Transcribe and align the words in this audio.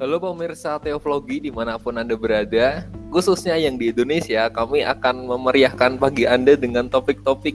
Halo 0.00 0.16
pemirsa 0.16 0.80
Teoflogi 0.80 1.44
di 1.44 1.52
mana 1.52 1.76
pun 1.76 1.92
Anda 1.92 2.16
berada, 2.16 2.88
khususnya 3.12 3.60
yang 3.60 3.76
di 3.76 3.92
Indonesia, 3.92 4.48
kami 4.48 4.80
akan 4.80 5.28
memeriahkan 5.28 6.00
pagi 6.00 6.24
Anda 6.24 6.56
dengan 6.56 6.88
topik-topik 6.88 7.52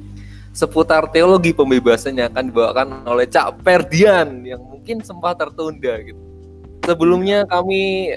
seputar 0.53 1.09
teologi 1.09 1.57
pembebasan 1.57 2.21
yang 2.21 2.29
akan 2.29 2.53
dibawakan 2.53 2.87
oleh 3.09 3.25
Cak 3.25 3.65
Perdian 3.65 4.45
yang 4.45 4.61
mungkin 4.61 5.01
sempat 5.01 5.41
tertunda 5.41 5.97
gitu. 6.05 6.21
Sebelumnya 6.85 7.49
kami 7.49 8.13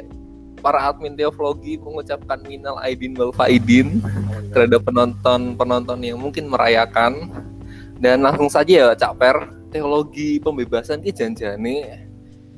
para 0.61 0.93
admin 0.93 1.17
Teoflogi 1.17 1.81
mengucapkan 1.81 2.45
minal 2.45 2.77
aidin 2.85 3.17
wal 3.17 3.33
faidin 3.33 4.05
terhadap 4.53 4.85
penonton-penonton 4.85 6.05
yang 6.05 6.21
mungkin 6.21 6.53
merayakan 6.53 7.33
dan 7.97 8.21
langsung 8.21 8.53
saja 8.53 8.93
ya 8.93 8.93
Cak 8.93 9.17
Per, 9.17 9.37
teologi 9.73 10.37
pembebasan 10.37 11.01
ini 11.01 11.17
janjane 11.17 12.08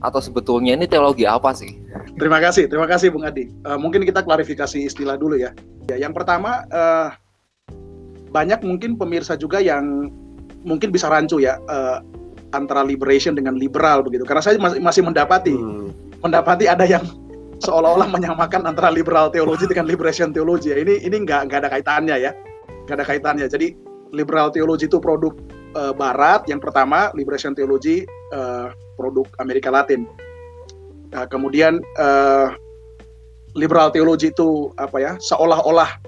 atau 0.01 0.21
sebetulnya 0.21 0.77
ini 0.77 0.89
teologi 0.89 1.29
apa 1.29 1.53
sih? 1.53 1.77
Terima 2.17 2.41
kasih, 2.41 2.69
terima 2.69 2.89
kasih 2.89 3.13
Bung 3.13 3.25
Adi. 3.25 3.53
Uh, 3.65 3.77
mungkin 3.77 4.05
kita 4.05 4.25
klarifikasi 4.25 4.81
istilah 4.81 5.21
dulu 5.21 5.37
ya. 5.37 5.53
ya 5.89 5.97
yang 6.01 6.17
pertama 6.17 6.65
uh, 6.73 7.13
banyak 8.33 8.63
mungkin 8.65 8.97
pemirsa 8.97 9.37
juga 9.37 9.61
yang 9.61 10.09
mungkin 10.65 10.93
bisa 10.93 11.09
rancu 11.09 11.41
ya 11.41 11.61
uh, 11.69 12.01
antara 12.57 12.83
liberation 12.83 13.37
dengan 13.37 13.57
liberal 13.57 14.01
begitu. 14.05 14.25
Karena 14.25 14.43
saya 14.43 14.57
masih, 14.57 14.81
masih 14.81 15.03
mendapati 15.05 15.55
hmm. 15.55 16.21
mendapati 16.25 16.65
ada 16.67 16.89
yang 16.89 17.05
seolah-olah 17.65 18.09
menyamakan 18.09 18.65
antara 18.65 18.89
liberal 18.89 19.29
teologi 19.29 19.69
dengan 19.69 19.85
liberation 19.85 20.33
teologi. 20.33 20.73
Ya. 20.73 20.81
Ini 20.81 21.05
ini 21.05 21.17
nggak 21.29 21.51
nggak 21.51 21.59
ada 21.67 21.69
kaitannya 21.69 22.17
ya, 22.17 22.33
nggak 22.89 22.97
ada 22.97 23.07
kaitannya. 23.07 23.47
Jadi 23.53 23.77
liberal 24.17 24.49
teologi 24.51 24.89
itu 24.89 24.99
produk 24.99 25.37
uh, 25.75 25.93
Barat 25.95 26.47
yang 26.47 26.59
pertama, 26.63 27.11
liberation 27.15 27.55
teologi 27.55 28.07
uh, 28.35 28.71
produk 28.99 29.27
Amerika 29.43 29.69
Latin. 29.69 30.07
Nah, 31.11 31.27
kemudian 31.27 31.83
uh, 31.99 32.55
liberal 33.59 33.91
teologi 33.91 34.31
itu 34.31 34.71
apa 34.79 35.03
ya 35.03 35.13
seolah-olah 35.19 35.99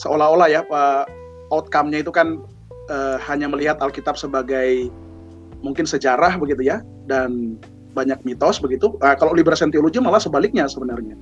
seolah-olah 0.00 0.48
ya 0.48 0.64
pak 0.64 1.04
outcome-nya 1.52 2.00
itu 2.00 2.08
kan 2.08 2.40
uh, 2.88 3.20
hanya 3.28 3.48
melihat 3.50 3.76
Alkitab 3.84 4.16
sebagai 4.16 4.88
mungkin 5.60 5.84
sejarah 5.84 6.38
begitu 6.40 6.64
ya 6.64 6.80
dan 7.10 7.60
banyak 7.92 8.20
mitos 8.24 8.62
begitu. 8.62 8.94
Nah, 9.02 9.18
kalau 9.18 9.34
liberation 9.34 9.68
teologi 9.68 9.98
malah 10.00 10.22
sebaliknya 10.22 10.64
sebenarnya 10.70 11.18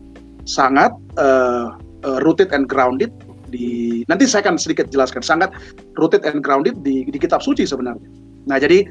sangat 0.47 0.95
uh, 1.19 1.75
uh, 2.07 2.19
rooted 2.23 2.55
and 2.55 2.71
grounded 2.71 3.11
di 3.49 4.03
nanti 4.11 4.27
saya 4.27 4.47
akan 4.47 4.59
sedikit 4.59 4.91
jelaskan 4.91 5.23
sangat 5.23 5.51
rooted 5.97 6.27
and 6.27 6.43
grounded 6.43 6.79
di, 6.83 7.07
di 7.07 7.19
kitab 7.19 7.41
suci 7.41 7.65
sebenarnya. 7.65 8.09
Nah 8.47 8.59
jadi 8.59 8.87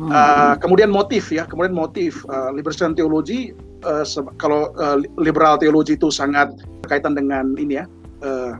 Uh, 0.00 0.56
kemudian 0.56 0.88
motif 0.88 1.28
ya, 1.28 1.44
kemudian 1.44 1.76
motif 1.76 2.24
uh, 2.32 2.48
liberation 2.56 2.96
teologi 2.96 3.52
uh, 3.84 4.00
kalau 4.40 4.72
uh, 4.80 4.96
liberal 5.20 5.60
teologi 5.60 5.92
itu 5.92 6.08
sangat 6.08 6.48
berkaitan 6.80 7.12
dengan 7.12 7.52
ini 7.60 7.76
ya 7.76 7.84
uh, 8.24 8.56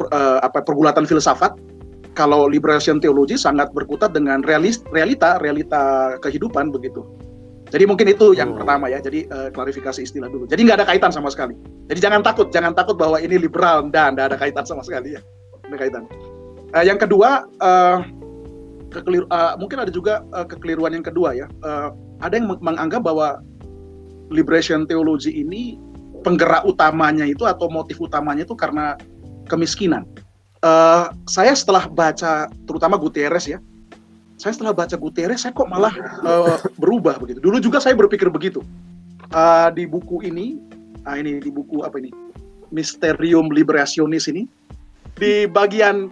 per, 0.00 0.08
uh, 0.16 0.40
apa 0.40 0.64
pergulatan 0.64 1.04
filsafat. 1.04 1.60
Kalau 2.16 2.48
liberation 2.48 3.04
teologi 3.04 3.36
sangat 3.36 3.68
berkutat 3.76 4.16
dengan 4.16 4.40
realis, 4.48 4.80
realita 4.96 5.36
realita 5.44 6.16
kehidupan 6.24 6.72
begitu. 6.72 7.04
Jadi 7.72 7.88
mungkin 7.88 8.06
itu 8.12 8.36
yang 8.36 8.52
oh. 8.52 8.60
pertama 8.60 8.92
ya. 8.92 9.00
Jadi 9.00 9.24
uh, 9.32 9.48
klarifikasi 9.48 10.04
istilah 10.04 10.28
dulu. 10.28 10.44
Jadi 10.44 10.60
nggak 10.68 10.84
ada 10.84 10.86
kaitan 10.86 11.08
sama 11.08 11.32
sekali. 11.32 11.56
Jadi 11.88 11.98
jangan 12.04 12.20
takut, 12.20 12.52
jangan 12.52 12.76
takut 12.76 13.00
bahwa 13.00 13.16
ini 13.16 13.40
liberal 13.40 13.88
dan 13.88 14.12
nggak 14.12 14.36
ada 14.36 14.36
kaitan 14.36 14.68
sama 14.68 14.84
sekali 14.84 15.16
ya. 15.16 15.20
Ada 15.64 15.76
kaitan. 15.80 16.04
Uh, 16.76 16.84
yang 16.84 17.00
kedua. 17.00 17.48
Uh, 17.58 18.04
kekeliru, 18.92 19.24
uh, 19.32 19.56
mungkin 19.56 19.80
ada 19.80 19.88
juga 19.88 20.20
uh, 20.36 20.44
kekeliruan 20.44 20.92
yang 20.92 21.02
kedua 21.02 21.32
ya. 21.32 21.48
Uh, 21.64 21.96
ada 22.20 22.36
yang 22.36 22.52
menganggap 22.60 23.00
bahwa 23.00 23.40
liberation 24.28 24.84
theology 24.84 25.32
ini 25.32 25.80
penggerak 26.22 26.62
utamanya 26.68 27.24
itu 27.26 27.48
atau 27.48 27.72
motif 27.72 27.98
utamanya 27.98 28.44
itu 28.44 28.54
karena 28.54 28.94
kemiskinan. 29.48 30.06
Uh, 30.62 31.10
saya 31.26 31.56
setelah 31.56 31.90
baca 31.90 32.46
terutama 32.68 32.94
Gutierrez 32.94 33.50
ya, 33.50 33.58
saya 34.42 34.58
setelah 34.58 34.74
baca 34.74 34.98
Gutierrez 34.98 35.46
saya 35.46 35.54
kok 35.54 35.70
malah 35.70 35.94
uh, 36.26 36.58
berubah 36.74 37.22
begitu. 37.22 37.38
Dulu 37.38 37.62
juga 37.62 37.78
saya 37.78 37.94
berpikir 37.94 38.26
begitu. 38.26 38.58
Uh, 39.30 39.70
di 39.70 39.86
buku 39.86 40.26
ini, 40.26 40.58
uh, 41.06 41.14
ini 41.14 41.38
di 41.38 41.46
buku 41.46 41.86
apa 41.86 42.02
ini, 42.02 42.10
Mysterium 42.74 43.54
Liberationis 43.54 44.26
ini, 44.26 44.50
di 45.14 45.46
bagian 45.46 46.10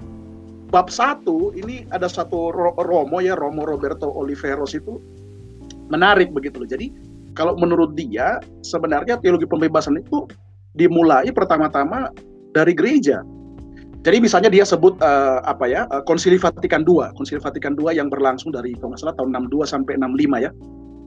bab 0.71 0.87
satu 0.87 1.51
ini 1.59 1.83
ada 1.91 2.07
satu 2.07 2.55
Romo 2.79 3.19
ya 3.19 3.35
Romo 3.35 3.67
Roberto 3.67 4.07
Oliveros 4.07 4.79
itu 4.79 5.03
menarik 5.91 6.31
begitu 6.31 6.63
loh. 6.63 6.71
Jadi 6.71 6.95
kalau 7.35 7.59
menurut 7.59 7.99
dia 7.99 8.39
sebenarnya 8.63 9.19
teologi 9.19 9.51
pembebasan 9.51 9.99
itu 9.99 10.31
dimulai 10.79 11.35
pertama-tama 11.35 12.15
dari 12.55 12.79
gereja. 12.79 13.27
Jadi 14.01 14.17
misalnya 14.17 14.49
dia 14.49 14.65
sebut 14.65 14.97
uh, 15.05 15.45
apa 15.45 15.69
ya 15.69 15.85
uh, 15.93 16.01
Konsili 16.01 16.41
Vatikan 16.41 16.81
II, 16.89 17.13
Konsili 17.13 17.37
Vatikan 17.37 17.77
II 17.77 17.93
yang 17.93 18.09
berlangsung 18.09 18.49
dari 18.49 18.73
kalau 18.81 18.97
nggak 18.97 19.01
salah 19.05 19.17
tahun 19.17 19.37
62 19.53 19.69
sampai 19.69 19.93
65 20.01 20.47
ya. 20.47 20.51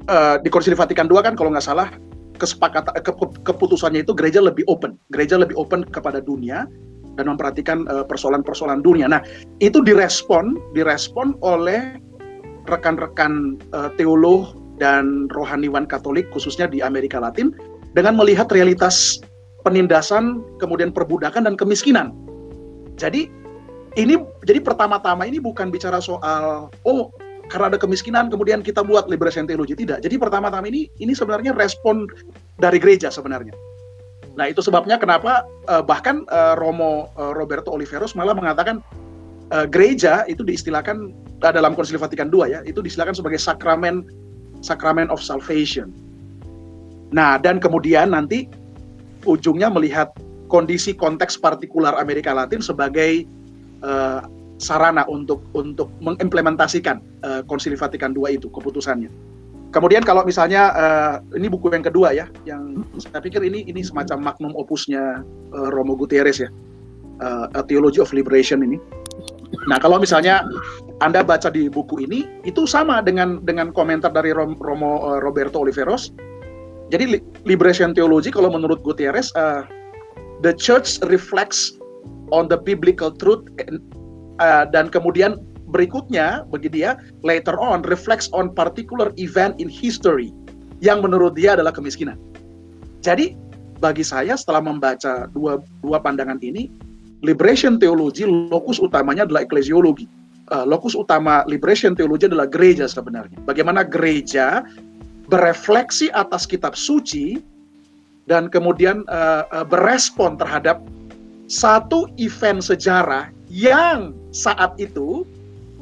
Uh, 0.04 0.36
di 0.44 0.50
Konsili 0.54 0.78
Vatikan 0.78 1.10
II 1.10 1.18
kan 1.26 1.34
kalau 1.34 1.50
nggak 1.50 1.66
salah 1.66 1.90
kesepakatan 2.38 2.94
ke, 3.02 3.12
keputusannya 3.46 4.06
itu 4.06 4.14
gereja 4.14 4.42
lebih 4.42 4.66
open, 4.70 4.98
gereja 5.10 5.42
lebih 5.42 5.58
open 5.58 5.86
kepada 5.86 6.22
dunia 6.22 6.70
dan 7.14 7.30
memperhatikan 7.30 7.86
eh, 7.86 8.06
persoalan-persoalan 8.10 8.82
uh, 8.82 8.86
dunia. 8.86 9.06
Nah, 9.06 9.22
itu 9.62 9.86
direspon 9.86 10.58
direspon 10.74 11.38
oleh 11.46 12.02
rekan-rekan 12.66 13.62
uh, 13.70 13.94
teolog 14.02 14.58
dan 14.82 15.30
rohaniwan 15.30 15.86
Katolik 15.86 16.26
khususnya 16.34 16.66
di 16.66 16.82
Amerika 16.82 17.22
Latin 17.22 17.54
dengan 17.94 18.18
melihat 18.18 18.50
realitas 18.50 19.22
penindasan, 19.62 20.42
kemudian 20.58 20.90
perbudakan 20.90 21.46
dan 21.46 21.54
kemiskinan. 21.54 22.12
Jadi 22.98 23.30
ini 23.94 24.18
jadi 24.46 24.60
pertama-tama 24.62 25.30
ini 25.30 25.38
bukan 25.38 25.70
bicara 25.70 26.02
soal 26.02 26.70
oh 26.86 27.14
karena 27.52 27.76
ada 27.76 27.80
kemiskinan 27.80 28.32
kemudian 28.32 28.64
kita 28.64 28.82
buat 28.82 29.06
liberation 29.12 29.46
teologi 29.46 29.78
tidak. 29.78 30.02
Jadi 30.02 30.16
pertama-tama 30.18 30.66
ini 30.70 30.90
ini 30.98 31.14
sebenarnya 31.14 31.54
respon 31.54 32.08
dari 32.58 32.80
gereja 32.80 33.14
sebenarnya. 33.14 33.54
Nah 34.34 34.50
itu 34.50 34.66
sebabnya 34.66 34.98
kenapa 34.98 35.46
uh, 35.70 35.84
bahkan 35.86 36.26
uh, 36.34 36.58
Romo 36.58 37.14
uh, 37.20 37.34
Roberto 37.38 37.70
Oliveros 37.70 38.18
malah 38.18 38.34
mengatakan 38.34 38.82
uh, 39.54 39.70
gereja 39.70 40.26
itu 40.26 40.42
diistilahkan 40.42 41.14
uh, 41.46 41.54
dalam 41.54 41.78
Konsili 41.78 42.02
Vatikan 42.02 42.34
II 42.34 42.50
ya 42.50 42.66
itu 42.66 42.82
diistilahkan 42.82 43.14
sebagai 43.14 43.38
sakramen 43.38 44.08
sakramen 44.66 45.12
of 45.14 45.22
salvation. 45.22 45.94
Nah 47.14 47.38
dan 47.38 47.62
kemudian 47.62 48.18
nanti 48.18 48.50
ujungnya 49.30 49.70
melihat 49.70 50.10
kondisi 50.54 50.94
konteks 50.94 51.42
partikular 51.42 51.98
Amerika 51.98 52.30
Latin 52.30 52.62
sebagai 52.62 53.26
uh, 53.82 54.22
sarana 54.62 55.02
untuk 55.10 55.42
untuk 55.58 55.90
mengimplementasikan 55.98 57.02
uh, 57.26 57.42
Konsili 57.50 57.74
Vatikan 57.74 58.14
II 58.14 58.30
itu 58.30 58.54
keputusannya. 58.54 59.10
Kemudian 59.74 60.06
kalau 60.06 60.22
misalnya 60.22 60.70
uh, 60.78 61.16
ini 61.34 61.50
buku 61.50 61.74
yang 61.74 61.82
kedua 61.82 62.14
ya, 62.14 62.30
yang 62.46 62.86
saya 63.02 63.18
pikir 63.18 63.42
ini 63.42 63.66
ini 63.66 63.82
semacam 63.82 64.30
magnum 64.30 64.54
opusnya 64.54 65.26
uh, 65.58 65.70
Romo 65.74 65.98
Gutierrez 65.98 66.46
ya, 66.46 66.54
uh, 67.26 67.50
A 67.58 67.66
Theology 67.66 67.98
of 67.98 68.14
Liberation 68.14 68.62
ini. 68.62 68.78
Nah 69.66 69.82
kalau 69.82 69.98
misalnya 69.98 70.46
anda 71.02 71.26
baca 71.26 71.50
di 71.50 71.74
buku 71.74 72.06
ini 72.06 72.30
itu 72.46 72.70
sama 72.70 73.02
dengan 73.02 73.42
dengan 73.42 73.74
komentar 73.74 74.14
dari 74.14 74.30
Rom, 74.30 74.54
Romo 74.62 75.02
uh, 75.02 75.18
Roberto 75.18 75.66
Oliveros. 75.66 76.14
Jadi 76.94 77.18
li, 77.18 77.20
liberation 77.50 77.98
theology 77.98 78.30
kalau 78.30 78.54
menurut 78.54 78.86
Gutierrez, 78.86 79.34
uh, 79.34 79.66
the 80.44 80.52
church 80.52 81.00
reflects 81.08 81.80
on 82.36 82.52
the 82.52 82.60
biblical 82.60 83.10
truth 83.10 83.48
and, 83.64 83.80
uh, 84.44 84.68
dan 84.70 84.92
kemudian 84.92 85.40
berikutnya 85.72 86.46
bagi 86.54 86.70
dia 86.70 87.00
later 87.26 87.58
on 87.58 87.82
reflects 87.90 88.30
on 88.36 88.54
particular 88.54 89.10
event 89.18 89.58
in 89.58 89.72
history 89.72 90.30
yang 90.84 91.02
menurut 91.02 91.34
dia 91.34 91.58
adalah 91.58 91.74
kemiskinan. 91.74 92.20
Jadi 93.02 93.34
bagi 93.80 94.06
saya 94.06 94.38
setelah 94.38 94.62
membaca 94.62 95.32
dua 95.32 95.64
dua 95.82 95.98
pandangan 96.04 96.38
ini, 96.44 96.70
liberation 97.26 97.80
theology 97.80 98.28
lokus 98.28 98.78
utamanya 98.78 99.26
adalah 99.26 99.48
eklesiologi. 99.48 100.06
Uh, 100.52 100.68
lokus 100.68 100.92
utama 100.92 101.48
liberation 101.48 101.96
theology 101.96 102.28
adalah 102.28 102.46
gereja 102.46 102.84
sebenarnya. 102.84 103.40
Bagaimana 103.48 103.88
gereja 103.88 104.68
berefleksi 105.32 106.12
atas 106.12 106.44
kitab 106.44 106.76
suci 106.76 107.40
dan 108.28 108.48
kemudian 108.48 109.04
uh, 109.12 109.44
uh, 109.52 109.66
berespon 109.68 110.40
terhadap 110.40 110.80
satu 111.52 112.08
event 112.16 112.64
sejarah 112.64 113.30
yang 113.52 114.16
saat 114.32 114.74
itu 114.80 115.28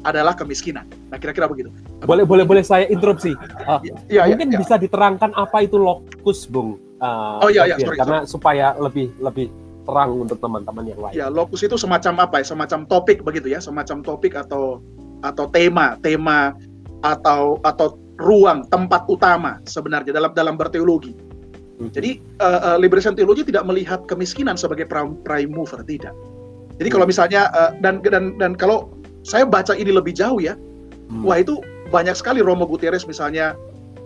adalah 0.02 0.34
kemiskinan. 0.34 0.82
Nah, 1.14 1.16
kira-kira 1.16 1.46
begitu. 1.46 1.70
Boleh, 2.02 2.26
boleh, 2.26 2.42
boleh 2.42 2.64
saya 2.66 2.90
interupsi. 2.90 3.38
Uh, 3.62 3.78
ya, 4.10 4.26
mungkin 4.26 4.50
ya, 4.50 4.58
bisa 4.58 4.74
diterangkan 4.74 5.30
apa 5.38 5.62
itu 5.62 5.78
lokus, 5.78 6.50
Bung? 6.50 6.78
Uh, 6.98 7.46
oh 7.46 7.50
iya, 7.50 7.70
iya, 7.70 7.76
sorry, 7.78 7.98
karena 7.98 8.18
sorry. 8.22 8.30
supaya 8.30 8.66
lebih 8.78 9.10
lebih 9.22 9.50
terang 9.86 10.26
untuk 10.26 10.38
teman-teman 10.42 10.84
yang 10.90 11.00
lain. 11.02 11.14
Ya, 11.14 11.26
lokus 11.30 11.62
itu 11.62 11.78
semacam 11.78 12.26
apa 12.26 12.42
ya? 12.42 12.46
Semacam 12.50 12.86
topik 12.90 13.22
begitu 13.22 13.50
ya, 13.50 13.62
semacam 13.62 14.02
topik 14.02 14.34
atau 14.34 14.82
atau 15.22 15.46
tema, 15.50 15.94
tema 16.02 16.54
atau 17.02 17.62
atau 17.62 17.98
ruang 18.18 18.66
tempat 18.70 19.06
utama 19.06 19.58
sebenarnya 19.66 20.14
dalam 20.14 20.30
dalam 20.34 20.54
berteologi. 20.58 21.14
Jadi 21.90 22.22
uh, 22.38 22.74
uh, 22.74 22.78
liberation 22.78 23.16
theology 23.16 23.42
tidak 23.42 23.66
melihat 23.66 24.04
kemiskinan 24.06 24.54
sebagai 24.54 24.86
prime, 24.86 25.50
mover 25.50 25.82
tidak. 25.82 26.14
Jadi 26.78 26.88
kalau 26.92 27.06
misalnya 27.08 27.50
uh, 27.56 27.72
dan 27.82 28.04
dan 28.04 28.38
dan 28.38 28.52
kalau 28.54 28.92
saya 29.26 29.46
baca 29.46 29.74
ini 29.74 29.90
lebih 29.90 30.14
jauh 30.14 30.38
ya, 30.38 30.54
hmm. 30.54 31.26
wah 31.26 31.40
itu 31.40 31.58
banyak 31.90 32.14
sekali 32.14 32.44
Romo 32.44 32.68
Gutierrez 32.68 33.06
misalnya 33.08 33.58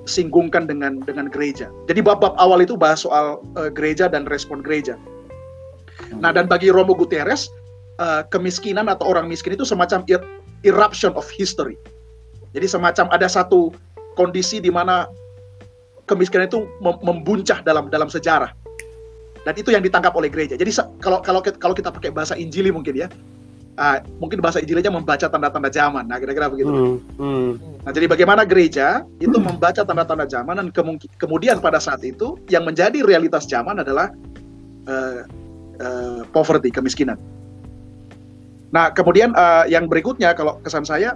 singgungkan 0.07 0.71
dengan 0.71 1.03
dengan 1.03 1.27
gereja. 1.27 1.69
Jadi 1.91 2.01
bab-bab 2.01 2.39
awal 2.39 2.63
itu 2.63 2.79
bahas 2.79 3.03
soal 3.03 3.43
uh, 3.59 3.71
gereja 3.73 4.07
dan 4.07 4.25
respon 4.31 4.63
gereja. 4.63 4.95
Hmm. 6.13 6.23
Nah 6.23 6.31
dan 6.31 6.47
bagi 6.47 6.71
Romo 6.71 6.95
Gutierrez 6.95 7.51
uh, 7.99 8.23
kemiskinan 8.31 8.87
atau 8.87 9.11
orang 9.11 9.27
miskin 9.27 9.59
itu 9.59 9.67
semacam 9.67 10.07
eruption 10.63 11.13
of 11.19 11.27
history. 11.29 11.77
Jadi 12.55 12.67
semacam 12.71 13.13
ada 13.13 13.29
satu 13.29 13.75
kondisi 14.17 14.63
di 14.65 14.73
mana 14.73 15.05
kemiskinan 16.07 16.47
itu 16.47 16.67
membuncah 16.81 17.61
dalam 17.67 17.91
dalam 17.91 18.07
sejarah. 18.07 18.55
Dan 19.47 19.55
itu 19.55 19.71
yang 19.71 19.83
ditangkap 19.83 20.11
oleh 20.19 20.27
gereja. 20.27 20.59
Jadi 20.59 20.75
kalau 20.99 21.23
kalau 21.23 21.39
kalau 21.43 21.75
kita 21.75 21.95
pakai 21.95 22.11
bahasa 22.11 22.35
Injili 22.35 22.75
mungkin 22.75 22.99
ya, 22.99 23.07
uh, 23.79 23.99
mungkin 24.19 24.43
bahasa 24.43 24.59
Injilnya 24.59 24.91
membaca 24.91 25.29
tanda-tanda 25.31 25.71
zaman. 25.71 26.09
Nah, 26.11 26.19
kira-kira 26.19 26.51
begitu. 26.51 26.71
Hmm, 26.73 26.99
hmm. 27.21 27.51
Nah, 27.87 27.93
jadi 27.95 28.07
bagaimana 28.11 28.43
gereja 28.43 29.07
itu 29.23 29.37
membaca 29.39 29.87
tanda-tanda 29.87 30.27
zaman 30.27 30.59
dan 30.59 30.69
kemudian 31.21 31.63
pada 31.63 31.79
saat 31.79 32.03
itu 32.03 32.41
yang 32.51 32.67
menjadi 32.67 33.07
realitas 33.07 33.47
zaman 33.47 33.79
adalah 33.79 34.11
uh, 34.91 35.23
uh, 35.79 36.21
poverty, 36.35 36.75
kemiskinan. 36.75 37.21
Nah, 38.75 38.91
kemudian 38.91 39.31
uh, 39.39 39.65
yang 39.71 39.87
berikutnya 39.87 40.35
kalau 40.35 40.59
kesan 40.67 40.83
saya 40.83 41.15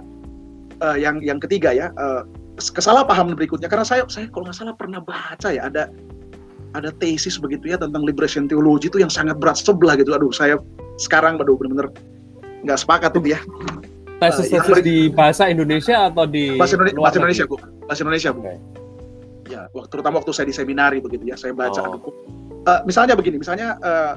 uh, 0.79 0.95
yang 0.95 1.19
yang 1.19 1.37
ketiga 1.37 1.75
ya, 1.75 1.91
uh, 1.99 2.23
kesalahpahaman 2.69 3.33
berikutnya 3.33 3.65
karena 3.71 3.87
saya 3.87 4.05
saya 4.11 4.29
kalau 4.29 4.45
nggak 4.45 4.57
salah 4.57 4.75
pernah 4.77 5.01
baca 5.01 5.49
ya 5.49 5.65
ada 5.65 5.89
ada 6.77 6.93
tesis 7.01 7.35
begitu 7.41 7.73
ya 7.73 7.77
tentang 7.79 8.05
liberation 8.05 8.47
theology 8.47 8.87
itu 8.87 9.01
yang 9.01 9.11
sangat 9.11 9.39
berat 9.41 9.57
sebelah 9.59 9.97
gitu. 9.97 10.13
Aduh 10.13 10.29
saya 10.29 10.59
sekarang 11.01 11.41
aduh 11.41 11.57
benar-benar 11.57 11.89
nggak 12.61 12.77
sepakat 12.77 13.11
tuh 13.15 13.23
ya. 13.25 13.39
Tesis 14.21 14.53
tesis 14.53 14.69
uh, 14.69 14.83
di 14.83 15.09
bahasa 15.09 15.49
Indonesia 15.49 16.11
atau 16.11 16.29
di 16.29 16.55
bahasa 16.55 16.77
Indonesia 16.77 16.99
bahasa 17.01 17.17
Indonesia 17.17 17.43
bu. 17.49 17.55
Bahasa 17.89 18.01
Indonesia 18.05 18.29
bu. 18.31 18.41
Okay. 18.45 18.57
ya 19.51 19.67
waktu 19.75 19.89
terutama 19.91 20.23
waktu 20.23 20.31
saya 20.31 20.47
di 20.47 20.55
seminari 20.55 21.03
begitu 21.03 21.27
ya 21.27 21.35
saya 21.35 21.51
baca 21.51 21.83
oh. 21.83 21.99
uh, 22.63 22.79
misalnya 22.87 23.19
begini 23.19 23.35
misalnya 23.35 23.75
uh, 23.83 24.15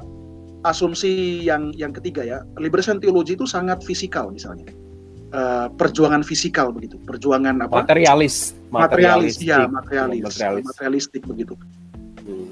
asumsi 0.63 1.43
yang 1.43 1.75
yang 1.75 1.91
ketiga 1.91 2.23
ya 2.23 2.39
liberation 2.55 3.03
theology 3.03 3.35
itu 3.35 3.43
sangat 3.43 3.83
fisikal 3.83 4.31
misalnya 4.31 4.63
uh, 5.33 5.67
perjuangan 5.73 6.21
fisikal 6.21 6.69
begitu, 6.69 6.99
perjuangan 7.01 7.65
apa? 7.65 7.87
Materialis, 7.87 8.53
materialis, 8.69 9.41
ya 9.41 9.65
materialis, 9.65 10.21
materialis, 10.21 10.65
materialistik 10.69 11.23
begitu. 11.25 11.53
Hmm. 12.25 12.51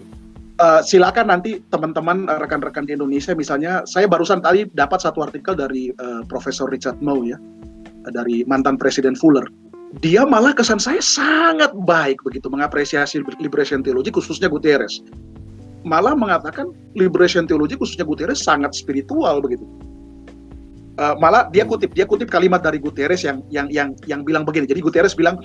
Uh, 0.62 0.82
silakan 0.86 1.34
nanti 1.34 1.60
teman-teman 1.74 2.30
rekan-rekan 2.30 2.86
di 2.86 2.94
Indonesia 2.94 3.34
misalnya, 3.34 3.84
saya 3.90 4.06
barusan 4.06 4.40
tadi 4.40 4.70
dapat 4.72 5.02
satu 5.02 5.26
artikel 5.26 5.58
dari 5.58 5.90
uh, 5.98 6.22
Profesor 6.30 6.70
Richard 6.70 7.02
Moe 7.02 7.26
ya, 7.26 7.38
dari 8.14 8.46
mantan 8.46 8.78
Presiden 8.78 9.18
Fuller. 9.18 9.46
Dia 10.02 10.26
malah 10.26 10.58
kesan 10.58 10.82
saya 10.82 11.02
sangat 11.06 11.70
baik 11.86 12.26
begitu 12.26 12.50
mengapresiasi 12.50 13.22
liberation 13.38 13.86
theology 13.86 14.10
khususnya 14.10 14.50
Gutierrez. 14.50 15.06
Malah 15.86 16.18
mengatakan 16.18 16.74
liberation 16.98 17.46
theology 17.46 17.78
khususnya 17.78 18.02
Gutierrez 18.02 18.42
sangat 18.42 18.74
spiritual 18.74 19.38
begitu 19.44 19.66
uh, 21.00 21.16
malah 21.18 21.50
dia 21.50 21.66
kutip 21.66 21.94
dia 21.94 22.06
kutip 22.06 22.30
kalimat 22.30 22.62
dari 22.62 22.78
Guterres 22.78 23.26
yang 23.26 23.42
yang 23.50 23.70
yang 23.70 23.96
yang 24.06 24.22
bilang 24.22 24.44
begini. 24.46 24.70
Jadi 24.70 24.82
Guterres 24.84 25.16
bilang 25.18 25.42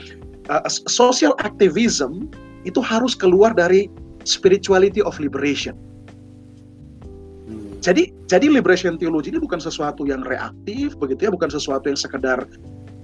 uh, 0.52 0.64
social 0.68 1.32
activism 1.40 2.28
itu 2.66 2.82
harus 2.82 3.14
keluar 3.16 3.54
dari 3.54 3.88
spirituality 4.28 5.00
of 5.00 5.16
liberation. 5.22 5.76
Hmm. 7.48 7.78
Jadi 7.80 8.12
jadi 8.28 8.46
liberation 8.50 9.00
theology 9.00 9.32
ini 9.32 9.40
bukan 9.40 9.62
sesuatu 9.62 10.04
yang 10.04 10.24
reaktif 10.26 10.98
begitu 11.00 11.28
ya, 11.28 11.30
bukan 11.32 11.48
sesuatu 11.48 11.88
yang 11.88 11.98
sekedar 11.98 12.44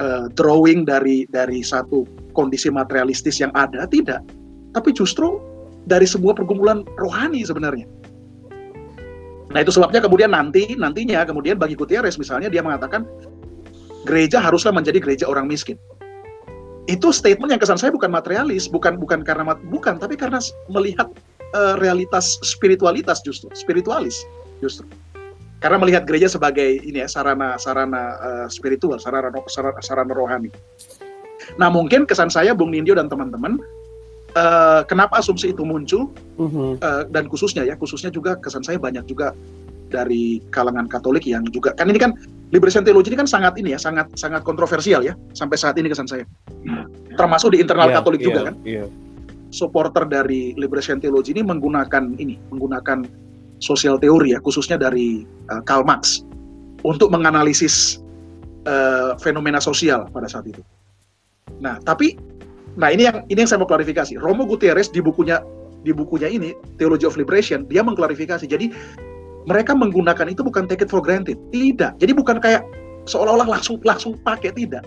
uh, 0.02 0.26
drawing 0.37 0.85
dari 0.85 1.25
dari 1.32 1.64
satu 1.64 2.05
kondisi 2.35 2.69
materialistis 2.69 3.41
yang 3.41 3.55
ada, 3.55 3.87
tidak. 3.88 4.20
Tapi 4.75 4.91
justru 4.91 5.38
dari 5.87 6.08
sebuah 6.08 6.35
pergumulan 6.35 6.82
rohani 6.99 7.44
sebenarnya. 7.46 7.87
Nah 9.55 9.62
itu 9.62 9.71
sebabnya 9.71 10.03
kemudian 10.03 10.35
nanti 10.35 10.75
nantinya 10.75 11.23
kemudian 11.23 11.55
bagi 11.55 11.79
Gutierrez 11.79 12.19
misalnya 12.19 12.51
dia 12.51 12.59
mengatakan 12.59 13.06
gereja 14.03 14.43
haruslah 14.43 14.75
menjadi 14.75 14.99
gereja 14.99 15.25
orang 15.31 15.47
miskin. 15.47 15.79
Itu 16.91 17.15
statement 17.15 17.49
yang 17.49 17.62
kesan 17.62 17.81
saya 17.81 17.95
bukan 17.95 18.12
materialis, 18.12 18.69
bukan 18.69 19.01
bukan 19.01 19.25
karena 19.25 19.56
bukan, 19.73 19.97
tapi 19.97 20.21
karena 20.21 20.43
melihat 20.69 21.09
uh, 21.56 21.81
realitas 21.81 22.37
spiritualitas 22.45 23.25
justru, 23.25 23.49
spiritualis 23.56 24.27
justru. 24.61 24.85
Karena 25.65 25.81
melihat 25.81 26.05
gereja 26.05 26.29
sebagai 26.29 26.85
ini 26.85 27.01
ya 27.01 27.09
sarana 27.09 27.56
sarana 27.56 28.21
uh, 28.21 28.47
spiritual, 28.53 29.01
sarana, 29.01 29.33
sarana 29.49 29.81
sarana 29.81 30.12
rohani. 30.12 30.53
Nah 31.56 31.73
mungkin 31.73 32.05
kesan 32.05 32.29
saya 32.29 32.53
Bung 32.53 32.69
Nindyo 32.69 32.99
dan 33.01 33.09
teman-teman 33.09 33.56
uh, 34.34 34.82
kenapa 34.86 35.19
asumsi 35.19 35.50
itu 35.54 35.62
muncul 35.62 36.10
uh-huh. 36.38 36.78
uh, 36.78 37.02
dan 37.10 37.26
khususnya 37.31 37.64
ya 37.64 37.75
khususnya 37.78 38.10
juga 38.10 38.36
kesan 38.38 38.62
saya 38.62 38.78
banyak 38.78 39.06
juga 39.08 39.32
dari 39.88 40.42
kalangan 40.50 40.90
Katolik 40.90 41.25
yang 41.28 41.46
juga 41.54 41.70
kan 41.78 41.86
ini 41.86 41.98
kan 42.00 42.19
liberation 42.50 42.82
theology 42.82 43.14
ini 43.14 43.19
kan 43.22 43.31
sangat 43.31 43.54
ini 43.58 43.75
ya 43.75 43.78
sangat 43.78 44.10
sangat 44.19 44.42
kontroversial 44.42 45.00
ya 45.06 45.14
sampai 45.38 45.54
saat 45.54 45.78
ini 45.78 45.86
kesan 45.86 46.10
saya 46.10 46.25
termasuk 47.14 47.54
di 47.54 47.62
internal 47.62 47.90
yeah, 47.90 47.96
Katolik 48.02 48.20
yeah, 48.20 48.26
juga 48.26 48.40
kan 48.50 48.54
yeah. 48.66 48.86
supporter 49.54 50.02
dari 50.06 50.52
liberation 50.58 50.98
theology 50.98 51.31
ini 51.31 51.46
menggunakan 51.46 52.19
ini 52.19 52.38
menggunakan 52.50 53.06
sosial 53.62 53.96
teori 54.02 54.34
ya 54.34 54.42
khususnya 54.42 54.76
dari 54.76 55.22
uh, 55.48 55.62
Karl 55.62 55.86
Marx 55.86 56.26
untuk 56.84 57.08
menganalisis 57.08 58.02
uh, 58.69 59.16
fenomena 59.16 59.62
sosial 59.62 60.10
pada 60.12 60.28
saat 60.28 60.44
itu. 60.50 60.60
Nah, 61.60 61.81
tapi 61.81 62.16
Nah 62.75 62.91
ini 62.91 63.06
yang 63.06 63.23
ini 63.31 63.38
yang 63.47 63.50
saya 63.50 63.62
mau 63.62 63.71
klarifikasi. 63.71 64.19
Romo 64.19 64.47
Gutierrez 64.47 64.91
di 64.91 64.99
bukunya 64.99 65.38
di 65.85 65.93
bukunya 65.93 66.26
ini 66.26 66.56
Theology 66.81 67.06
of 67.06 67.15
Liberation 67.15 67.67
dia 67.71 67.85
mengklarifikasi. 67.87 68.44
Jadi 68.47 68.75
mereka 69.44 69.76
menggunakan 69.76 70.26
itu 70.32 70.41
bukan 70.41 70.65
take 70.65 70.82
it 70.82 70.91
for 70.91 71.05
granted, 71.05 71.37
tidak. 71.53 71.94
Jadi 72.00 72.12
bukan 72.17 72.41
kayak 72.41 72.65
seolah-olah 73.06 73.47
langsung 73.47 73.79
langsung 73.85 74.17
pakai 74.25 74.50
tidak. 74.56 74.82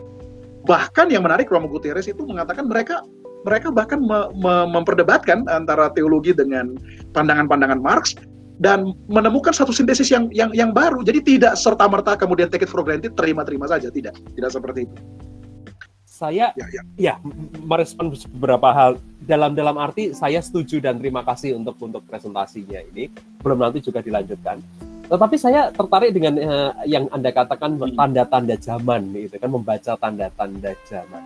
Bahkan 0.67 1.13
yang 1.13 1.23
menarik 1.23 1.47
Romo 1.47 1.71
Gutierrez 1.71 2.09
itu 2.11 2.25
mengatakan 2.27 2.67
mereka 2.67 2.99
mereka 3.47 3.71
bahkan 3.71 4.03
me, 4.03 4.27
me, 4.35 4.67
memperdebatkan 4.67 5.47
antara 5.47 5.87
teologi 5.95 6.35
dengan 6.35 6.75
pandangan-pandangan 7.15 7.79
Marx 7.79 8.17
dan 8.59 8.91
menemukan 9.07 9.53
satu 9.53 9.71
sintesis 9.71 10.11
yang 10.11 10.27
yang 10.35 10.51
yang 10.51 10.75
baru. 10.75 11.05
Jadi 11.07 11.23
tidak 11.23 11.55
serta 11.55 11.87
merta 11.87 12.19
kemudian 12.19 12.51
take 12.51 12.67
it 12.67 12.71
for 12.73 12.83
granted 12.83 13.15
terima-terima 13.15 13.69
saja, 13.69 13.87
tidak. 13.87 14.17
Tidak 14.35 14.51
seperti 14.51 14.89
itu 14.89 14.99
saya 16.17 16.49
ya, 16.57 16.65
ya. 16.73 16.81
ya 16.97 17.13
merespon 17.61 18.09
beberapa 18.33 18.73
hal 18.73 18.91
dalam 19.21 19.53
dalam 19.53 19.77
arti 19.77 20.17
saya 20.17 20.41
setuju 20.41 20.81
dan 20.81 20.97
terima 20.97 21.21
kasih 21.21 21.53
untuk 21.53 21.77
untuk 21.77 22.01
presentasinya 22.09 22.81
ini 22.89 23.13
belum 23.45 23.61
nanti 23.61 23.85
juga 23.85 24.01
dilanjutkan 24.01 24.57
tetapi 25.07 25.35
saya 25.37 25.69
tertarik 25.69 26.11
dengan 26.11 26.33
uh, 26.41 26.73
yang 26.89 27.05
anda 27.13 27.29
katakan 27.29 27.77
hmm. 27.77 27.93
tanda-tanda 27.93 28.57
zaman 28.57 29.13
itu 29.13 29.37
kan 29.37 29.49
membaca 29.53 29.93
tanda-tanda 29.93 30.73
zaman 30.89 31.23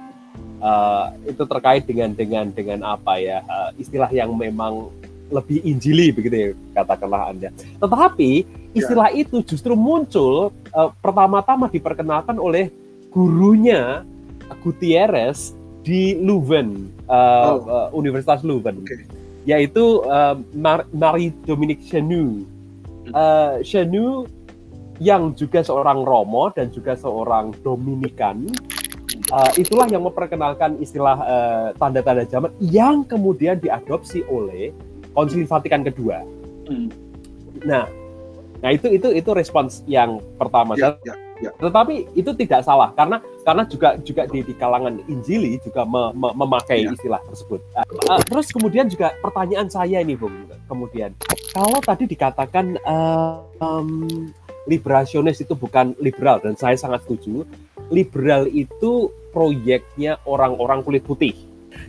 uh, 0.60 1.16
itu 1.24 1.44
terkait 1.48 1.88
dengan 1.88 2.12
dengan 2.12 2.46
dengan 2.52 2.80
apa 2.84 3.16
ya 3.16 3.40
uh, 3.48 3.72
istilah 3.80 4.12
yang 4.12 4.36
memang 4.36 4.92
lebih 5.32 5.64
injili 5.64 6.12
begitu 6.12 6.36
ya 6.36 6.50
katakanlah 6.84 7.32
anda 7.32 7.50
tetapi 7.80 8.44
istilah 8.76 9.16
ya. 9.16 9.24
itu 9.24 9.40
justru 9.48 9.72
muncul 9.74 10.52
uh, 10.76 10.92
pertama-tama 11.00 11.72
diperkenalkan 11.72 12.36
oleh 12.36 12.68
gurunya 13.10 14.04
Gutierrez 14.62 15.58
di 15.82 16.14
Leuven, 16.22 16.94
uh, 17.10 17.58
oh. 17.58 17.58
uh, 17.66 17.90
Universitas 17.98 18.46
Leuven, 18.46 18.86
okay. 18.86 19.02
yaitu 19.50 20.06
uh, 20.06 20.38
Mar 20.54 20.86
Marie 20.94 21.34
Dominique 21.46 21.82
Chenu. 21.90 22.46
Uh, 23.12 23.60
Chenu 23.66 24.30
yang 25.02 25.34
juga 25.34 25.66
seorang 25.66 26.06
Romo 26.06 26.54
dan 26.54 26.70
juga 26.70 26.94
seorang 26.94 27.50
Dominikan, 27.66 28.46
uh, 29.34 29.52
itulah 29.58 29.90
yang 29.90 30.06
memperkenalkan 30.06 30.78
istilah 30.78 31.18
tanda 31.82 32.02
tanda-tanda 32.06 32.24
zaman 32.30 32.54
yang 32.62 33.02
kemudian 33.02 33.58
diadopsi 33.58 34.22
oleh 34.30 34.70
Konsili 35.18 35.50
Vatikan 35.50 35.82
kedua. 35.82 36.22
Hmm. 36.70 36.88
Nah, 37.66 37.90
nah 38.62 38.70
itu 38.70 38.88
itu 38.94 39.10
itu 39.18 39.30
respons 39.34 39.82
yang 39.90 40.22
pertama. 40.38 40.78
Ya, 40.78 40.96
ya 41.02 41.31
Ya. 41.42 41.52
Tetapi 41.58 42.14
itu 42.14 42.32
tidak 42.38 42.62
salah 42.62 42.94
karena 42.94 43.18
karena 43.42 43.66
juga 43.66 43.98
juga 44.06 44.30
di, 44.30 44.46
di 44.46 44.54
kalangan 44.54 45.02
Injili 45.10 45.58
juga 45.66 45.82
me, 45.90 46.14
me, 46.14 46.30
memakai 46.38 46.86
ya. 46.86 46.94
istilah 46.94 47.18
tersebut. 47.26 47.60
Uh, 48.06 48.22
terus 48.30 48.54
kemudian 48.54 48.86
juga 48.86 49.18
pertanyaan 49.26 49.66
saya 49.66 50.06
ini 50.06 50.14
Bung, 50.14 50.46
kemudian 50.70 51.18
kalau 51.50 51.82
tadi 51.82 52.06
dikatakan 52.06 52.78
uh, 52.86 53.42
um, 53.58 54.30
liberasionis 54.70 55.42
itu 55.42 55.58
bukan 55.58 55.98
liberal 55.98 56.38
dan 56.38 56.54
saya 56.54 56.78
sangat 56.78 57.02
setuju. 57.10 57.42
Liberal 57.90 58.48
itu 58.48 59.12
proyeknya 59.36 60.22
orang-orang 60.24 60.80
kulit 60.86 61.04
putih. 61.04 61.36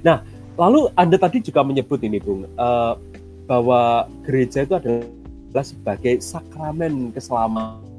Nah, 0.02 0.24
lalu 0.56 0.90
Anda 0.98 1.20
tadi 1.20 1.44
juga 1.44 1.62
menyebut 1.62 2.00
ini 2.02 2.18
Bung, 2.18 2.48
uh, 2.56 2.98
bahwa 3.46 4.08
gereja 4.24 4.64
itu 4.64 4.74
adalah 4.74 5.62
sebagai 5.62 6.18
sakramen 6.24 7.12
keselamatan. 7.12 7.91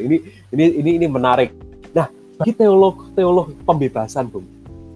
Ini 0.00 0.16
ini 0.56 0.64
ini 0.80 0.90
ini 1.02 1.06
menarik. 1.06 1.52
Nah, 1.92 2.08
bagi 2.40 2.56
teolog 2.56 3.12
teolog 3.12 3.52
pembebasan, 3.68 4.32
Bung, 4.32 4.48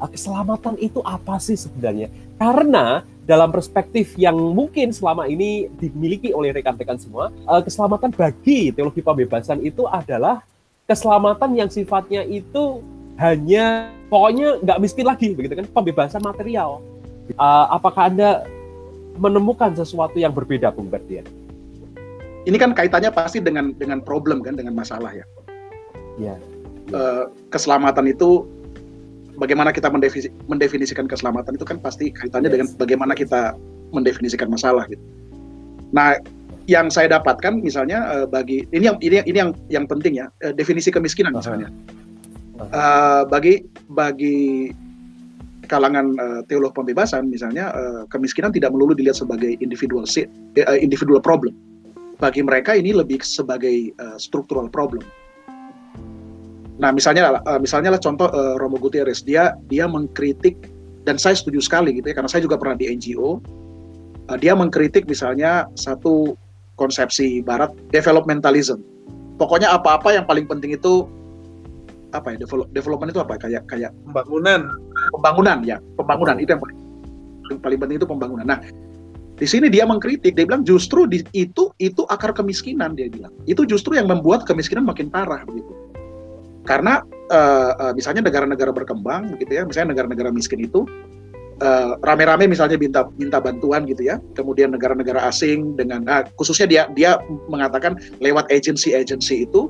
keselamatan 0.08 0.80
itu 0.80 1.04
apa 1.04 1.36
sih 1.36 1.60
sebenarnya? 1.60 2.08
Karena 2.40 3.04
dalam 3.26 3.50
perspektif 3.50 4.14
yang 4.14 4.38
mungkin 4.38 4.94
selama 4.94 5.26
ini 5.26 5.66
dimiliki 5.76 6.30
oleh 6.30 6.54
rekan-rekan 6.54 6.96
semua, 6.96 7.34
uh, 7.44 7.60
keselamatan 7.60 8.14
bagi 8.14 8.70
teologi 8.70 9.02
pembebasan 9.02 9.60
itu 9.60 9.84
adalah 9.88 10.40
keselamatan 10.86 11.58
yang 11.58 11.68
sifatnya 11.68 12.22
itu 12.22 12.80
hanya 13.18 13.90
pokoknya 14.06 14.62
nggak 14.62 14.78
miskin 14.78 15.06
lagi, 15.08 15.34
begitu 15.34 15.58
kan? 15.58 15.66
Pembebasan 15.68 16.22
material. 16.22 16.84
Uh, 17.34 17.66
apakah 17.74 18.06
anda 18.06 18.46
menemukan 19.18 19.74
sesuatu 19.74 20.20
yang 20.20 20.30
berbeda, 20.30 20.70
Bung 20.70 20.86
Berdian? 20.92 21.26
Ini 22.46 22.56
kan 22.62 22.70
kaitannya 22.72 23.10
pasti 23.10 23.42
dengan 23.42 23.74
dengan 23.74 23.98
problem 24.00 24.40
kan, 24.40 24.54
dengan 24.54 24.74
masalah 24.78 25.10
ya. 25.10 25.26
Ya. 26.16 26.34
Uh, 26.94 27.26
keselamatan 27.50 28.06
itu 28.06 28.46
bagaimana 29.34 29.74
kita 29.74 29.90
mendefinisi, 29.90 30.30
mendefinisikan 30.46 31.10
keselamatan 31.10 31.58
itu 31.58 31.66
kan 31.66 31.82
pasti 31.82 32.14
kaitannya 32.14 32.48
yes. 32.48 32.54
dengan 32.54 32.66
bagaimana 32.78 33.12
kita 33.18 33.58
mendefinisikan 33.90 34.46
masalah 34.46 34.86
gitu. 34.86 35.02
Nah, 35.90 36.18
yang 36.66 36.90
saya 36.90 37.18
dapatkan 37.18 37.62
misalnya 37.62 38.02
uh, 38.06 38.26
bagi 38.26 38.66
ini 38.74 38.90
yang 38.90 38.98
ini 39.02 39.22
ini 39.26 39.38
yang 39.38 39.50
yang 39.70 39.84
penting 39.86 40.18
ya 40.18 40.26
uh, 40.42 40.54
definisi 40.54 40.90
kemiskinan 40.90 41.34
uh 41.34 41.38
-huh. 41.38 41.42
misalnya 41.42 41.68
uh, 42.74 43.22
bagi 43.26 43.62
bagi 43.90 44.70
kalangan 45.66 46.14
uh, 46.18 46.40
teolog 46.46 46.74
pembebasan 46.74 47.30
misalnya 47.30 47.70
uh, 47.74 48.02
kemiskinan 48.10 48.54
tidak 48.54 48.74
melulu 48.74 48.94
dilihat 48.94 49.18
sebagai 49.18 49.58
individual 49.58 50.06
uh, 50.06 50.78
individual 50.78 51.22
problem 51.22 51.54
bagi 52.16 52.40
mereka 52.40 52.72
ini 52.76 52.96
lebih 52.96 53.20
sebagai 53.20 53.92
uh, 54.00 54.16
structural 54.16 54.68
problem 54.72 55.04
Nah, 56.76 56.92
misalnya 56.92 57.40
uh, 57.40 57.60
misalnya 57.60 57.96
lah 57.96 58.00
contoh 58.00 58.28
uh, 58.28 58.60
Romo 58.60 58.76
Gutierrez, 58.76 59.24
dia 59.24 59.56
dia 59.72 59.88
mengkritik 59.88 60.68
dan 61.08 61.16
saya 61.16 61.38
setuju 61.38 61.62
sekali 61.64 61.96
gitu 61.96 62.12
ya 62.12 62.14
karena 62.20 62.28
saya 62.28 62.44
juga 62.44 62.60
pernah 62.60 62.76
di 62.76 62.92
NGO. 62.92 63.40
Uh, 64.28 64.36
dia 64.36 64.52
mengkritik 64.52 65.08
misalnya 65.08 65.64
satu 65.78 66.36
konsepsi 66.76 67.40
barat 67.40 67.72
developmentalism. 67.88 68.84
Pokoknya 69.40 69.72
apa-apa 69.72 70.20
yang 70.20 70.24
paling 70.28 70.44
penting 70.44 70.76
itu 70.76 71.08
apa 72.12 72.32
ya 72.32 72.36
develop, 72.40 72.68
development 72.72 73.12
itu 73.12 73.20
apa 73.20 73.34
kayak 73.36 73.68
kayak 73.68 73.92
pembangunan 74.08 74.72
pembangunan 75.12 75.58
ya 75.66 75.76
pembangunan 76.00 76.36
itu 76.40 76.48
yang 76.54 76.62
paling 76.62 76.78
yang 77.52 77.60
paling 77.60 77.78
penting 77.80 77.96
itu 78.00 78.08
pembangunan. 78.08 78.44
Nah 78.44 78.58
di 79.36 79.44
sini 79.44 79.68
dia 79.68 79.84
mengkritik, 79.84 80.32
dia 80.32 80.48
bilang 80.48 80.64
justru 80.64 81.04
di, 81.04 81.20
itu 81.36 81.68
itu 81.76 82.02
akar 82.08 82.32
kemiskinan 82.32 82.96
dia 82.96 83.12
bilang. 83.12 83.28
Itu 83.44 83.68
justru 83.68 84.00
yang 84.00 84.08
membuat 84.08 84.48
kemiskinan 84.48 84.88
makin 84.88 85.12
parah 85.12 85.44
begitu. 85.44 85.68
Karena 86.64 87.04
uh, 87.28 87.72
uh, 87.76 87.92
misalnya 87.92 88.24
negara-negara 88.24 88.72
berkembang 88.72 89.36
gitu 89.36 89.52
ya, 89.52 89.62
misalnya 89.68 89.92
negara-negara 89.92 90.32
miskin 90.32 90.64
itu 90.64 90.88
uh, 91.60 92.00
rame-rame 92.00 92.48
misalnya 92.48 92.80
minta 92.80 93.04
minta 93.20 93.36
bantuan 93.36 93.84
gitu 93.84 94.08
ya. 94.08 94.16
Kemudian 94.32 94.72
negara-negara 94.72 95.28
asing 95.28 95.76
dengan 95.76 96.08
uh, 96.08 96.24
khususnya 96.40 96.64
dia 96.64 96.82
dia 96.96 97.20
mengatakan 97.52 98.00
lewat 98.24 98.48
agency-agency 98.48 99.44
itu 99.44 99.68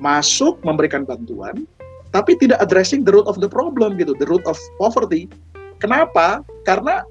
masuk 0.00 0.58
memberikan 0.64 1.04
bantuan 1.04 1.68
tapi 2.14 2.38
tidak 2.38 2.62
addressing 2.62 3.02
the 3.02 3.10
root 3.10 3.26
of 3.26 3.42
the 3.42 3.50
problem 3.50 3.98
gitu, 3.98 4.14
the 4.14 4.28
root 4.30 4.42
of 4.46 4.54
poverty. 4.78 5.26
Kenapa? 5.82 6.46
Karena 6.62 7.02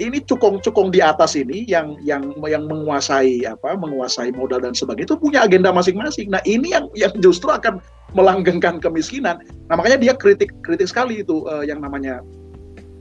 ini 0.00 0.24
cukong-cukong 0.24 0.88
di 0.88 1.04
atas 1.04 1.36
ini 1.36 1.68
yang 1.68 2.00
yang 2.00 2.32
yang 2.48 2.64
menguasai 2.64 3.44
apa 3.44 3.76
menguasai 3.76 4.32
modal 4.32 4.64
dan 4.64 4.72
sebagainya 4.72 5.12
itu 5.12 5.18
punya 5.20 5.44
agenda 5.44 5.68
masing-masing. 5.70 6.32
Nah 6.32 6.40
ini 6.48 6.72
yang 6.72 6.88
yang 6.96 7.12
justru 7.20 7.52
akan 7.52 7.84
melanggengkan 8.16 8.80
kemiskinan. 8.80 9.44
Nah 9.68 9.76
makanya 9.76 10.00
dia 10.00 10.12
kritik 10.16 10.50
kritik 10.64 10.88
sekali 10.88 11.20
itu 11.20 11.44
uh, 11.46 11.62
yang 11.62 11.84
namanya 11.84 12.24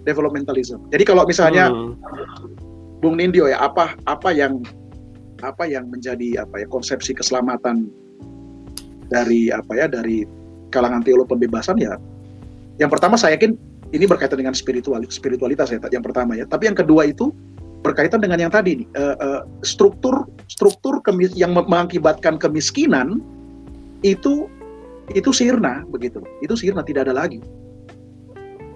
developmentalism. 0.04 0.84
Jadi 0.92 1.04
kalau 1.08 1.24
misalnya 1.24 1.72
hmm. 1.72 1.96
Bung 3.00 3.16
Nindyo 3.16 3.48
ya 3.48 3.64
apa 3.64 3.96
apa 4.04 4.36
yang 4.36 4.60
apa 5.40 5.64
yang 5.64 5.88
menjadi 5.88 6.44
apa 6.44 6.62
ya 6.64 6.68
konsepsi 6.68 7.16
keselamatan 7.16 7.88
dari 9.08 9.48
apa 9.50 9.72
ya 9.72 9.88
dari 9.88 10.28
kalangan 10.70 11.02
teolog 11.02 11.32
pembebasan 11.32 11.80
ya 11.80 11.96
yang 12.78 12.92
pertama 12.92 13.16
saya 13.16 13.40
yakin 13.40 13.56
ini 13.90 14.06
berkaitan 14.06 14.38
dengan 14.38 14.54
spiritual 14.54 15.02
spiritualitas 15.10 15.74
ya 15.74 15.82
yang 15.90 16.06
pertama 16.06 16.38
ya. 16.38 16.46
Tapi 16.46 16.70
yang 16.70 16.78
kedua 16.78 17.10
itu 17.10 17.34
berkaitan 17.82 18.20
dengan 18.20 18.38
yang 18.38 18.52
tadi 18.52 18.84
nih 18.84 18.88
uh, 19.00 19.16
uh, 19.18 19.42
struktur 19.64 20.28
struktur 20.52 21.00
kemis 21.02 21.32
yang 21.34 21.56
mengakibatkan 21.56 22.36
kemiskinan 22.38 23.24
itu 24.06 24.46
itu 25.14 25.34
sirna 25.34 25.82
begitu. 25.90 26.22
Itu 26.46 26.54
sirna 26.54 26.86
tidak 26.86 27.10
ada 27.10 27.26
lagi. 27.26 27.42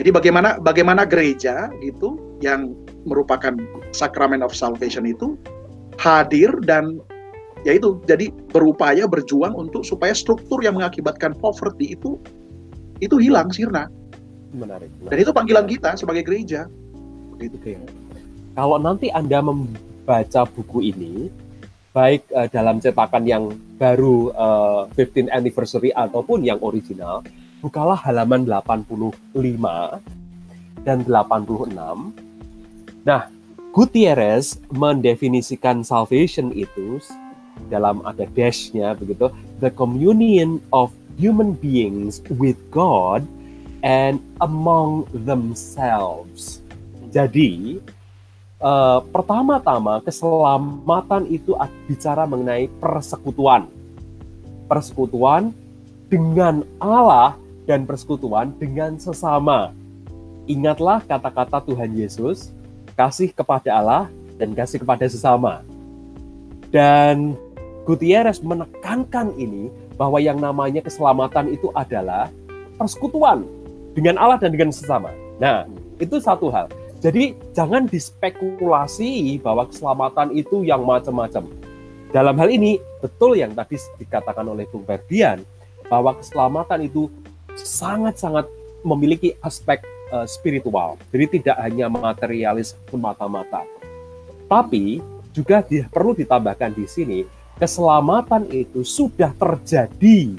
Jadi 0.02 0.10
bagaimana 0.10 0.58
bagaimana 0.58 1.06
gereja 1.06 1.70
gitu 1.86 2.18
yang 2.42 2.74
merupakan 3.06 3.54
sakramen 3.94 4.42
of 4.42 4.50
salvation 4.50 5.06
itu 5.06 5.38
hadir 6.02 6.50
dan 6.66 6.98
yaitu 7.64 8.02
jadi 8.10 8.34
berupaya 8.50 9.06
berjuang 9.06 9.54
untuk 9.54 9.86
supaya 9.86 10.12
struktur 10.12 10.60
yang 10.66 10.76
mengakibatkan 10.76 11.38
poverty 11.38 11.94
itu 11.94 12.18
itu 13.00 13.16
hilang 13.22 13.54
sirna 13.54 13.88
menarik, 14.54 14.90
menarik. 15.02 15.10
Dan 15.10 15.18
itu 15.20 15.32
panggilan 15.34 15.66
kita 15.68 15.90
sebagai 15.98 16.24
gereja. 16.24 16.70
Begitu. 17.36 17.58
Oke. 17.58 17.74
Kalau 18.54 18.78
nanti 18.78 19.10
Anda 19.10 19.42
membaca 19.42 20.46
buku 20.46 20.94
ini, 20.94 21.34
baik 21.94 22.26
uh, 22.34 22.50
dalam 22.50 22.78
cetakan 22.82 23.26
yang 23.26 23.54
baru 23.78 24.34
uh, 24.34 24.82
eh, 24.98 25.10
15 25.10 25.30
anniversary 25.34 25.90
ataupun 25.94 26.46
yang 26.46 26.62
original, 26.62 27.26
bukalah 27.62 27.98
halaman 27.98 28.46
85 28.46 29.34
dan 30.86 30.98
86. 31.06 31.74
Nah, 33.06 33.30
Gutierrez 33.74 34.62
mendefinisikan 34.70 35.82
salvation 35.82 36.54
itu 36.54 37.02
dalam 37.74 38.06
ada 38.06 38.30
dash-nya 38.38 38.94
begitu, 38.94 39.34
the 39.62 39.74
communion 39.74 40.62
of 40.70 40.94
human 41.18 41.58
beings 41.58 42.22
with 42.38 42.58
God 42.70 43.26
and 43.84 44.24
among 44.40 45.04
themselves. 45.12 46.64
Jadi, 47.12 47.84
uh, 48.64 49.04
pertama-tama 49.12 50.00
keselamatan 50.02 51.28
itu 51.30 51.54
bicara 51.86 52.24
mengenai 52.24 52.72
persekutuan. 52.80 53.68
Persekutuan 54.72 55.52
dengan 56.08 56.64
Allah 56.80 57.36
dan 57.68 57.84
persekutuan 57.84 58.56
dengan 58.56 58.96
sesama. 58.98 59.76
Ingatlah 60.48 61.04
kata-kata 61.04 61.62
Tuhan 61.68 61.94
Yesus, 61.94 62.56
kasih 62.96 63.36
kepada 63.36 63.70
Allah 63.78 64.04
dan 64.40 64.56
kasih 64.56 64.82
kepada 64.82 65.06
sesama. 65.06 65.62
Dan 66.74 67.38
Gutierrez 67.84 68.40
menekankan 68.40 69.36
ini 69.36 69.68
bahwa 70.00 70.18
yang 70.18 70.40
namanya 70.40 70.82
keselamatan 70.82 71.52
itu 71.52 71.70
adalah 71.76 72.32
persekutuan 72.80 73.46
dengan 73.94 74.18
Allah 74.18 74.42
dan 74.42 74.54
dengan 74.54 74.74
sesama. 74.74 75.14
Nah, 75.38 75.70
itu 76.02 76.18
satu 76.20 76.50
hal. 76.50 76.70
Jadi 77.04 77.36
jangan 77.52 77.86
dispekulasi 77.86 79.38
bahwa 79.44 79.68
keselamatan 79.68 80.34
itu 80.34 80.64
yang 80.64 80.88
macam-macam. 80.88 81.52
Dalam 82.14 82.36
hal 82.38 82.50
ini 82.54 82.78
betul 83.02 83.36
yang 83.36 83.52
tadi 83.58 83.76
dikatakan 84.00 84.46
oleh 84.46 84.70
Bung 84.70 84.86
Ferdian 84.86 85.42
bahwa 85.90 86.16
keselamatan 86.16 86.88
itu 86.88 87.10
sangat-sangat 87.58 88.48
memiliki 88.88 89.36
aspek 89.44 89.84
uh, 90.14 90.24
spiritual. 90.24 90.96
Jadi 91.12 91.42
tidak 91.42 91.58
hanya 91.60 91.92
materialis 91.92 92.78
semata-mata. 92.88 93.66
Tapi 94.48 95.02
juga 95.34 95.66
di, 95.66 95.82
perlu 95.90 96.14
ditambahkan 96.14 96.72
di 96.78 96.86
sini 96.86 97.20
keselamatan 97.58 98.48
itu 98.54 98.86
sudah 98.86 99.34
terjadi 99.34 100.38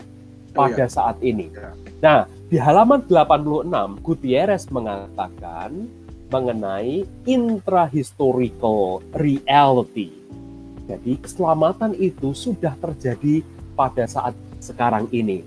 pada 0.54 0.86
oh, 0.86 0.88
iya. 0.88 0.94
saat 0.94 1.16
ini. 1.20 1.50
Iya. 1.50 1.70
Nah, 1.98 2.18
di 2.52 2.60
halaman 2.60 3.00
86, 3.08 4.04
Gutierrez 4.04 4.68
mengatakan 4.68 5.88
mengenai 6.28 7.08
intrahistorical 7.24 9.00
reality. 9.16 10.12
Jadi 10.84 11.16
keselamatan 11.24 11.96
itu 11.96 12.36
sudah 12.36 12.76
terjadi 12.76 13.40
pada 13.72 14.04
saat 14.04 14.36
sekarang 14.60 15.08
ini. 15.08 15.40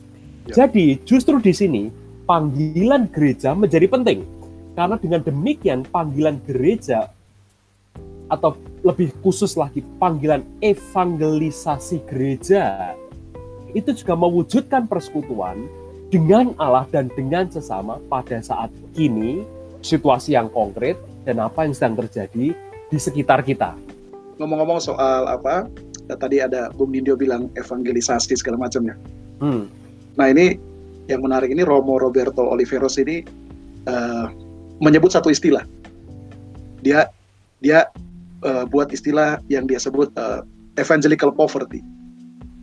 Ya. 0.50 0.66
Jadi 0.66 0.98
justru 1.06 1.38
di 1.38 1.54
sini 1.54 1.84
panggilan 2.26 3.06
gereja 3.14 3.54
menjadi 3.54 3.86
penting. 3.86 4.26
Karena 4.74 4.98
dengan 4.98 5.22
demikian 5.26 5.86
panggilan 5.90 6.42
gereja 6.46 7.10
atau 8.30 8.58
lebih 8.86 9.14
khusus 9.26 9.58
lagi 9.58 9.82
panggilan 9.98 10.46
evangelisasi 10.62 12.04
gereja 12.06 12.94
itu 13.74 13.90
juga 13.96 14.14
mewujudkan 14.14 14.86
persekutuan 14.86 15.66
dengan 16.08 16.56
Allah 16.56 16.88
dan 16.88 17.12
dengan 17.14 17.52
sesama 17.52 18.00
pada 18.08 18.40
saat 18.40 18.72
kini, 18.96 19.44
situasi 19.84 20.36
yang 20.40 20.48
konkret, 20.52 20.96
dan 21.28 21.44
apa 21.44 21.68
yang 21.68 21.76
sedang 21.76 22.00
terjadi 22.08 22.56
di 22.88 22.98
sekitar 22.98 23.44
kita. 23.44 23.76
ngomong-ngomong 24.38 24.78
soal 24.78 25.26
apa 25.26 25.66
tadi 26.16 26.38
ada 26.38 26.70
Bung 26.70 26.94
Dindio 26.94 27.18
bilang 27.18 27.50
evangelisasi 27.58 28.38
segala 28.38 28.70
macamnya. 28.70 28.94
Hmm. 29.42 29.66
Nah 30.14 30.30
ini 30.30 30.62
yang 31.10 31.26
menarik 31.26 31.50
ini 31.50 31.66
Romo 31.66 31.98
Roberto 31.98 32.46
Oliveros 32.46 33.02
ini 33.02 33.26
uh, 33.90 34.30
menyebut 34.78 35.10
satu 35.10 35.34
istilah. 35.34 35.66
Dia 36.86 37.10
dia 37.60 37.90
uh, 38.46 38.64
buat 38.70 38.94
istilah 38.94 39.42
yang 39.50 39.66
dia 39.66 39.82
sebut 39.82 40.14
uh, 40.16 40.46
evangelical 40.78 41.34
poverty. 41.34 41.82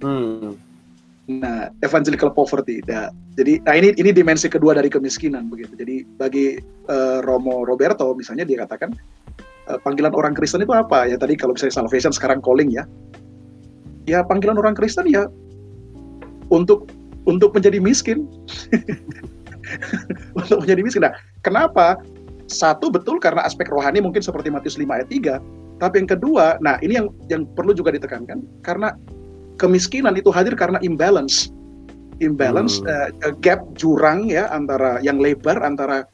Hmm. 0.00 0.54
Nah, 1.24 1.72
evangelical 1.80 2.28
poverty. 2.36 2.84
Nah, 2.84 3.08
jadi, 3.32 3.56
nah 3.64 3.74
ini 3.80 3.96
ini 3.96 4.12
dimensi 4.12 4.44
kedua 4.44 4.76
dari 4.76 4.92
kemiskinan 4.92 5.48
begitu. 5.48 5.72
Jadi 5.72 6.04
bagi 6.20 6.60
uh, 6.92 7.24
Romo 7.24 7.64
Roberto 7.64 8.12
misalnya 8.12 8.44
dia 8.44 8.60
katakan 8.60 8.92
uh, 9.72 9.80
panggilan 9.80 10.12
orang 10.12 10.36
Kristen 10.36 10.60
itu 10.60 10.76
apa? 10.76 11.08
Ya 11.08 11.16
tadi 11.16 11.32
kalau 11.40 11.56
misalnya 11.56 11.80
salvation 11.80 12.12
sekarang 12.12 12.44
calling 12.44 12.68
ya. 12.68 12.84
Ya 14.04 14.20
panggilan 14.20 14.60
orang 14.60 14.76
Kristen 14.76 15.08
ya 15.08 15.24
untuk 16.52 16.92
untuk 17.24 17.56
menjadi 17.56 17.80
miskin. 17.80 18.28
untuk 20.38 20.60
menjadi 20.60 20.80
miskin. 20.84 21.08
Nah, 21.08 21.16
kenapa? 21.40 22.04
Satu 22.52 22.92
betul 22.92 23.16
karena 23.16 23.48
aspek 23.48 23.72
rohani 23.72 24.04
mungkin 24.04 24.20
seperti 24.20 24.52
Matius 24.52 24.76
5 24.76 24.84
ayat 24.92 25.08
3, 25.08 25.80
tapi 25.80 26.04
yang 26.04 26.10
kedua, 26.12 26.60
nah 26.60 26.76
ini 26.84 27.00
yang 27.00 27.08
yang 27.32 27.48
perlu 27.56 27.72
juga 27.72 27.90
ditekankan 27.96 28.44
karena 28.60 28.92
kemiskinan 29.58 30.16
itu 30.18 30.30
hadir 30.34 30.54
karena 30.58 30.78
imbalance. 30.82 31.50
Imbalance 32.22 32.78
hmm. 32.82 32.90
uh, 33.26 33.34
gap 33.42 33.62
jurang 33.74 34.30
ya 34.30 34.46
antara 34.54 35.02
yang 35.02 35.18
lebar 35.18 35.58
antara 35.62 36.06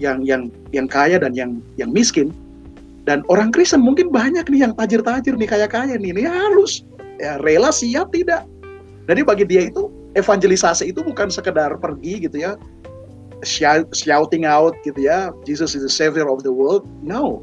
yang 0.00 0.24
yang 0.24 0.48
yang 0.72 0.88
kaya 0.88 1.20
dan 1.20 1.36
yang 1.36 1.60
yang 1.76 1.92
miskin. 1.92 2.32
Dan 3.02 3.26
orang 3.26 3.50
Kristen 3.50 3.82
mungkin 3.82 4.14
banyak 4.14 4.46
nih 4.46 4.62
yang 4.68 4.72
tajir-tajir 4.78 5.34
nih 5.34 5.48
kaya-kaya 5.50 5.98
nih 5.98 6.14
ini 6.14 6.22
halus. 6.22 6.86
Ya 7.18 7.36
rela 7.42 7.74
siap 7.74 8.14
tidak. 8.14 8.46
Jadi 9.10 9.20
bagi 9.26 9.44
dia 9.44 9.68
itu 9.68 9.90
evangelisasi 10.14 10.94
itu 10.94 11.02
bukan 11.02 11.28
sekedar 11.28 11.74
pergi 11.82 12.28
gitu 12.28 12.36
ya 12.38 12.54
shouting 13.42 14.46
out 14.46 14.76
gitu 14.86 15.02
ya 15.02 15.34
Jesus 15.42 15.74
is 15.74 15.82
the 15.82 15.90
savior 15.90 16.30
of 16.30 16.46
the 16.46 16.52
world. 16.52 16.86
No. 17.02 17.42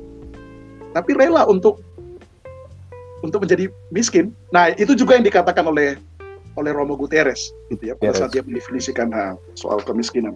Tapi 0.96 1.13
rela 1.13 1.46
untuk 1.46 1.84
untuk 3.24 3.44
menjadi 3.44 3.68
miskin. 3.92 4.32
Nah, 4.56 4.72
itu 4.76 4.96
juga 4.96 5.20
yang 5.20 5.26
dikatakan 5.26 5.66
oleh 5.68 6.00
oleh 6.58 6.72
Romo 6.76 7.00
Guterres 7.00 7.56
gitu 7.72 7.94
ya 7.94 7.96
pada 7.96 8.12
saat 8.26 8.36
dia 8.36 8.44
mendefinisikan 8.44 9.14
nah, 9.14 9.40
soal 9.56 9.80
kemiskinan. 9.84 10.36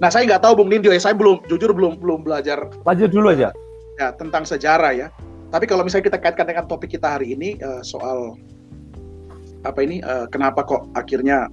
Nah, 0.00 0.08
saya 0.08 0.24
nggak 0.24 0.42
tahu 0.46 0.62
Bung 0.64 0.70
Nindyo 0.72 0.94
ya, 0.94 1.00
saya 1.02 1.12
belum 1.12 1.44
jujur 1.50 1.74
belum 1.74 2.00
belum 2.00 2.24
belajar. 2.24 2.70
Lanjut 2.86 3.10
dulu 3.12 3.34
aja. 3.34 3.52
Ya, 4.00 4.16
tentang 4.16 4.48
sejarah 4.48 4.96
ya. 4.96 5.08
Tapi 5.50 5.66
kalau 5.66 5.82
misalnya 5.82 6.14
kita 6.14 6.18
kaitkan 6.22 6.46
dengan 6.46 6.64
topik 6.70 6.94
kita 6.94 7.18
hari 7.18 7.34
ini 7.34 7.58
uh, 7.60 7.82
soal 7.82 8.38
apa 9.66 9.82
ini 9.84 10.00
uh, 10.00 10.24
kenapa 10.30 10.64
kok 10.64 10.88
akhirnya 10.96 11.50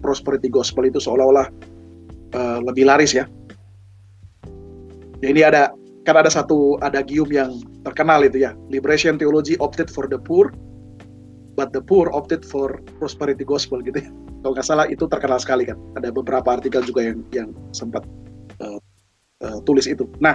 prosperity 0.00 0.48
gospel 0.48 0.88
itu 0.88 0.96
seolah-olah 0.96 1.50
uh, 2.32 2.58
lebih 2.64 2.88
laris 2.88 3.12
ya. 3.12 3.28
Ya 5.20 5.28
ini 5.28 5.44
ada 5.44 5.68
kan 6.10 6.26
ada 6.26 6.26
satu 6.26 6.74
adagium 6.82 7.30
yang 7.30 7.62
terkenal 7.86 8.26
itu 8.26 8.42
ya. 8.42 8.58
Liberation 8.66 9.14
theology 9.14 9.54
opted 9.62 9.86
for 9.86 10.10
the 10.10 10.18
poor 10.18 10.50
but 11.54 11.70
the 11.70 11.78
poor 11.78 12.10
opted 12.10 12.42
for 12.42 12.82
prosperity 12.98 13.46
gospel 13.46 13.78
gitu 13.78 14.02
ya. 14.02 14.10
Kalau 14.42 14.52
nggak 14.58 14.66
salah 14.66 14.90
itu 14.90 15.06
terkenal 15.06 15.38
sekali 15.38 15.70
kan. 15.70 15.78
Ada 15.94 16.10
beberapa 16.10 16.50
artikel 16.50 16.82
juga 16.82 17.06
yang 17.06 17.22
yang 17.30 17.54
sempat 17.70 18.02
uh, 18.58 18.82
uh, 19.46 19.58
tulis 19.62 19.86
itu. 19.86 20.10
Nah 20.18 20.34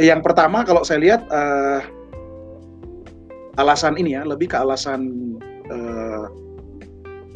yang 0.00 0.24
pertama 0.24 0.64
kalau 0.64 0.80
saya 0.88 1.04
lihat 1.04 1.20
uh, 1.28 1.84
alasan 3.60 4.00
ini 4.00 4.16
ya 4.16 4.24
lebih 4.24 4.50
ke 4.50 4.56
alasan 4.56 5.36
uh, 5.68 6.26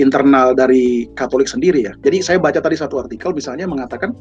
internal 0.00 0.56
dari 0.56 1.10
Katolik 1.12 1.52
sendiri 1.52 1.84
ya. 1.84 1.92
Jadi 2.00 2.24
saya 2.24 2.38
baca 2.40 2.64
tadi 2.64 2.80
satu 2.80 3.02
artikel 3.02 3.36
misalnya 3.36 3.68
mengatakan 3.68 4.14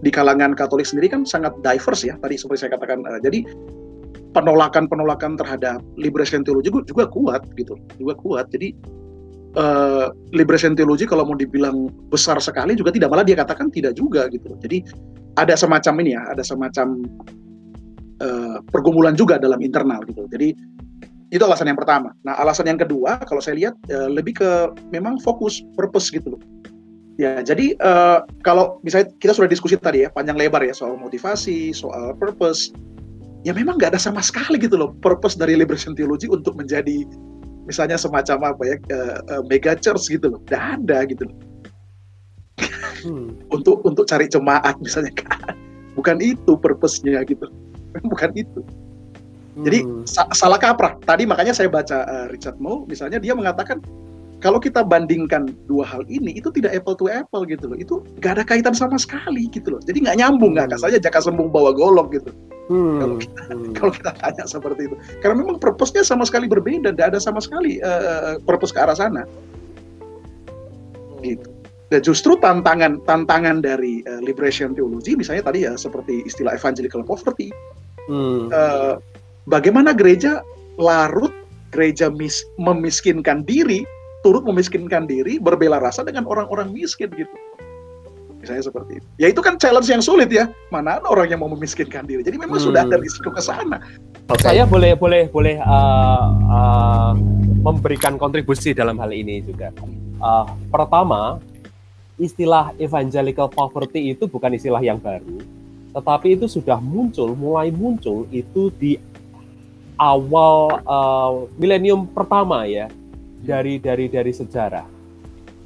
di 0.00 0.10
kalangan 0.12 0.56
Katolik 0.56 0.88
sendiri 0.88 1.12
kan 1.12 1.28
sangat 1.28 1.52
diverse 1.60 2.08
ya 2.08 2.16
tadi 2.24 2.40
seperti 2.40 2.66
saya 2.66 2.76
katakan 2.76 3.04
uh, 3.04 3.20
jadi 3.20 3.44
penolakan-penolakan 4.32 5.34
terhadap 5.36 5.82
liberation 5.98 6.46
theology 6.46 6.70
juga, 6.70 6.86
juga 6.86 7.04
kuat 7.10 7.42
gitu 7.58 7.74
juga 7.98 8.14
kuat. 8.16 8.46
Jadi 8.54 8.72
uh, 9.58 10.14
liberation 10.30 10.78
theology 10.78 11.04
kalau 11.04 11.26
mau 11.26 11.36
dibilang 11.36 11.90
besar 12.08 12.38
sekali 12.40 12.78
juga 12.78 12.94
tidak 12.94 13.10
malah 13.10 13.26
dia 13.26 13.36
katakan 13.36 13.68
tidak 13.68 13.98
juga 13.98 14.30
gitu. 14.32 14.54
Jadi 14.62 14.86
ada 15.36 15.54
semacam 15.58 15.94
ini 16.04 16.10
ya 16.16 16.22
ada 16.30 16.42
semacam 16.46 17.02
uh, 18.22 18.58
pergumulan 18.70 19.18
juga 19.18 19.36
dalam 19.36 19.60
internal 19.60 20.00
gitu. 20.08 20.24
Jadi 20.30 20.54
itu 21.30 21.42
alasan 21.46 21.70
yang 21.70 21.78
pertama. 21.78 22.10
Nah 22.26 22.38
alasan 22.38 22.70
yang 22.70 22.78
kedua 22.78 23.22
kalau 23.26 23.38
saya 23.38 23.54
lihat 23.54 23.74
lebih 24.10 24.42
ke 24.42 24.50
memang 24.90 25.18
fokus 25.22 25.62
purpose 25.78 26.10
gitu 26.10 26.34
loh 26.34 26.42
Ya, 27.20 27.44
jadi 27.44 27.76
uh, 27.84 28.24
kalau 28.40 28.80
misalnya 28.80 29.12
kita 29.20 29.36
sudah 29.36 29.44
diskusi 29.44 29.76
tadi 29.76 30.00
ya 30.00 30.08
panjang 30.08 30.40
lebar 30.40 30.64
ya 30.64 30.72
soal 30.72 30.96
motivasi, 30.96 31.68
soal 31.68 32.16
purpose, 32.16 32.72
ya 33.44 33.52
memang 33.52 33.76
nggak 33.76 33.92
ada 33.92 34.00
sama 34.00 34.24
sekali 34.24 34.56
gitu 34.56 34.80
loh 34.80 34.96
purpose 35.04 35.36
dari 35.36 35.52
liberation 35.52 35.92
theology 35.92 36.32
untuk 36.32 36.56
menjadi 36.56 37.04
misalnya 37.68 38.00
semacam 38.00 38.56
apa 38.56 38.62
ya 38.64 38.76
uh, 38.88 39.18
uh, 39.36 39.42
mega 39.52 39.76
church 39.76 40.08
gitu 40.08 40.32
loh, 40.32 40.40
nggak 40.48 40.80
ada 40.80 40.98
gitu 41.12 41.28
loh. 41.28 41.36
Hmm. 43.04 43.36
untuk 43.54 43.84
untuk 43.84 44.08
cari 44.08 44.24
jemaat 44.24 44.80
misalnya 44.80 45.12
bukan 46.00 46.24
itu 46.24 46.56
purpose-nya 46.56 47.20
gitu, 47.28 47.52
bukan 48.16 48.32
itu. 48.32 48.64
Jadi 49.60 49.84
hmm. 49.84 50.08
sa 50.08 50.24
salah 50.32 50.56
kaprah. 50.56 50.96
Tadi 51.04 51.28
makanya 51.28 51.52
saya 51.52 51.68
baca 51.68 52.00
uh, 52.08 52.26
Richard 52.32 52.56
Moore 52.56 52.88
misalnya 52.88 53.20
dia 53.20 53.36
mengatakan 53.36 53.84
kalau 54.40 54.56
kita 54.56 54.80
bandingkan 54.80 55.52
dua 55.68 55.84
hal 55.84 56.02
ini 56.08 56.40
itu 56.40 56.48
tidak 56.50 56.72
apple 56.72 56.96
to 56.96 57.06
apple 57.12 57.44
gitu 57.44 57.68
loh 57.68 57.78
itu 57.78 58.00
gak 58.24 58.40
ada 58.40 58.44
kaitan 58.44 58.72
sama 58.72 58.96
sekali 58.96 59.46
gitu 59.52 59.76
loh 59.76 59.80
jadi 59.84 60.00
nggak 60.08 60.16
nyambung 60.16 60.56
nggak 60.56 60.72
hmm. 60.72 60.80
saja 60.80 60.96
jaka 60.96 61.20
sembung 61.20 61.52
bawa 61.52 61.76
golok 61.76 62.16
gitu 62.16 62.32
hmm. 62.72 62.98
kalau 62.98 63.16
kita 63.20 63.40
hmm. 63.52 63.72
kalau 63.76 63.92
kita 63.92 64.10
tanya 64.16 64.44
seperti 64.48 64.82
itu 64.88 64.96
karena 65.20 65.36
memang 65.44 65.60
purpose-nya 65.60 66.02
sama 66.02 66.24
sekali 66.24 66.48
berbeda 66.48 66.96
tidak 66.96 67.14
ada 67.14 67.20
sama 67.20 67.38
sekali 67.44 67.78
uh, 67.84 68.40
purpose 68.48 68.72
ke 68.72 68.80
arah 68.80 68.96
sana 68.96 69.28
gitu 71.20 71.52
dan 71.92 72.00
justru 72.00 72.38
tantangan 72.40 73.02
tantangan 73.04 73.60
dari 73.60 74.00
uh, 74.08 74.24
liberation 74.24 74.72
theology 74.72 75.12
misalnya 75.14 75.52
tadi 75.52 75.68
ya 75.68 75.76
seperti 75.76 76.24
istilah 76.24 76.56
evangelical 76.56 77.04
poverty 77.04 77.52
hmm. 78.08 78.48
uh, 78.48 78.96
bagaimana 79.44 79.92
gereja 79.92 80.40
larut 80.80 81.34
gereja 81.70 82.08
mis 82.08 82.42
memiskinkan 82.58 83.44
diri 83.44 83.84
turut 84.20 84.44
memiskinkan 84.44 85.08
diri, 85.08 85.40
berbela 85.40 85.80
rasa 85.80 86.04
dengan 86.04 86.28
orang-orang 86.28 86.72
miskin 86.72 87.08
gitu. 87.12 87.32
Misalnya 88.40 88.64
seperti 88.72 89.04
itu. 89.04 89.06
Ya 89.20 89.28
itu 89.28 89.40
kan 89.44 89.60
challenge 89.60 89.88
yang 89.92 90.00
sulit 90.00 90.32
ya. 90.32 90.48
Mana 90.72 90.96
ada 90.96 91.08
orang 91.12 91.28
yang 91.28 91.40
mau 91.44 91.52
memiskinkan 91.52 92.08
diri. 92.08 92.24
Jadi 92.24 92.40
memang 92.40 92.56
hmm. 92.56 92.66
sudah 92.72 92.88
ada 92.88 92.96
risiko 92.96 93.28
ke 93.28 93.40
sana. 93.44 93.84
Saya 94.40 94.64
boleh 94.64 94.96
boleh 94.96 95.28
boleh 95.28 95.60
uh, 95.60 96.26
uh, 96.48 97.12
memberikan 97.60 98.16
kontribusi 98.16 98.72
dalam 98.72 98.96
hal 98.96 99.12
ini 99.12 99.44
juga. 99.44 99.68
Uh, 100.20 100.48
pertama, 100.72 101.36
istilah 102.16 102.72
evangelical 102.80 103.48
poverty 103.48 104.12
itu 104.16 104.24
bukan 104.28 104.56
istilah 104.56 104.80
yang 104.80 105.00
baru, 105.00 105.40
tetapi 105.96 106.36
itu 106.36 106.46
sudah 106.46 106.78
muncul, 106.78 107.32
mulai 107.32 107.72
muncul 107.72 108.28
itu 108.30 108.68
di 108.76 109.00
awal 110.00 110.80
uh, 110.84 111.48
milenium 111.60 112.08
pertama 112.08 112.64
ya 112.64 112.88
dari 113.40 113.80
dari 113.80 114.06
dari 114.06 114.32
sejarah. 114.32 114.86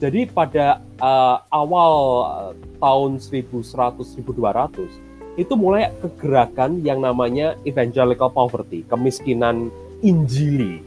Jadi 0.03 0.27
pada 0.27 0.83
uh, 0.99 1.39
awal 1.49 1.95
uh, 2.27 2.53
tahun 2.83 3.23
1100 3.23 4.21
1200 4.21 5.15
itu 5.35 5.53
mulai 5.59 5.91
kegerakan 5.99 6.83
yang 6.87 7.03
namanya 7.03 7.59
evangelical 7.67 8.31
poverty, 8.31 8.87
kemiskinan 8.87 9.71
injili. 10.03 10.83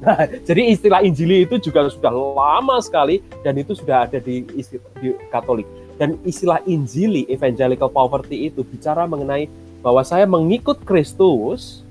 Nah, 0.00 0.24
jadi 0.48 0.72
istilah 0.72 1.04
injili 1.04 1.44
itu 1.44 1.60
juga 1.60 1.88
sudah 1.92 2.12
lama 2.12 2.80
sekali 2.80 3.20
dan 3.44 3.56
itu 3.60 3.76
sudah 3.76 4.08
ada 4.08 4.20
di, 4.20 4.44
di 4.44 5.08
Katolik. 5.28 5.68
Dan 5.94 6.18
istilah 6.26 6.58
injili 6.66 7.22
evangelical 7.30 7.86
poverty 7.86 8.50
itu 8.50 8.66
bicara 8.66 9.06
mengenai 9.06 9.46
bahwa 9.84 10.00
saya 10.02 10.24
mengikut 10.24 10.80
Kristus 10.82 11.83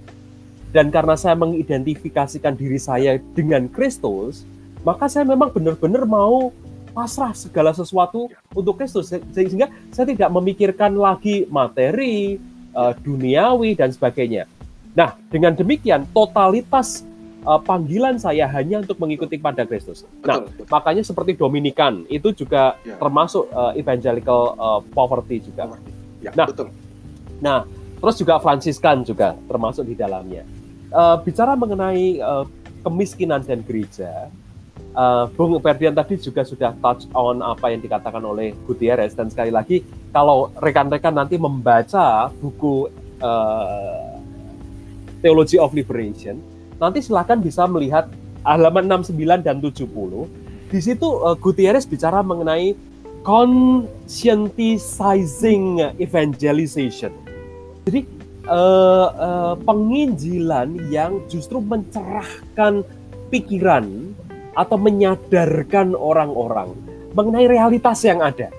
dan 0.73 0.89
karena 0.89 1.13
saya 1.13 1.38
mengidentifikasikan 1.38 2.57
diri 2.57 2.81
saya 2.81 3.21
dengan 3.38 3.69
Kristus, 3.69 4.41
maka 4.81 5.05
saya 5.05 5.23
memang 5.23 5.53
benar-benar 5.53 6.09
mau 6.09 6.49
pasrah 6.97 7.33
segala 7.38 7.73
sesuatu 7.77 8.29
untuk 8.57 8.81
Kristus 8.81 9.13
sehingga 9.33 9.69
saya 9.93 10.09
tidak 10.09 10.33
memikirkan 10.33 10.97
lagi 10.97 11.45
materi, 11.45 12.41
uh, 12.73 12.97
duniawi 13.05 13.77
dan 13.77 13.93
sebagainya. 13.93 14.49
Nah, 14.97 15.13
dengan 15.29 15.53
demikian 15.53 16.09
totalitas 16.09 17.05
uh, 17.45 17.62
panggilan 17.62 18.17
saya 18.17 18.49
hanya 18.49 18.81
untuk 18.81 18.97
mengikuti 18.97 19.38
pada 19.38 19.65
Kristus. 19.69 20.05
Nah, 20.25 20.41
betul. 20.41 20.65
makanya 20.69 21.03
seperti 21.05 21.38
Dominikan 21.38 22.05
itu 22.09 22.33
juga 22.33 22.77
ya. 22.81 22.97
termasuk 22.97 23.45
uh, 23.53 23.77
evangelical 23.77 24.57
uh, 24.57 24.81
poverty 24.93 25.38
juga. 25.41 25.77
Ya, 26.21 26.33
nah, 26.33 26.49
betul. 26.49 26.69
Nah, 27.41 27.65
terus 28.01 28.15
juga 28.17 28.41
Fransiskan 28.41 29.05
juga 29.05 29.38
termasuk 29.45 29.86
di 29.86 29.97
dalamnya. 29.97 30.62
Uh, 30.93 31.17
bicara 31.19 31.58
mengenai 31.58 32.21
uh, 32.21 32.45
kemiskinan 32.86 33.41
dan 33.43 33.65
gereja, 33.65 34.29
uh, 34.93 35.25
Bung 35.34 35.58
Ferdian 35.60 35.97
tadi 35.97 36.21
juga 36.21 36.45
sudah 36.45 36.77
touch 36.79 37.10
on 37.17 37.41
apa 37.41 37.73
yang 37.73 37.82
dikatakan 37.82 38.23
oleh 38.23 38.53
Gutierrez 38.69 39.17
dan 39.17 39.34
sekali 39.34 39.51
lagi 39.51 39.82
kalau 40.13 40.53
rekan-rekan 40.62 41.17
nanti 41.17 41.41
membaca 41.41 42.29
buku 42.38 42.93
uh, 43.19 44.13
Theology 45.23 45.56
of 45.58 45.73
Liberation, 45.73 46.38
nanti 46.77 47.01
silahkan 47.01 47.39
bisa 47.39 47.63
melihat 47.65 48.12
halaman 48.43 49.08
69 49.08 49.39
dan 49.43 49.60
70. 49.63 49.88
Di 50.67 50.79
situ 50.84 51.08
uh, 51.23 51.32
Gutierrez 51.39 51.88
bicara 51.88 52.19
mengenai 52.19 52.75
conscientizing 53.23 55.79
evangelization. 55.95 57.15
Jadi 57.88 58.03
uh, 58.47 59.08
uh, 59.13 59.53
penginjilan 59.63 60.91
yang 60.91 61.23
justru 61.32 61.60
mencerahkan 61.63 62.84
pikiran 63.32 64.13
atau 64.53 64.77
menyadarkan 64.77 65.97
orang-orang 65.97 66.77
mengenai 67.13 67.49
realitas 67.49 68.01
yang 68.06 68.21
ada. 68.21 68.49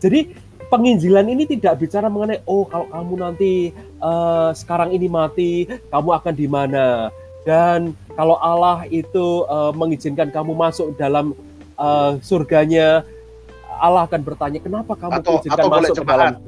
Jadi 0.00 0.32
penginjilan 0.68 1.24
ini 1.28 1.44
tidak 1.48 1.80
bicara 1.80 2.08
mengenai 2.08 2.40
oh 2.48 2.64
kalau 2.68 2.88
kamu 2.88 3.14
nanti 3.20 3.52
uh, 4.00 4.52
sekarang 4.56 4.92
ini 4.92 5.08
mati, 5.08 5.68
kamu 5.88 6.10
akan 6.20 6.34
di 6.34 6.46
mana? 6.48 7.08
Dan 7.44 7.92
kalau 8.16 8.40
Allah 8.40 8.88
itu 8.88 9.44
uh, 9.48 9.72
mengizinkan 9.76 10.32
kamu 10.32 10.56
masuk 10.56 10.96
dalam 10.96 11.36
uh, 11.76 12.16
surganya, 12.24 13.04
Allah 13.76 14.08
akan 14.08 14.20
bertanya 14.24 14.60
kenapa 14.64 14.96
kamu 14.96 15.20
atau, 15.20 15.34
atau 15.44 15.68
masuk 15.68 15.94
ke 16.00 16.04
dalam 16.08 16.40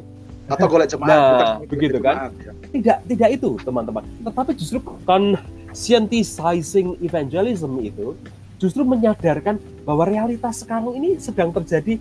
atau 0.46 0.66
golek 0.70 0.88
jemaat 0.94 1.10
nah 1.10 1.58
begitu 1.66 1.98
kan? 1.98 2.30
ya. 2.38 2.52
tidak 2.70 2.98
tidak 3.10 3.28
itu 3.34 3.50
teman-teman. 3.66 4.04
Tetapi 4.22 4.50
justru 4.54 4.78
conscientizing 5.02 6.94
evangelism 7.02 7.72
itu 7.82 8.14
justru 8.56 8.86
menyadarkan 8.86 9.58
bahwa 9.82 10.06
realitas 10.06 10.62
sekarang 10.62 10.94
ini 10.96 11.18
sedang 11.18 11.50
terjadi 11.50 11.98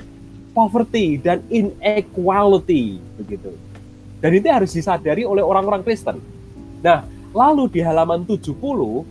poverty 0.54 1.20
dan 1.20 1.42
inequality 1.50 3.02
begitu. 3.18 3.52
Dan 4.22 4.32
itu 4.38 4.48
harus 4.48 4.72
disadari 4.72 5.28
oleh 5.28 5.44
orang-orang 5.44 5.82
Kristen. 5.82 6.22
Nah 6.86 7.04
lalu 7.36 7.68
di 7.68 7.82
halaman 7.84 8.24
70 8.24 8.56
uh, 8.56 9.04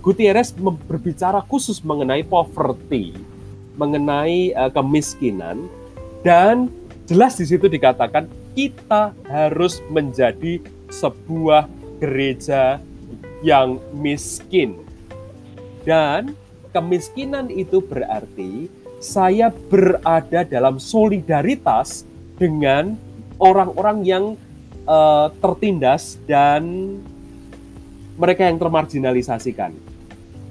Gutierrez 0.00 0.50
berbicara 0.88 1.44
khusus 1.46 1.84
mengenai 1.84 2.24
poverty 2.26 3.14
mengenai 3.78 4.50
uh, 4.58 4.72
kemiskinan 4.74 5.70
dan 6.26 6.66
jelas 7.06 7.38
di 7.38 7.46
situ 7.46 7.70
dikatakan 7.70 8.26
kita 8.58 9.14
harus 9.30 9.78
menjadi 9.86 10.58
sebuah 10.90 11.70
gereja 12.02 12.82
yang 13.38 13.78
miskin. 13.94 14.82
Dan 15.86 16.34
kemiskinan 16.74 17.54
itu 17.54 17.78
berarti 17.78 18.66
saya 18.98 19.54
berada 19.70 20.42
dalam 20.42 20.82
solidaritas 20.82 22.02
dengan 22.34 22.98
orang-orang 23.38 23.98
yang 24.02 24.24
uh, 24.90 25.30
tertindas 25.38 26.18
dan 26.26 26.98
mereka 28.18 28.42
yang 28.42 28.58
termarginalisasikan. 28.58 29.70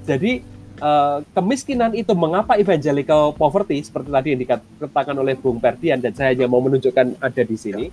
Jadi 0.08 0.40
uh, 0.80 1.22
kemiskinan 1.34 1.94
itu 1.94 2.14
mengapa 2.14 2.58
evangelical 2.58 3.34
poverty 3.34 3.82
seperti 3.82 4.08
tadi 4.10 4.28
yang 4.34 4.40
dikatakan 4.42 5.16
oleh 5.18 5.34
Bung 5.38 5.58
Perdian 5.62 5.98
dan 5.98 6.14
saya 6.14 6.34
hanya 6.34 6.46
mau 6.46 6.62
menunjukkan 6.62 7.18
ada 7.18 7.42
di 7.42 7.56
sini 7.58 7.86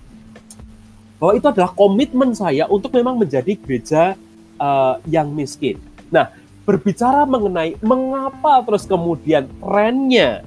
bahwa 1.16 1.32
itu 1.32 1.46
adalah 1.48 1.72
komitmen 1.72 2.36
saya 2.36 2.68
untuk 2.68 2.92
memang 2.92 3.16
menjadi 3.16 3.56
gereja 3.56 4.14
uh, 4.60 5.00
yang 5.08 5.32
miskin. 5.32 5.80
Nah, 6.12 6.28
berbicara 6.68 7.24
mengenai 7.24 7.78
mengapa 7.80 8.60
terus 8.66 8.84
kemudian 8.84 9.48
trennya 9.62 10.44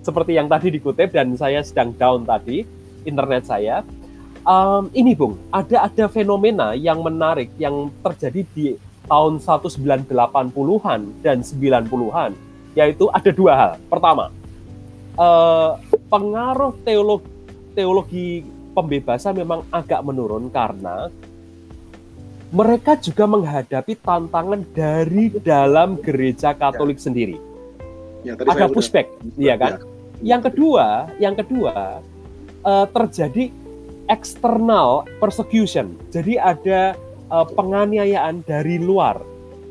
seperti 0.00 0.38
yang 0.38 0.46
tadi 0.46 0.70
dikutip 0.70 1.10
dan 1.10 1.34
saya 1.34 1.60
sedang 1.66 1.92
down 1.92 2.22
tadi 2.24 2.62
internet 3.04 3.44
saya. 3.44 3.82
Um, 4.46 4.94
ini 4.94 5.18
Bung, 5.18 5.34
ada 5.50 5.90
ada 5.90 6.06
fenomena 6.06 6.70
yang 6.78 7.02
menarik 7.02 7.50
yang 7.58 7.90
terjadi 7.98 8.46
di 8.54 8.66
tahun 9.06 9.40
1980-an 9.42 11.00
dan 11.22 11.38
90-an, 11.42 12.30
yaitu 12.74 13.06
ada 13.10 13.30
dua 13.32 13.52
hal. 13.54 13.72
Pertama, 13.88 14.34
eh, 15.16 15.70
pengaruh 16.10 16.74
teologi, 16.82 17.30
teologi 17.72 18.28
pembebasan 18.76 19.34
memang 19.40 19.64
agak 19.72 20.04
menurun 20.04 20.52
karena 20.52 21.08
mereka 22.54 22.94
juga 23.00 23.26
menghadapi 23.26 23.98
tantangan 23.98 24.62
dari 24.70 25.34
dalam 25.42 25.98
gereja 25.98 26.54
Katolik 26.54 27.00
ya. 27.00 27.04
sendiri. 27.10 27.36
Ya, 28.22 28.34
ada 28.38 28.70
pushback, 28.70 29.10
iya 29.38 29.54
kan? 29.58 29.82
Ya. 30.22 30.36
Yang 30.36 30.42
kedua, 30.50 31.10
yang 31.18 31.34
kedua 31.34 32.02
uh, 32.62 32.86
terjadi 32.90 33.50
external 34.06 35.06
persecution. 35.18 35.94
Jadi 36.10 36.38
ada 36.38 36.94
uh, 37.30 37.46
penganiayaan 37.46 38.42
dari 38.46 38.78
luar, 38.78 39.20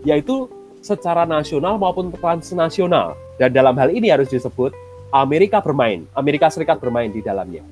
yaitu 0.04 0.48
secara 0.86 1.26
nasional 1.26 1.80
maupun 1.82 2.13
transnasional. 2.13 3.18
Dan 3.36 3.52
dalam 3.52 3.76
hal 3.76 3.91
ini 3.91 4.13
harus 4.13 4.32
disebut 4.32 4.72
Amerika 5.12 5.60
bermain, 5.60 6.08
Amerika 6.15 6.48
Serikat 6.48 6.80
bermain 6.80 7.12
di 7.12 7.20
dalamnya. 7.20 7.63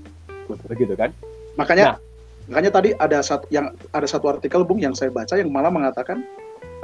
Begitu 0.68 0.96
kan? 0.96 1.12
Makanya 1.56 1.96
nah, 1.96 1.98
makanya 2.52 2.72
tadi 2.82 2.90
ada 2.98 3.24
satu 3.24 3.46
yang 3.48 3.72
ada 3.96 4.08
satu 4.10 4.28
artikel 4.28 4.68
Bung 4.68 4.82
yang 4.84 4.92
saya 4.92 5.14
baca 5.14 5.40
yang 5.40 5.48
malah 5.48 5.72
mengatakan 5.72 6.26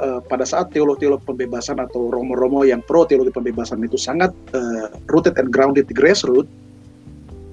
uh, 0.00 0.24
pada 0.24 0.48
saat 0.48 0.72
teolog-teolog 0.72 1.20
pembebasan 1.28 1.76
atau 1.82 2.08
romo-romo 2.08 2.64
yang 2.64 2.80
pro 2.80 3.04
teologi 3.04 3.34
pembebasan 3.34 3.84
itu 3.84 4.00
sangat 4.00 4.32
uh, 4.56 4.88
rooted 5.12 5.36
and 5.36 5.52
grounded 5.52 5.84
di 5.84 5.92
grassroots 5.92 6.48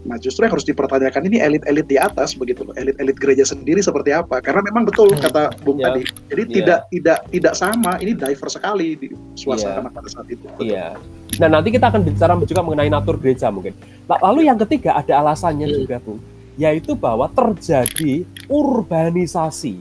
Nah, 0.07 0.15
justru 0.15 0.47
yang 0.47 0.55
harus 0.55 0.63
dipertanyakan 0.63 1.27
ini 1.27 1.37
elit-elit 1.43 1.83
di 1.91 1.99
atas 1.99 2.31
begitu 2.31 2.63
loh, 2.63 2.71
elit-elit 2.79 3.19
gereja 3.19 3.43
sendiri 3.43 3.83
seperti 3.83 4.15
apa? 4.15 4.39
Karena 4.39 4.63
memang 4.63 4.87
betul 4.87 5.11
hmm. 5.11 5.19
kata 5.19 5.51
Bung 5.67 5.83
yeah. 5.83 5.91
tadi. 5.91 6.01
Jadi 6.31 6.41
yeah. 6.47 6.55
tidak 6.55 6.79
tidak 6.87 7.19
tidak 7.27 7.53
sama, 7.59 7.91
ini 7.99 8.15
diverse 8.15 8.55
sekali 8.55 8.95
di 8.95 9.11
suasana 9.35 9.83
yeah. 9.83 9.91
pada 9.91 10.07
saat 10.07 10.27
itu. 10.31 10.47
Iya. 10.63 10.95
Yeah. 10.95 11.43
Nah, 11.43 11.59
nanti 11.59 11.75
kita 11.75 11.91
akan 11.91 12.01
bicara 12.07 12.33
juga 12.47 12.61
mengenai 12.63 12.87
natur 12.87 13.19
gereja 13.19 13.51
mungkin. 13.51 13.75
Lalu 14.07 14.47
yang 14.47 14.55
ketiga 14.63 14.95
ada 14.95 15.19
alasannya 15.19 15.67
hmm. 15.67 15.75
juga, 15.75 15.95
Bung, 15.99 16.23
yaitu 16.55 16.95
bahwa 16.95 17.27
terjadi 17.27 18.23
urbanisasi 18.47 19.75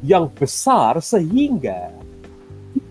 yang 0.00 0.26
besar 0.32 0.98
sehingga 1.04 1.92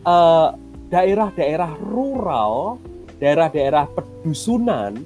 daerah 0.06 0.54
daerah-daerah 0.94 1.72
rural, 1.82 2.78
daerah-daerah 3.18 3.90
pedusunan 3.90 5.02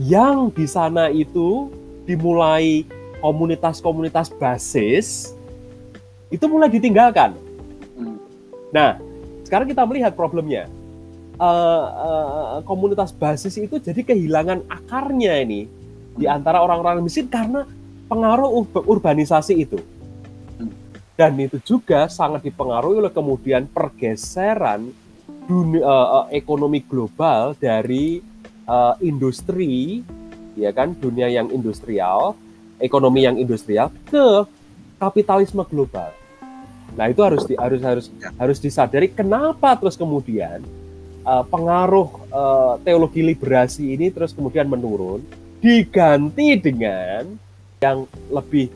yang 0.00 0.48
di 0.48 0.64
sana 0.64 1.12
itu 1.12 1.68
dimulai 2.08 2.88
komunitas-komunitas 3.20 4.32
basis 4.32 5.36
itu 6.32 6.44
mulai 6.48 6.72
ditinggalkan. 6.72 7.36
Hmm. 8.00 8.16
Nah, 8.72 8.96
sekarang 9.44 9.68
kita 9.68 9.84
melihat 9.84 10.16
problemnya. 10.16 10.64
Uh, 11.40 11.84
uh, 11.96 12.60
komunitas 12.68 13.16
basis 13.16 13.56
itu 13.56 13.80
jadi 13.80 14.04
kehilangan 14.04 14.60
akarnya 14.68 15.40
ini 15.40 15.68
di 16.16 16.24
hmm. 16.28 16.36
antara 16.36 16.60
orang-orang 16.60 17.00
miskin 17.04 17.28
karena 17.28 17.68
pengaruh 18.08 18.48
urbanisasi 18.72 19.68
itu. 19.68 19.84
Hmm. 20.56 20.72
Dan 21.12 21.36
itu 21.36 21.60
juga 21.60 22.08
sangat 22.08 22.48
dipengaruhi 22.48 23.04
oleh 23.04 23.12
kemudian 23.12 23.68
pergeseran 23.68 24.96
dunia, 25.44 25.84
uh, 25.84 26.24
ekonomi 26.32 26.80
global 26.80 27.52
dari 27.60 28.29
uh, 28.70 28.94
industri 29.02 30.06
ya 30.54 30.70
kan 30.70 30.94
dunia 30.94 31.26
yang 31.26 31.50
industrial 31.50 32.38
ekonomi 32.78 33.26
yang 33.26 33.34
industrial 33.34 33.90
ke 34.06 34.46
kapitalisme 35.02 35.66
global 35.66 36.14
nah 36.94 37.06
itu 37.10 37.22
harus 37.22 37.42
di, 37.46 37.54
harus 37.58 37.82
harus 37.82 38.06
harus 38.38 38.58
disadari 38.62 39.10
kenapa 39.10 39.74
terus 39.74 39.98
kemudian 39.98 40.62
uh, 41.26 41.42
pengaruh 41.46 42.08
uh, 42.30 42.74
teologi 42.86 43.26
liberasi 43.26 43.94
ini 43.98 44.10
terus 44.14 44.30
kemudian 44.30 44.70
menurun 44.70 45.22
diganti 45.60 46.56
dengan 46.56 47.26
yang 47.80 48.08
lebih 48.32 48.72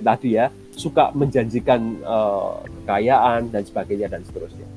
tadi 0.00 0.36
ya 0.36 0.52
suka 0.76 1.08
menjanjikan 1.16 2.04
uh, 2.04 2.60
kekayaan 2.84 3.48
dan 3.48 3.64
sebagainya 3.64 4.12
dan 4.12 4.20
seterusnya. 4.28 4.68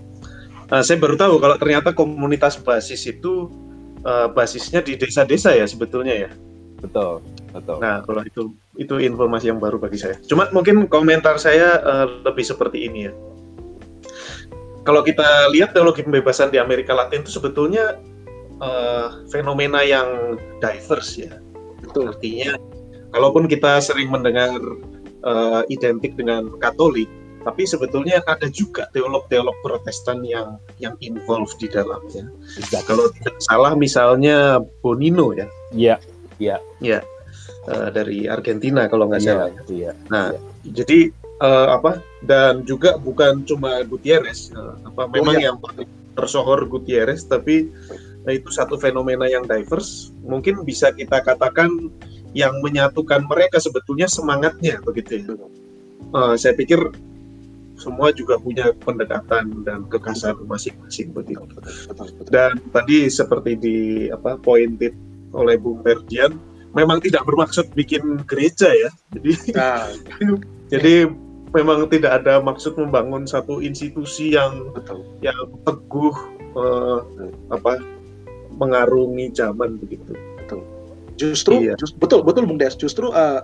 Nah, 0.71 0.79
saya 0.79 0.95
baru 0.95 1.19
tahu 1.19 1.43
kalau 1.43 1.55
ternyata 1.59 1.91
komunitas 1.91 2.55
basis 2.55 3.03
itu 3.03 3.51
uh, 4.05 4.27
basisnya 4.31 4.83
di 4.83 4.95
desa-desa 4.95 5.55
ya 5.55 5.65
sebetulnya 5.65 6.27
ya. 6.27 6.31
Betul, 6.79 7.19
betul. 7.51 7.77
Nah, 7.83 7.99
kalau 8.07 8.23
itu 8.23 8.55
itu 8.79 8.95
informasi 9.03 9.51
yang 9.51 9.59
baru 9.59 9.75
bagi 9.75 9.99
saya. 9.99 10.15
Cuma 10.23 10.47
mungkin 10.55 10.87
komentar 10.87 11.35
saya 11.35 11.83
uh, 11.83 12.07
lebih 12.23 12.47
seperti 12.47 12.87
ini 12.87 13.11
ya. 13.11 13.13
Kalau 14.87 15.03
kita 15.03 15.51
lihat 15.51 15.75
teologi 15.75 16.01
pembebasan 16.01 16.49
di 16.49 16.57
Amerika 16.57 16.95
Latin 16.95 17.21
itu 17.21 17.35
sebetulnya 17.35 17.99
uh, 18.63 19.27
fenomena 19.27 19.83
yang 19.83 20.39
diverse 20.63 21.19
ya. 21.19 21.35
Betul. 21.83 22.15
Artinya, 22.15 22.55
kalaupun 23.11 23.51
kita 23.51 23.83
sering 23.83 24.07
mendengar 24.07 24.55
uh, 25.27 25.61
identik 25.67 26.15
dengan 26.15 26.55
Katolik, 26.63 27.11
tapi 27.43 27.63
sebetulnya 27.63 28.19
ada 28.27 28.47
juga 28.51 28.91
teolog-teolog 28.91 29.55
Protestan 29.63 30.23
yang 30.27 30.59
yang 30.83 30.95
involved 30.99 31.55
di 31.59 31.71
dalamnya. 31.71 32.27
Exactly. 32.59 32.87
Kalau 32.87 33.05
tidak 33.15 33.37
salah 33.39 33.73
misalnya 33.75 34.59
Bonino 34.83 35.31
ya. 35.31 35.47
Iya. 35.71 35.95
Iya. 36.39 36.57
Iya. 36.83 36.99
Uh, 37.69 37.91
dari 37.91 38.25
Argentina 38.27 38.87
kalau 38.91 39.07
nggak 39.07 39.23
yeah, 39.23 39.29
salah. 39.29 39.49
Iya. 39.67 39.91
Nah, 40.11 40.25
yeah. 40.33 40.73
jadi 40.83 40.99
uh, 41.43 41.67
apa? 41.79 42.03
Dan 42.23 42.67
juga 42.67 42.99
bukan 42.99 43.47
cuma 43.47 43.83
Gutierrez, 43.87 44.51
uh, 44.55 44.75
apa 44.83 45.07
oh, 45.07 45.11
memang 45.11 45.39
iya. 45.39 45.51
yang 45.51 45.57
tersohor 46.15 46.67
Gutierrez, 46.67 47.23
tapi 47.27 47.71
uh, 48.27 48.33
itu 48.33 48.51
satu 48.51 48.75
fenomena 48.75 49.27
yang 49.27 49.47
diverse. 49.47 50.11
Mungkin 50.23 50.63
bisa 50.67 50.91
kita 50.91 51.23
katakan 51.23 51.91
yang 52.35 52.53
menyatukan 52.61 53.25
mereka 53.25 53.57
sebetulnya 53.57 54.05
semangatnya 54.05 54.77
begitu 54.85 55.23
ya. 55.23 55.33
Uh, 56.09 56.33
saya 56.39 56.57
pikir 56.57 56.79
semua 57.79 58.11
juga 58.11 58.35
punya 58.37 58.75
pendekatan 58.83 59.63
dan 59.63 59.87
kekhasan 59.87 60.35
masing-masing 60.45 61.15
begitu. 61.15 61.47
Dan 62.27 62.59
tadi 62.75 63.07
seperti 63.07 63.55
di 63.55 63.77
apa 64.11 64.35
pointed 64.37 64.93
oleh 65.31 65.55
Bung 65.57 65.81
Ferdian, 65.81 66.35
memang 66.75 67.01
tidak 67.01 67.25
bermaksud 67.25 67.71
bikin 67.73 68.21
gereja 68.27 68.69
ya. 68.69 68.91
Jadi 69.15 69.31
nah. 69.55 69.87
jadi 70.73 71.09
memang 71.49 71.89
tidak 71.89 72.21
ada 72.21 72.37
maksud 72.43 72.77
membangun 72.77 73.25
satu 73.25 73.57
institusi 73.63 74.37
yang 74.37 74.69
Betul. 74.75 75.01
yang 75.25 75.49
teguh 75.65 76.13
uh, 76.53 77.01
apa 77.49 77.81
mengarungi 78.59 79.33
zaman 79.33 79.79
begitu. 79.81 80.13
Betul. 80.43 80.61
Justru, 81.19 81.59
iya. 81.59 81.75
just, 81.75 81.99
betul 81.99 82.23
betul 82.23 82.47
Bung 82.47 82.59
Des. 82.61 82.75
Justru 82.79 83.11
uh, 83.11 83.43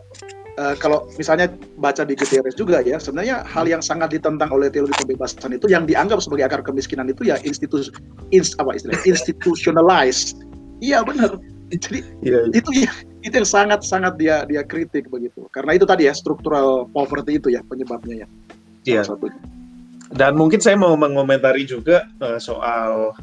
uh, 0.58 0.76
kalau 0.80 1.08
misalnya 1.20 1.52
baca 1.80 2.04
di 2.08 2.16
GTRS 2.16 2.56
juga 2.56 2.82
ya, 2.82 2.98
sebenarnya 3.00 3.44
hal 3.48 3.68
yang 3.68 3.84
sangat 3.84 4.16
ditentang 4.16 4.52
oleh 4.52 4.72
teologi 4.72 4.96
pembebasan 5.04 5.56
itu 5.56 5.68
yang 5.72 5.84
dianggap 5.88 6.20
sebagai 6.24 6.48
akar 6.48 6.62
kemiskinan 6.64 7.08
itu 7.12 7.28
ya 7.28 7.40
institusi 7.44 7.92
ins, 8.32 8.56
apa 8.60 8.76
istilah 8.76 9.00
institutionalized. 9.12 10.40
Iya 10.80 11.04
benar. 11.04 11.40
Jadi 11.74 12.06
yeah, 12.22 12.46
yeah. 12.46 12.58
itu 12.60 12.70
ya 12.86 12.92
itu 13.26 13.34
yang 13.42 13.50
sangat 13.50 13.82
sangat 13.82 14.16
dia 14.22 14.46
dia 14.46 14.62
kritik 14.62 15.10
begitu. 15.10 15.50
Karena 15.50 15.74
itu 15.76 15.84
tadi 15.84 16.06
ya 16.06 16.14
struktural 16.14 16.86
poverty 16.94 17.42
itu 17.42 17.50
ya 17.52 17.66
penyebabnya 17.66 18.26
ya. 18.26 18.28
Iya. 18.86 19.02
Dan 20.14 20.38
mungkin 20.38 20.62
saya 20.62 20.78
mau 20.78 20.94
mengomentari 20.94 21.66
juga 21.66 22.06
uh, 22.22 22.38
soal 22.38 23.18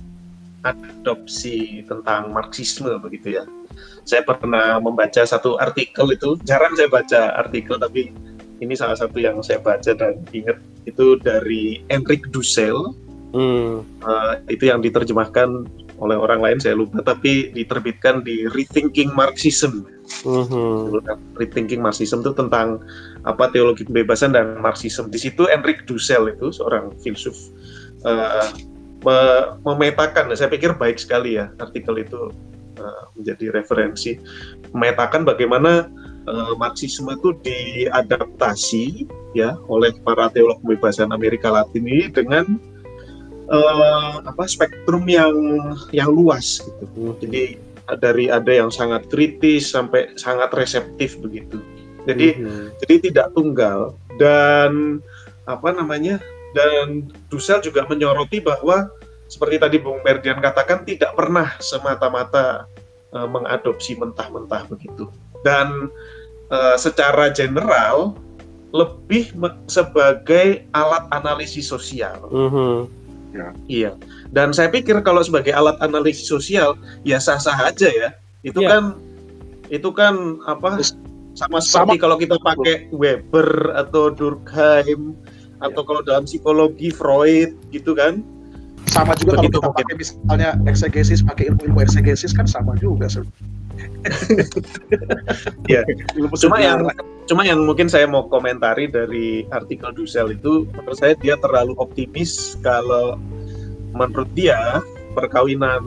adopsi 0.62 1.82
tentang 1.86 2.30
Marxisme 2.30 2.90
begitu 3.02 3.38
ya. 3.38 3.44
Saya 4.06 4.22
pernah 4.26 4.78
membaca 4.78 5.22
satu 5.22 5.58
artikel 5.58 6.10
itu 6.14 6.38
jarang 6.46 6.74
saya 6.74 6.90
baca 6.90 7.20
artikel 7.38 7.78
tapi 7.78 8.10
ini 8.62 8.78
salah 8.78 8.94
satu 8.94 9.18
yang 9.18 9.42
saya 9.42 9.58
baca 9.58 9.90
dan 9.94 10.22
ingat. 10.30 10.58
Itu 10.86 11.18
dari 11.18 11.82
Enric 11.90 12.30
Dussel. 12.30 12.94
Hmm. 13.32 13.80
uh, 14.04 14.36
itu 14.52 14.68
yang 14.68 14.84
diterjemahkan 14.84 15.64
oleh 15.96 16.18
orang 16.20 16.44
lain 16.44 16.58
saya 16.60 16.76
lupa 16.76 17.00
tapi 17.00 17.48
diterbitkan 17.56 18.20
di 18.20 18.44
Rethinking 18.44 19.08
Marxism. 19.16 19.88
Hmm. 20.20 20.92
Rethinking 21.40 21.80
Marxism 21.80 22.20
itu 22.20 22.36
tentang 22.36 22.84
apa 23.24 23.48
teologi 23.48 23.88
kebebasan 23.88 24.36
dan 24.36 24.60
Marxism. 24.60 25.08
Di 25.08 25.16
situ 25.16 25.48
Enric 25.48 25.88
Dussel 25.88 26.28
itu 26.28 26.52
seorang 26.52 26.92
filsuf 27.00 27.32
uh, 28.04 28.52
memetakan 29.66 30.30
saya 30.34 30.50
pikir 30.50 30.78
baik 30.78 30.98
sekali 30.98 31.36
ya 31.38 31.50
artikel 31.58 31.98
itu 31.98 32.30
Eh, 32.82 33.04
menjadi 33.14 33.52
referensi 33.54 34.18
memetakan 34.74 35.28
bagaimana 35.28 35.92
uh, 36.24 36.56
Marxisme 36.58 37.12
itu 37.14 37.36
diadaptasi 37.44 39.06
ya 39.36 39.60
oleh 39.70 39.92
para 40.02 40.32
teolog 40.32 40.56
kebebasan 40.64 41.12
Amerika 41.14 41.52
Latin 41.52 41.84
ini 41.84 42.08
dengan 42.08 42.56
uh, 43.52 44.24
apa 44.24 44.48
spektrum 44.48 45.04
yang 45.04 45.36
yang 45.92 46.10
luas 46.10 46.64
gitu. 46.64 47.14
Jadi 47.22 47.60
dari 48.00 48.32
ada 48.32 48.50
yang 48.50 48.72
sangat 48.72 49.06
kritis 49.12 49.70
sampai 49.70 50.16
sangat 50.18 50.50
reseptif 50.56 51.20
begitu. 51.20 51.60
Jadi 52.08 52.40
hmm. 52.40 52.82
jadi 52.82 52.94
tidak 53.12 53.26
tunggal 53.36 53.94
dan 54.16 55.04
apa 55.44 55.76
namanya 55.76 56.18
dan 56.52 57.08
Dusel 57.32 57.60
juga 57.64 57.84
menyoroti 57.88 58.40
bahwa 58.40 58.88
seperti 59.28 59.56
tadi 59.56 59.76
Bung 59.80 60.04
Merdian 60.04 60.44
katakan 60.44 60.84
tidak 60.84 61.16
pernah 61.16 61.56
semata-mata 61.56 62.68
uh, 63.16 63.28
mengadopsi 63.28 63.96
mentah-mentah 63.96 64.68
begitu 64.68 65.08
dan 65.40 65.88
uh, 66.52 66.76
secara 66.76 67.32
general 67.32 68.16
lebih 68.72 69.32
sebagai 69.68 70.64
alat 70.72 71.04
analisis 71.12 71.68
sosial. 71.68 72.16
Mm 72.32 72.48
-hmm. 72.48 72.76
ya. 73.36 73.48
Iya. 73.68 73.92
Dan 74.32 74.56
saya 74.56 74.72
pikir 74.72 74.96
kalau 75.04 75.20
sebagai 75.20 75.52
alat 75.52 75.76
analisis 75.84 76.24
sosial 76.24 76.76
ya 77.04 77.20
sah-sah 77.20 77.68
aja 77.68 77.88
ya. 77.92 78.16
Itu 78.40 78.64
yeah. 78.64 78.70
kan 78.72 78.82
itu 79.68 79.88
kan 79.92 80.40
apa 80.48 80.80
sama 81.32 81.60
seperti 81.60 81.96
sama. 81.96 82.00
kalau 82.00 82.16
kita 82.16 82.36
pakai 82.40 82.88
Weber 82.92 83.76
atau 83.76 84.12
Durkheim. 84.12 85.16
Atau 85.62 85.82
kalau 85.86 86.02
dalam 86.02 86.26
psikologi 86.26 86.90
Freud 86.90 87.54
gitu 87.70 87.94
kan? 87.94 88.20
Sama 88.90 89.14
juga 89.16 89.38
Begitu 89.38 89.62
kalau 89.62 89.72
kita 89.72 89.78
pakai 89.78 89.94
misalnya 89.96 90.50
eksegesis 90.66 91.22
pakai 91.22 91.54
ilmu-ilmu 91.54 91.80
eksegesis 91.86 92.34
kan 92.34 92.50
sama 92.50 92.74
juga 92.76 93.06
ya 95.72 95.82
cuma 96.38 96.58
yang 96.58 96.86
cuma 97.30 97.42
yang 97.46 97.62
mungkin 97.62 97.86
saya 97.86 98.04
mau 98.10 98.26
komentari 98.26 98.90
dari 98.90 99.46
artikel 99.54 99.94
Dusel 99.94 100.34
itu 100.34 100.66
menurut 100.74 100.98
saya 100.98 101.14
dia 101.22 101.38
terlalu 101.38 101.78
optimis 101.78 102.58
kalau 102.60 103.16
menurut 103.94 104.28
dia 104.34 104.82
perkawinan 105.14 105.86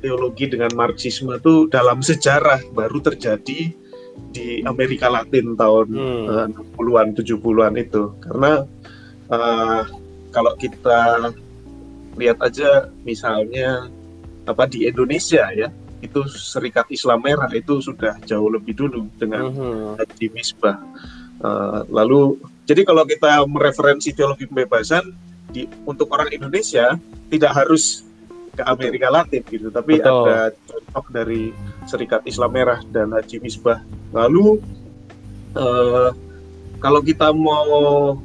teologi 0.00 0.46
dengan 0.46 0.70
marxisme 0.78 1.34
itu 1.36 1.66
dalam 1.68 2.00
sejarah 2.00 2.62
baru 2.72 3.02
terjadi 3.02 3.74
di 4.30 4.62
Amerika 4.62 5.10
Latin 5.10 5.58
tahun 5.58 5.88
hmm. 5.90 6.76
60-an 6.78 7.08
eh, 7.10 7.14
70-an 7.18 7.74
itu. 7.80 8.02
Karena 8.22 8.62
uh, 9.30 9.82
kalau 10.34 10.52
kita 10.58 11.30
lihat 12.18 12.38
aja 12.42 12.90
misalnya 13.06 13.88
apa 14.44 14.66
di 14.66 14.86
Indonesia 14.90 15.46
ya 15.54 15.70
itu 16.00 16.24
Serikat 16.32 16.88
Islam 16.88 17.20
Merah 17.22 17.48
itu 17.52 17.78
sudah 17.78 18.16
jauh 18.24 18.48
lebih 18.48 18.72
dulu 18.72 19.06
dengan 19.20 19.52
uh 19.52 19.96
-huh. 19.96 20.30
Misbah. 20.32 20.80
Uh, 21.40 21.84
lalu 21.88 22.40
jadi 22.68 22.84
kalau 22.84 23.04
kita 23.08 23.44
mereferensi 23.48 24.12
teologi 24.12 24.48
pembebasan 24.48 25.12
di 25.50 25.66
untuk 25.84 26.08
orang 26.12 26.30
Indonesia 26.30 26.96
tidak 27.28 27.52
harus 27.56 28.06
ke 28.54 28.62
Amerika 28.66 29.08
Latin 29.08 29.42
gitu, 29.46 29.70
tapi 29.70 29.98
Betul. 29.98 30.26
ada 30.26 30.52
contoh 30.66 31.04
dari 31.10 31.54
Serikat 31.86 32.22
Islam 32.26 32.50
Merah 32.54 32.80
dan 32.90 33.14
Haji 33.14 33.40
Misbah. 33.40 33.80
Lalu 34.12 34.60
uh, 35.56 36.10
kalau 36.80 37.00
kita 37.04 37.30
mau 37.34 38.16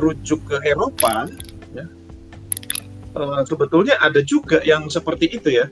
rujuk 0.00 0.40
ke 0.48 0.56
Eropa, 0.64 1.28
uh, 3.14 3.42
sebetulnya 3.46 3.98
ada 4.00 4.20
juga 4.22 4.62
yang 4.62 4.86
seperti 4.90 5.30
itu 5.30 5.62
ya. 5.62 5.66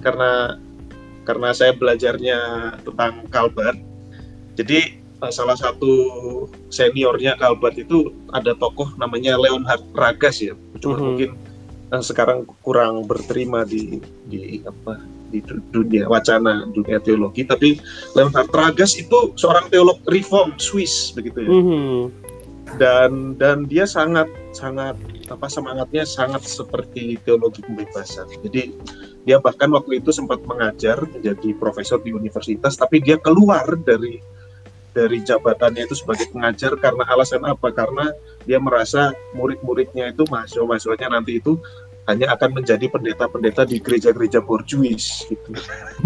Karena 0.00 0.60
karena 1.26 1.50
saya 1.50 1.74
belajarnya 1.74 2.38
tentang 2.86 3.26
Kalbat 3.32 3.74
jadi 4.56 4.96
uh, 5.20 5.32
salah 5.32 5.56
satu 5.56 5.92
seniornya 6.70 7.36
Kalbat 7.40 7.80
itu 7.80 8.12
ada 8.32 8.56
tokoh 8.56 8.92
namanya 9.00 9.36
Leonhard 9.36 9.84
Ragas 9.96 10.40
ya. 10.40 10.54
Cuma 10.80 10.96
mm 10.96 10.96
-hmm. 10.96 11.04
mungkin 11.04 11.30
uh, 11.92 12.02
sekarang 12.04 12.48
kurang 12.62 13.04
berterima 13.08 13.66
di 13.66 14.00
di 14.28 14.62
apa 14.64 15.00
di 15.26 15.42
dunia 15.74 16.06
wacana 16.06 16.68
dunia 16.70 17.02
teologi. 17.02 17.44
Tapi 17.44 17.80
Leonhard 18.16 18.52
Ragas 18.52 18.96
itu 18.96 19.36
seorang 19.36 19.68
teolog 19.72 20.00
reform 20.08 20.56
Swiss 20.56 21.12
begitu 21.12 21.44
ya. 21.44 21.50
Mm 21.52 21.62
-hmm. 21.64 22.25
Dan 22.74 23.38
dan 23.38 23.70
dia 23.70 23.86
sangat 23.86 24.26
sangat 24.50 24.98
apa 25.30 25.46
semangatnya 25.46 26.02
sangat 26.02 26.42
seperti 26.42 27.18
teologi 27.22 27.62
pembebasan. 27.62 28.26
Jadi 28.42 28.74
dia 29.22 29.38
bahkan 29.38 29.70
waktu 29.70 30.02
itu 30.02 30.10
sempat 30.10 30.42
mengajar 30.42 31.02
menjadi 31.06 31.54
profesor 31.58 32.02
di 32.02 32.10
universitas, 32.10 32.74
tapi 32.74 32.98
dia 33.02 33.18
keluar 33.18 33.66
dari 33.86 34.18
dari 34.96 35.20
jabatannya 35.20 35.86
itu 35.86 35.94
sebagai 35.98 36.32
pengajar 36.32 36.72
karena 36.80 37.04
alasan 37.10 37.44
apa? 37.44 37.68
Karena 37.70 38.10
dia 38.48 38.56
merasa 38.56 39.12
murid-muridnya 39.36 40.14
itu 40.14 40.24
mahasiswa-mahasiswanya 40.26 41.20
nanti 41.20 41.38
itu 41.38 41.60
hanya 42.06 42.32
akan 42.38 42.62
menjadi 42.62 42.86
pendeta-pendeta 42.86 43.66
di 43.66 43.82
gereja-gereja 43.82 44.38
borjuis 44.40 45.26
gitu. 45.26 45.50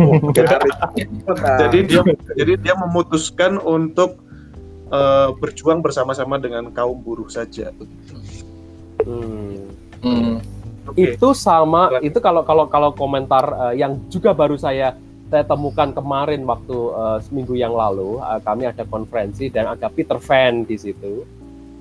jadi, 1.61 1.79
dia 1.85 2.03
jadi 2.35 2.55
dia 2.57 2.75
memutuskan 2.75 3.61
untuk 3.61 4.17
uh, 4.91 5.31
berjuang 5.39 5.81
bersama-sama 5.81 6.37
dengan 6.37 6.69
kaum 6.75 6.99
buruh 7.01 7.31
saja. 7.31 7.73
Hmm. 9.07 9.71
Hmm. 10.05 10.37
Okay. 10.91 11.15
Itu 11.15 11.31
sama 11.33 12.03
itu 12.03 12.19
kalau 12.19 12.43
kalau 12.43 12.67
kalau 12.67 12.91
komentar 12.93 13.47
uh, 13.55 13.73
yang 13.73 13.97
juga 14.11 14.35
baru 14.35 14.59
saya 14.59 14.99
saya 15.31 15.47
temukan 15.47 15.95
kemarin 15.95 16.43
waktu 16.43 16.75
uh, 16.75 17.23
seminggu 17.23 17.55
yang 17.55 17.71
lalu 17.71 18.19
uh, 18.19 18.43
kami 18.43 18.67
ada 18.67 18.83
konferensi 18.83 19.47
dan 19.47 19.71
ada 19.71 19.87
Peter 19.87 20.19
Van 20.19 20.67
di 20.67 20.77
situ. 20.77 21.23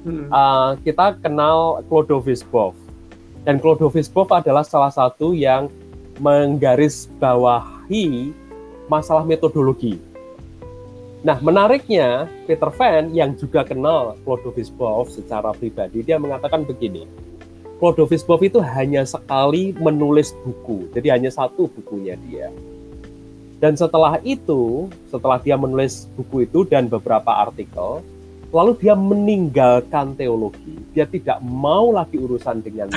hmm. 0.06 0.30
uh, 0.32 0.78
kita 0.86 1.18
kenal 1.20 1.82
Clodovis-Boff. 1.90 2.78
Dan 3.44 3.58
Clodovis-Boff 3.58 4.30
adalah 4.36 4.62
salah 4.62 4.94
satu 4.94 5.34
yang 5.34 5.72
menggarisbawahi 6.20 8.36
masalah 8.92 9.24
metodologi. 9.26 9.98
Nah, 11.20 11.36
menariknya 11.44 12.32
Peter 12.48 12.72
Van 12.72 13.12
yang 13.12 13.36
juga 13.36 13.68
kenal 13.68 14.16
Clodovis-Boff 14.24 15.12
secara 15.12 15.52
pribadi, 15.52 16.00
dia 16.00 16.16
mengatakan 16.16 16.64
begini. 16.64 17.04
Clodovis-Boff 17.80 18.40
itu 18.44 18.64
hanya 18.64 19.04
sekali 19.04 19.76
menulis 19.76 20.32
buku, 20.48 20.88
jadi 20.96 21.20
hanya 21.20 21.32
satu 21.32 21.68
bukunya 21.68 22.16
dia. 22.28 22.48
Dan 23.60 23.76
setelah 23.76 24.24
itu, 24.24 24.88
setelah 25.12 25.36
dia 25.44 25.60
menulis 25.60 26.08
buku 26.16 26.48
itu 26.48 26.64
dan 26.64 26.88
beberapa 26.88 27.28
artikel, 27.28 28.00
lalu 28.56 28.80
dia 28.80 28.96
meninggalkan 28.96 30.16
teologi. 30.16 30.80
Dia 30.96 31.04
tidak 31.04 31.44
mau 31.44 31.92
lagi 31.92 32.16
urusan 32.16 32.64
dengan 32.64 32.88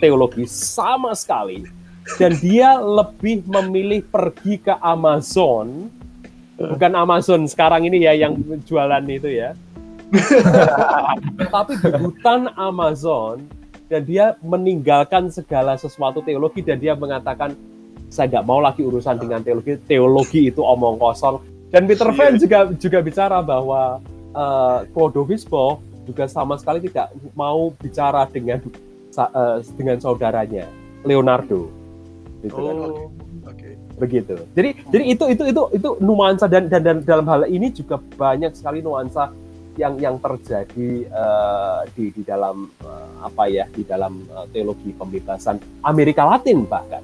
teologi 0.00 0.48
sama 0.48 1.12
sekali. 1.12 1.68
Dan 2.18 2.34
dia 2.42 2.82
lebih 2.82 3.46
memilih 3.46 4.02
pergi 4.08 4.58
ke 4.58 4.74
Amazon, 4.82 5.86
bukan 6.70 6.92
Amazon 6.94 7.40
sekarang 7.50 7.88
ini 7.88 8.06
ya 8.06 8.14
yang 8.14 8.38
jualan 8.62 9.02
itu 9.10 9.28
ya. 9.30 9.56
Tapi 11.54 11.72
di 11.80 11.90
hutan 11.96 12.52
Amazon 12.54 13.48
dan 13.88 14.04
dia 14.04 14.36
meninggalkan 14.44 15.32
segala 15.32 15.76
sesuatu 15.76 16.20
teologi 16.20 16.60
dan 16.60 16.80
dia 16.80 16.92
mengatakan 16.92 17.56
saya 18.12 18.28
nggak 18.28 18.44
mau 18.44 18.60
lagi 18.60 18.84
urusan 18.84 19.16
dengan 19.16 19.40
teologi 19.40 19.80
teologi 19.88 20.52
itu 20.52 20.60
omong 20.60 21.00
kosong 21.00 21.40
dan 21.72 21.88
Peter 21.88 22.12
Van 22.12 22.36
juga 22.36 22.68
juga 22.76 22.98
bicara 23.00 23.40
bahwa 23.40 24.04
uh, 24.36 24.84
juga 26.02 26.24
sama 26.28 26.60
sekali 26.60 26.84
tidak 26.84 27.08
mau 27.32 27.72
bicara 27.80 28.28
dengan 28.28 28.60
uh, 29.16 29.64
dengan 29.76 29.96
saudaranya 29.96 30.68
Leonardo 31.08 31.72
gitu 32.44 32.58
kan. 32.58 32.74
oh, 32.76 32.80
kan. 32.80 32.90
Begitu. 34.02 34.34
Jadi 34.58 34.70
jadi 34.90 35.04
itu 35.14 35.24
itu 35.30 35.42
itu 35.54 35.62
itu 35.78 35.88
nuansa 36.02 36.50
dan, 36.50 36.66
dan 36.66 36.82
dan 36.82 36.96
dalam 37.06 37.26
hal 37.30 37.46
ini 37.46 37.70
juga 37.70 38.02
banyak 38.18 38.50
sekali 38.58 38.82
nuansa 38.82 39.30
yang 39.78 39.96
yang 39.96 40.16
terjadi 40.18 41.06
uh, 41.14 41.86
di 41.94 42.10
di 42.10 42.22
dalam 42.26 42.68
uh, 42.82 43.24
apa 43.24 43.46
ya 43.46 43.64
di 43.70 43.86
dalam 43.86 44.26
uh, 44.34 44.44
teologi 44.50 44.90
pembebasan 44.92 45.62
Amerika 45.86 46.26
Latin 46.26 46.66
bahkan. 46.66 47.00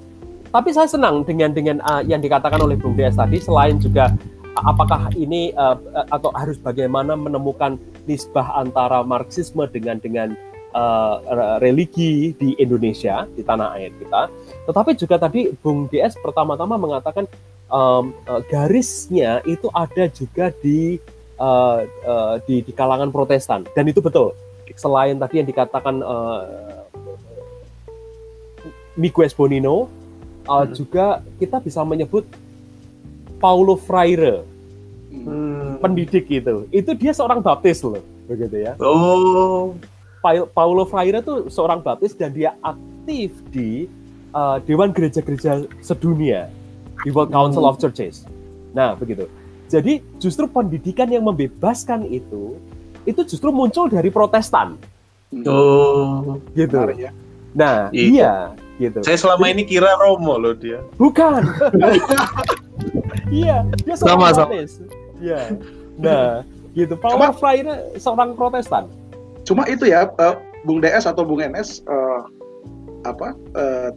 Tapi 0.48 0.72
saya 0.72 0.88
senang 0.88 1.22
dengan 1.22 1.54
dengan 1.54 1.78
uh, 1.87 2.02
yang 2.02 2.18
dikatakan 2.18 2.58
oleh 2.58 2.74
Bung 2.74 2.98
Des 2.98 3.14
tadi 3.14 3.38
selain 3.38 3.78
juga 3.78 4.11
apakah 4.58 5.12
ini 5.14 5.54
uh, 5.54 5.78
atau 6.11 6.34
harus 6.34 6.58
bagaimana 6.58 7.14
menemukan 7.14 7.78
nisbah 8.08 8.58
antara 8.58 9.04
Marxisme 9.04 9.64
dengan 9.70 10.00
dengan 10.02 10.34
uh, 10.72 11.59
religi 11.61 12.33
di 12.37 12.57
Indonesia 12.59 13.24
di 13.33 13.42
tanah 13.44 13.76
air 13.78 13.92
kita. 13.96 14.28
Tetapi 14.68 14.90
juga 14.96 15.16
tadi 15.16 15.52
Bung 15.61 15.88
DS 15.88 16.18
pertama-tama 16.20 16.76
mengatakan 16.76 17.24
um, 17.72 18.12
uh, 18.28 18.40
garisnya 18.48 19.40
itu 19.48 19.68
ada 19.72 20.09
juga 20.12 20.52
di 20.61 21.00
uh, 21.40 21.85
uh, 22.04 22.35
di, 22.44 22.64
di 22.64 22.72
kalangan 22.72 23.09
Protestan 23.09 23.64
dan 23.72 23.85
itu 23.88 24.02
betul. 24.02 24.35
Selain 24.76 25.16
tadi 25.16 25.40
yang 25.40 25.48
dikatakan 25.48 26.04
uh, 26.04 26.44
Miguel 28.98 29.31
Bonino 29.33 29.87
uh, 30.50 30.64
hmm. 30.66 30.74
juga 30.74 31.22
kita 31.38 31.62
bisa 31.62 31.87
menyebut 31.87 32.26
Paulo 33.38 33.78
Freire 33.78 34.42
hmm. 35.12 35.78
pendidik 35.78 36.26
itu 36.26 36.66
itu 36.74 36.90
dia 36.98 37.14
seorang 37.14 37.38
baptis 37.38 37.85
loh 37.87 38.02
begitu 38.26 38.66
ya 38.66 38.74
oh 38.83 39.78
Paulo 40.54 40.83
Freire 40.85 41.22
tuh 41.22 41.46
seorang 41.48 41.83
baptis 41.83 42.14
dan 42.14 42.35
dia 42.35 42.54
aktif 42.62 43.33
di 43.54 43.87
uh, 44.35 44.59
Dewan 44.62 44.90
Gereja-Gereja 44.90 45.66
Sedunia 45.81 46.50
di 47.02 47.11
World 47.14 47.31
Council 47.31 47.62
hmm. 47.64 47.70
of 47.70 47.76
Churches 47.78 48.26
nah 48.74 48.94
begitu 48.94 49.31
jadi 49.68 50.00
justru 50.20 50.48
pendidikan 50.48 51.09
yang 51.09 51.24
membebaskan 51.26 52.09
itu 52.09 52.57
itu 53.09 53.20
justru 53.24 53.48
muncul 53.54 53.88
dari 53.88 54.12
Protestan 54.12 54.76
oh 55.46 56.37
gitu 56.52 56.76
ya. 56.98 57.11
nah 57.57 57.88
iya, 57.92 58.09
iya 58.12 58.35
gitu. 58.78 59.02
Saya 59.02 59.18
selama 59.18 59.50
ini 59.50 59.66
kira 59.66 59.98
Romo 59.98 60.38
loh 60.38 60.54
dia. 60.54 60.81
Bukan. 60.96 61.42
iya, 63.42 63.66
dia 63.83 63.94
seorang 63.98 64.33
sama, 64.33 64.46
Protestan. 64.46 64.87
Iya. 65.18 65.40
Nah, 65.98 66.46
gitu. 66.72 66.94
Power 66.96 67.35
Freire 67.35 67.92
seorang 67.98 68.38
Protestan. 68.38 68.87
Cuma 69.48 69.64
itu 69.64 69.88
ya, 69.88 70.12
uh, 70.20 70.37
Bung 70.68 70.84
DS 70.84 71.08
atau 71.08 71.24
Bung 71.24 71.40
NS 71.40 71.80
uh, 71.88 72.28
apa? 73.08 73.32
Uh, 73.56 73.88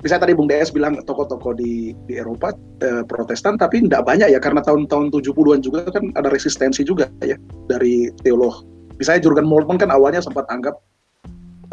bisa 0.00 0.16
tadi 0.16 0.32
Bung 0.32 0.48
DS 0.48 0.72
bilang 0.72 0.96
toko-toko 1.04 1.52
di 1.52 1.92
di 2.08 2.16
Eropa 2.16 2.56
uh, 2.80 3.04
Protestan 3.04 3.60
tapi 3.60 3.84
tidak 3.84 4.08
banyak 4.08 4.32
ya 4.32 4.40
karena 4.40 4.64
tahun-tahun 4.64 5.12
70-an 5.12 5.60
juga 5.60 5.84
kan 5.92 6.16
ada 6.16 6.32
resistensi 6.32 6.80
juga 6.80 7.12
ya 7.20 7.36
dari 7.68 8.08
teolog. 8.24 8.64
Misalnya 8.96 9.28
Jurgen 9.28 9.44
Moltmann 9.44 9.76
kan 9.76 9.92
awalnya 9.92 10.24
sempat 10.24 10.48
anggap 10.48 10.80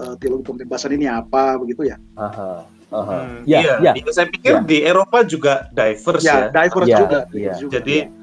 uh, 0.04 0.20
teologi 0.20 0.44
pembebasan 0.44 0.92
ini 0.92 1.08
apa 1.08 1.56
begitu 1.56 1.88
ya. 1.88 1.96
Aha. 2.20 2.68
Aha. 2.94 3.18
Hmm, 3.26 3.42
ya, 3.50 3.60
iya, 3.64 3.74
ya. 3.82 3.92
ya. 3.98 4.12
saya 4.14 4.30
pikir 4.30 4.54
ya. 4.54 4.62
di 4.62 4.78
Eropa 4.86 5.26
juga 5.26 5.72
diverse 5.74 6.28
ya. 6.28 6.36
ya. 6.36 6.48
Diverse 6.54 6.92
ya, 6.92 7.00
juga. 7.00 7.20
Ya. 7.34 7.54
Jadi 7.58 7.96
ya. 8.06 8.23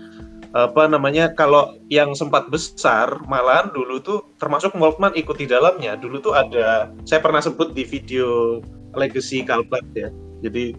Apa 0.50 0.90
namanya 0.90 1.30
kalau 1.30 1.78
yang 1.86 2.10
sempat 2.18 2.50
besar 2.50 3.22
malahan 3.30 3.70
dulu 3.70 4.02
tuh 4.02 4.18
termasuk 4.42 4.74
Moltmann 4.74 5.14
ikut 5.14 5.38
di 5.38 5.46
dalamnya. 5.46 5.94
Dulu 5.94 6.18
tuh 6.18 6.34
ada 6.34 6.90
saya 7.06 7.22
pernah 7.22 7.38
sebut 7.38 7.70
di 7.70 7.86
video 7.86 8.58
Legacy 8.98 9.46
Calvert 9.46 9.86
ya. 9.94 10.10
Jadi 10.42 10.74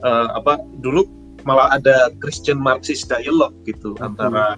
uh, 0.00 0.32
apa 0.32 0.56
dulu 0.80 1.04
malah 1.44 1.76
ada 1.76 2.08
Christian 2.16 2.56
Marxist 2.56 3.12
dialogue 3.12 3.52
gitu 3.68 3.92
hmm. 4.00 4.06
antara 4.08 4.56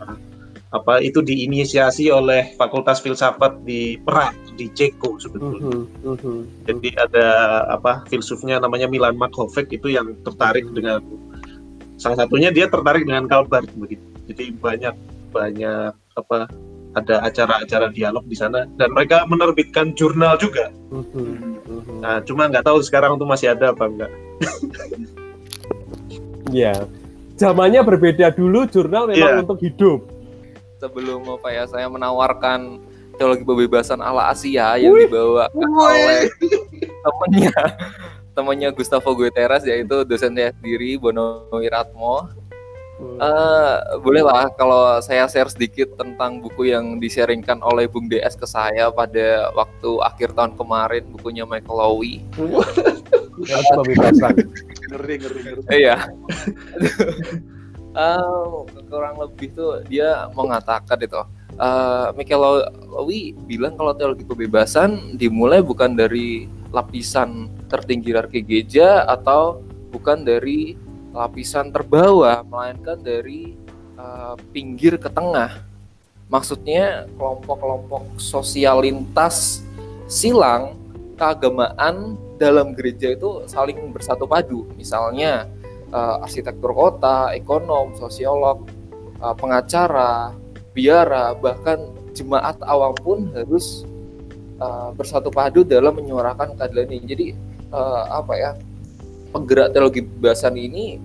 apa 0.75 0.99
itu 1.03 1.23
diinisiasi 1.23 2.11
oleh 2.11 2.55
Fakultas 2.59 3.03
Filsafat 3.03 3.63
di 3.67 3.99
Prag 4.03 4.35
di 4.55 4.71
Ceko 4.71 5.19
sebetulnya. 5.19 5.75
Uh 5.75 5.87
-huh, 6.05 6.11
uh 6.15 6.19
-huh. 6.19 6.41
Jadi 6.67 6.95
ada 6.95 7.27
apa 7.71 8.07
filsufnya 8.07 8.63
namanya 8.63 8.87
Milan 8.87 9.19
Markovic 9.19 9.71
itu 9.75 9.91
yang 9.91 10.15
tertarik 10.23 10.71
dengan 10.71 11.03
salah 11.97 12.23
satunya 12.23 12.53
dia 12.53 12.71
tertarik 12.71 13.07
dengan 13.07 13.27
Calvert 13.27 13.71
begitu. 13.75 14.16
Jadi 14.27 14.55
banyak 14.59 14.95
banyak 15.31 15.93
apa 16.17 16.39
ada 16.97 17.21
acara-acara 17.29 17.93
dialog 17.93 18.25
di 18.25 18.37
sana 18.39 18.65
dan 18.81 18.89
mereka 18.97 19.29
menerbitkan 19.29 19.93
jurnal 19.93 20.41
juga. 20.41 20.73
Uh 20.89 21.05
-huh. 21.13 22.01
Nah, 22.01 22.25
cuma 22.25 22.49
nggak 22.49 22.65
tahu 22.65 22.81
sekarang 22.81 23.21
itu 23.21 23.27
masih 23.29 23.53
ada 23.53 23.77
apa 23.77 23.85
enggak. 23.85 24.13
Ya, 26.55 26.87
zamannya 27.37 27.85
berbeda 27.85 28.33
dulu 28.33 28.65
jurnal 28.71 29.11
memang 29.13 29.33
yeah. 29.35 29.43
untuk 29.45 29.61
hidup 29.61 30.17
sebelum 30.81 31.25
apa 31.27 31.49
ya 31.53 31.65
saya 31.69 31.89
menawarkan 31.89 32.81
teologi 33.17 33.45
kebebasan 33.49 34.01
ala 34.01 34.29
Asia 34.29 34.77
yang 34.77 34.93
Wih. 34.93 35.09
dibawa 35.09 35.49
oleh 35.57 36.29
temannya 37.01 37.53
temannya 38.37 38.69
Gustavo 38.77 39.17
Guterres 39.17 39.65
yaitu 39.65 40.05
dosennya 40.05 40.53
sendiri 40.61 41.01
Bono 41.01 41.49
Wiratmo. 41.49 42.29
Uh, 42.97 44.01
bolehlah 44.01 44.49
kalau 44.57 44.97
saya 45.05 45.29
share 45.29 45.53
sedikit 45.53 46.01
tentang 46.01 46.41
buku 46.41 46.73
yang 46.73 46.97
disharingkan 46.97 47.61
oleh 47.61 47.85
Bung 47.85 48.09
DS 48.09 48.41
ke 48.41 48.49
saya 48.49 48.89
pada 48.89 49.53
waktu 49.53 50.01
akhir 50.01 50.33
tahun 50.33 50.57
kemarin 50.57 51.05
bukunya 51.13 51.45
Michael 51.45 51.77
Lowy. 51.77 52.25
kebebasan. 53.45 54.35
ngeri 54.97 55.15
ngeri 55.21 55.41
ngeri. 55.45 55.61
Iya. 55.69 55.97
uh, 57.93 58.65
kurang 58.89 59.21
lebih 59.21 59.53
tuh 59.53 59.85
dia 59.85 60.33
mengatakan 60.33 60.97
itu 60.97 61.21
uh, 61.61 62.17
Michael 62.17 62.65
Lowy 62.89 63.37
bilang 63.45 63.77
kalau 63.77 63.93
teologi 63.93 64.25
kebebasan 64.25 65.21
dimulai 65.21 65.61
bukan 65.61 65.97
dari 65.97 66.49
lapisan 66.73 67.53
tertinggi 67.69 68.13
hierarki 68.13 68.41
gereja 68.45 69.05
atau 69.09 69.61
bukan 69.93 70.25
dari 70.25 70.77
lapisan 71.17 71.73
terbawah 71.73 72.45
melainkan 72.45 73.01
dari 73.01 73.57
uh, 73.97 74.37
pinggir 74.53 75.01
ke 75.01 75.09
tengah 75.09 75.65
maksudnya 76.29 77.09
kelompok-kelompok 77.17 78.21
sosial 78.21 78.85
lintas 78.85 79.65
silang 80.05 80.77
keagamaan 81.17 82.21
dalam 82.37 82.77
gereja 82.77 83.17
itu 83.17 83.49
saling 83.49 83.81
bersatu 83.97 84.29
padu 84.29 84.69
misalnya 84.77 85.49
uh, 85.93 86.23
arsitektur 86.25 86.73
kota, 86.75 87.33
ekonom, 87.35 87.95
sosiolog, 87.99 88.67
uh, 89.21 89.35
pengacara, 89.37 90.35
biara, 90.73 91.37
bahkan 91.37 91.93
jemaat 92.17 92.57
awam 92.65 92.97
pun 92.97 93.29
harus 93.37 93.85
uh, 94.59 94.91
bersatu 94.97 95.29
padu 95.29 95.63
dalam 95.63 95.95
menyuarakan 95.97 96.57
keadilan 96.57 96.89
ini. 96.93 96.99
Jadi 97.05 97.27
uh, 97.71 98.05
apa 98.11 98.33
ya 98.37 98.51
penggerak 99.37 99.69
teologi 99.77 100.01
bebasan 100.01 100.57
ini 100.57 100.97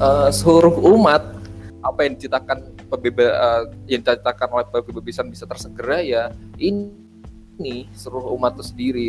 uh, 0.00 0.32
seluruh 0.32 0.80
umat 0.96 1.36
apa 1.84 2.08
yang 2.08 2.16
diciptakan 2.16 2.72
pebeba, 2.88 3.28
uh, 3.36 3.62
yang 3.84 4.00
diciptakan 4.00 4.48
oleh 4.56 4.64
pembebasan 4.72 5.28
bisa 5.28 5.44
tersegera 5.44 6.00
ya 6.00 6.32
ini 6.56 6.88
ini 7.60 7.88
seluruh 7.92 8.32
umat 8.36 8.56
itu 8.56 8.64
sendiri. 8.64 9.08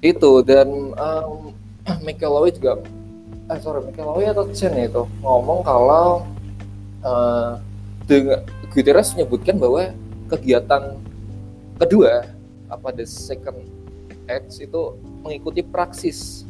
Itu 0.00 0.40
dan 0.40 0.68
um, 0.96 1.52
McCalloway 2.04 2.52
juga 2.52 2.80
eh 3.48 3.58
sorry 3.64 3.80
McCalloway 3.80 4.28
atau 4.28 4.44
Chen 4.52 4.76
ya 4.76 4.88
itu 4.88 5.04
ngomong 5.24 5.64
kalau 5.64 6.24
uh, 7.04 7.56
dengan 8.04 8.44
Guterres 8.72 9.16
menyebutkan 9.16 9.56
bahwa 9.56 9.92
kegiatan 10.28 11.00
kedua 11.80 12.28
apa 12.68 12.88
the 12.92 13.08
second 13.08 13.64
acts 14.28 14.60
itu 14.60 14.92
mengikuti 15.24 15.64
praksis 15.64 16.47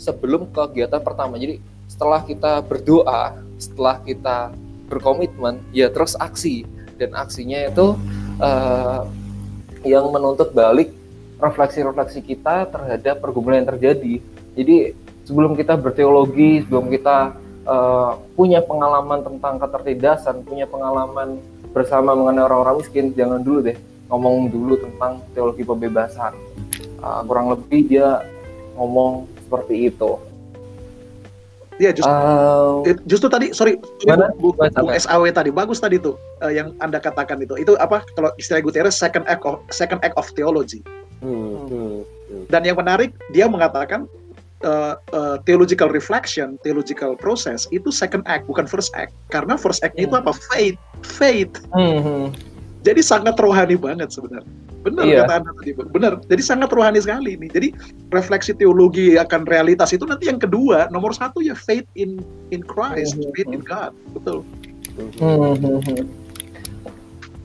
sebelum 0.00 0.48
kegiatan 0.48 1.04
pertama 1.04 1.36
jadi 1.36 1.60
setelah 1.84 2.24
kita 2.24 2.64
berdoa 2.64 3.36
setelah 3.60 4.00
kita 4.00 4.56
berkomitmen 4.88 5.60
ya 5.76 5.92
terus 5.92 6.16
aksi 6.16 6.64
dan 6.96 7.12
aksinya 7.12 7.68
itu 7.68 7.96
uh, 8.40 9.04
yang 9.84 10.08
menuntut 10.12 10.52
balik 10.52 10.92
refleksi-refleksi 11.40 12.20
kita 12.20 12.68
terhadap 12.68 13.24
pergumulan 13.24 13.64
yang 13.64 13.70
terjadi. 13.76 14.20
Jadi 14.52 14.92
sebelum 15.24 15.56
kita 15.56 15.80
berteologi, 15.80 16.60
sebelum 16.60 16.92
kita 16.92 17.32
uh, 17.64 18.20
punya 18.36 18.60
pengalaman 18.60 19.24
tentang 19.24 19.56
ketertindasan, 19.56 20.44
punya 20.44 20.68
pengalaman 20.68 21.40
bersama 21.72 22.12
mengenai 22.12 22.44
orang-orang 22.44 22.84
miskin, 22.84 23.16
jangan 23.16 23.40
dulu 23.40 23.64
deh 23.64 23.78
ngomong 24.12 24.52
dulu 24.52 24.74
tentang 24.76 25.24
teologi 25.32 25.64
pembebasan. 25.64 26.36
Uh, 27.00 27.24
kurang 27.24 27.56
lebih 27.56 27.88
dia 27.88 28.20
ngomong 28.76 29.24
seperti 29.50 29.90
itu. 29.90 30.22
Iya 31.80 31.96
justru, 31.96 32.12
uh, 32.12 32.84
justru 33.08 33.28
tadi 33.32 33.46
sorry 33.56 33.80
mana? 34.04 34.28
Bu, 34.36 34.52
Bu, 34.52 34.68
Bu 34.68 34.92
SAW 35.00 35.32
tadi 35.32 35.48
bagus 35.48 35.80
tadi 35.80 35.96
tuh 35.96 36.12
uh, 36.44 36.52
yang 36.52 36.76
anda 36.84 37.00
katakan 37.00 37.40
itu 37.40 37.56
itu 37.56 37.72
apa 37.80 38.04
kalau 38.12 38.28
istilah 38.36 38.60
Gutierrez 38.60 39.00
second 39.00 39.24
act 39.24 39.42
of 39.48 39.64
second 39.72 39.98
act 40.04 40.12
of 40.20 40.28
theology. 40.36 40.84
Hmm, 41.24 41.56
hmm, 41.72 42.04
hmm. 42.04 42.44
Dan 42.52 42.68
yang 42.68 42.76
menarik 42.76 43.16
dia 43.32 43.48
mengatakan 43.48 44.04
uh, 44.60 45.00
uh, 45.16 45.40
theological 45.48 45.88
reflection, 45.88 46.60
theological 46.60 47.16
process 47.16 47.64
itu 47.72 47.88
second 47.88 48.28
act 48.28 48.44
bukan 48.44 48.68
first 48.68 48.92
act 48.92 49.16
karena 49.32 49.56
first 49.56 49.80
act 49.80 49.96
hmm. 49.96 50.04
itu 50.04 50.14
apa 50.20 50.36
faith, 50.52 50.76
faith. 51.00 51.64
Hmm, 51.72 52.04
hmm. 52.04 52.26
Jadi 52.80 53.00
sangat 53.04 53.36
rohani 53.36 53.76
banget 53.76 54.08
sebenarnya. 54.08 54.48
Benar 54.80 55.04
iya. 55.04 55.28
kata 55.28 55.44
Anda 55.44 55.50
tadi, 55.60 55.70
benar. 55.76 56.12
Jadi 56.24 56.42
sangat 56.42 56.72
rohani 56.72 56.96
sekali 57.04 57.36
ini. 57.36 57.52
Jadi 57.52 57.76
refleksi 58.08 58.56
teologi 58.56 59.20
akan 59.20 59.44
realitas 59.44 59.92
itu 59.92 60.08
nanti 60.08 60.32
yang 60.32 60.40
kedua, 60.40 60.88
nomor 60.88 61.12
satu 61.12 61.44
ya 61.44 61.52
faith 61.52 61.84
in 62.00 62.24
in 62.48 62.64
Christ, 62.64 63.20
mm-hmm. 63.20 63.32
faith 63.36 63.50
in 63.52 63.60
God, 63.60 63.92
betul. 64.16 64.40
Mm-hmm. 64.96 66.08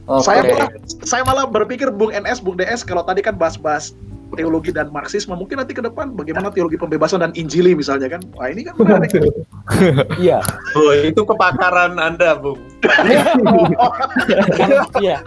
Okay. 0.06 0.24
Saya 0.24 0.42
malah 0.48 0.70
saya 1.04 1.24
malah 1.28 1.46
berpikir 1.50 1.92
Bung 1.92 2.16
NS, 2.16 2.40
Bung 2.40 2.56
DS 2.56 2.88
kalau 2.88 3.04
tadi 3.04 3.20
kan 3.20 3.36
bahas-bahas 3.36 3.92
teologi 4.34 4.74
dan 4.74 4.90
marxisme 4.90 5.38
mungkin 5.38 5.62
nanti 5.62 5.78
ke 5.78 5.86
depan 5.86 6.18
bagaimana 6.18 6.50
teologi 6.50 6.82
pembebasan 6.82 7.22
dan 7.22 7.32
injili 7.38 7.78
misalnya 7.78 8.10
kan? 8.10 8.22
Wah 8.34 8.50
ini 8.50 8.66
kan 8.66 8.74
menarik. 8.78 9.14
Iya. 10.22 10.46
Oh 10.78 10.94
itu 10.94 11.26
kepakaran 11.26 11.98
anda 11.98 12.38
bung. 12.38 12.62
Iya. 15.02 15.22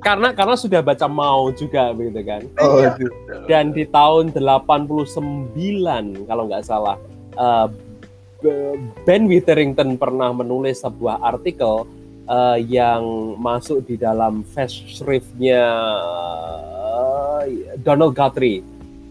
Karena 0.00 0.32
karena 0.32 0.54
sudah 0.56 0.80
baca 0.80 1.06
mau 1.08 1.52
juga 1.52 1.92
begitu 1.92 2.20
kan? 2.24 2.42
Oh, 2.60 2.80
iya. 2.80 2.92
dan 3.48 3.72
di 3.72 3.84
tahun 3.88 4.32
89 4.32 6.28
kalau 6.28 6.42
nggak 6.48 6.64
salah 6.64 6.96
uh, 7.36 7.68
Ben 9.02 9.26
Witherington 9.26 9.98
pernah 9.98 10.30
menulis 10.30 10.86
sebuah 10.86 11.18
artikel 11.26 11.82
uh, 12.28 12.58
yang 12.60 13.02
masuk 13.40 13.82
di 13.88 13.96
dalam 13.96 14.44
fast 14.44 14.84
shriftnya 14.86 15.64
Donald 17.80 18.12
Guthrie 18.12 18.62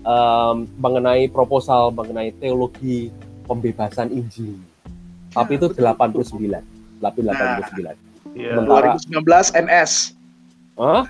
um, 0.06 0.70
mengenai 0.78 1.28
proposal 1.28 1.92
mengenai 1.92 2.32
teologi 2.38 3.10
pembebasan 3.50 4.14
Injil. 4.14 4.56
Tapi 5.34 5.60
itu 5.60 5.68
89, 5.74 6.24
89. 7.04 7.04
Nah, 7.04 7.62
yeah. 8.34 8.54
Sementara 8.56 8.96
2019 8.98 9.66
NS. 9.66 9.92
Hah? 10.78 11.06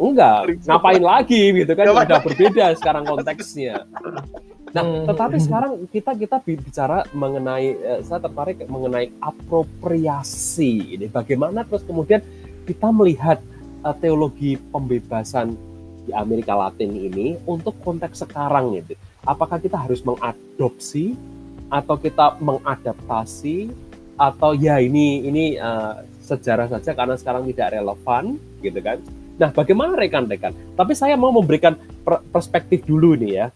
Enggak, 0.00 0.56
ngapain 0.64 1.02
lagi 1.04 1.52
gitu 1.52 1.72
kan 1.76 1.92
udah 1.92 2.24
berbeda 2.24 2.72
sekarang 2.80 3.04
konteksnya. 3.04 3.84
Nah, 4.70 4.86
hmm. 4.86 5.06
tetapi 5.10 5.36
sekarang 5.42 5.70
kita 5.90 6.14
kita 6.14 6.36
bicara 6.46 7.02
mengenai 7.10 7.74
eh, 7.74 8.00
saya 8.06 8.22
tertarik 8.22 8.62
mengenai 8.70 9.10
apropriasi 9.18 10.94
ini 10.94 11.10
bagaimana 11.10 11.66
terus 11.66 11.82
kemudian 11.82 12.22
kita 12.70 12.86
melihat 12.94 13.42
uh, 13.82 13.96
teologi 13.98 14.54
pembebasan 14.70 15.58
di 16.06 16.14
Amerika 16.14 16.54
Latin 16.54 16.94
ini 16.94 17.34
untuk 17.50 17.74
konteks 17.82 18.22
sekarang 18.22 18.78
itu. 18.78 18.94
Apakah 19.26 19.58
kita 19.58 19.74
harus 19.74 20.00
mengadopsi 20.06 21.18
atau 21.66 21.98
kita 21.98 22.38
mengadaptasi 22.38 23.70
atau 24.20 24.52
ya 24.52 24.78
ini 24.78 25.24
ini 25.24 25.44
uh, 25.56 26.04
sejarah 26.22 26.70
saja 26.70 26.92
karena 26.94 27.16
sekarang 27.18 27.48
tidak 27.50 27.74
relevan 27.74 28.38
gitu 28.62 28.78
kan. 28.78 29.02
Nah, 29.40 29.48
bagaimana 29.50 29.96
rekan-rekan? 29.96 30.52
Tapi 30.76 30.92
saya 30.92 31.16
mau 31.16 31.32
memberikan 31.32 31.72
perspektif 32.28 32.84
dulu 32.84 33.16
nih 33.16 33.32
ya. 33.32 33.46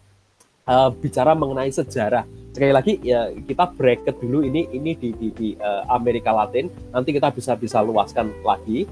Uh, 0.65 0.89
bicara 0.97 1.37
mengenai 1.37 1.69
sejarah. 1.69 2.25
Sekali 2.55 2.73
lagi 2.73 2.93
ya 3.05 3.29
kita 3.35 3.69
bracket 3.77 4.17
dulu 4.17 4.41
ini 4.41 4.65
ini 4.73 4.97
di 4.97 5.13
di, 5.13 5.29
di 5.29 5.49
uh, 5.61 5.85
Amerika 5.93 6.33
Latin. 6.33 6.73
Nanti 6.89 7.13
kita 7.13 7.29
bisa 7.29 7.53
bisa 7.53 7.85
luaskan 7.85 8.33
lagi 8.41 8.89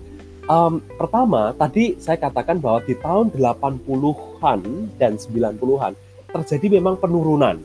Um, 0.50 0.82
pertama, 0.98 1.54
tadi 1.54 1.94
saya 2.02 2.18
katakan 2.18 2.58
bahwa 2.58 2.82
di 2.82 2.98
tahun 2.98 3.30
80-an 3.30 4.60
dan 4.98 5.14
90-an 5.14 5.94
terjadi 6.34 6.66
memang 6.82 6.98
penurunan. 6.98 7.62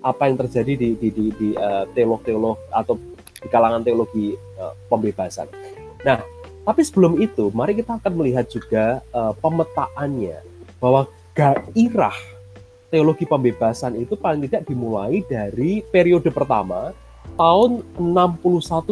Apa 0.00 0.30
yang 0.30 0.40
terjadi 0.40 0.78
di 0.80 0.88
di 0.96 1.08
di, 1.12 1.24
di 1.34 1.48
uh, 1.58 1.84
teolog-teolog 1.92 2.56
atau 2.72 2.96
di 3.36 3.48
kalangan 3.52 3.84
teologi 3.84 4.32
uh, 4.56 4.72
pembebasan. 4.88 5.44
Nah, 6.08 6.24
tapi 6.64 6.80
sebelum 6.80 7.20
itu, 7.20 7.52
mari 7.52 7.76
kita 7.76 8.00
akan 8.00 8.12
melihat 8.16 8.48
juga 8.48 9.04
uh, 9.12 9.36
pemetaannya 9.36 10.40
bahwa 10.80 11.10
gairah 11.36 12.16
teologi 12.96 13.28
pembebasan 13.28 14.00
itu 14.00 14.16
paling 14.16 14.48
tidak 14.48 14.64
dimulai 14.64 15.20
dari 15.28 15.84
periode 15.84 16.32
pertama 16.32 16.96
tahun 17.36 17.84
61 18.00 18.40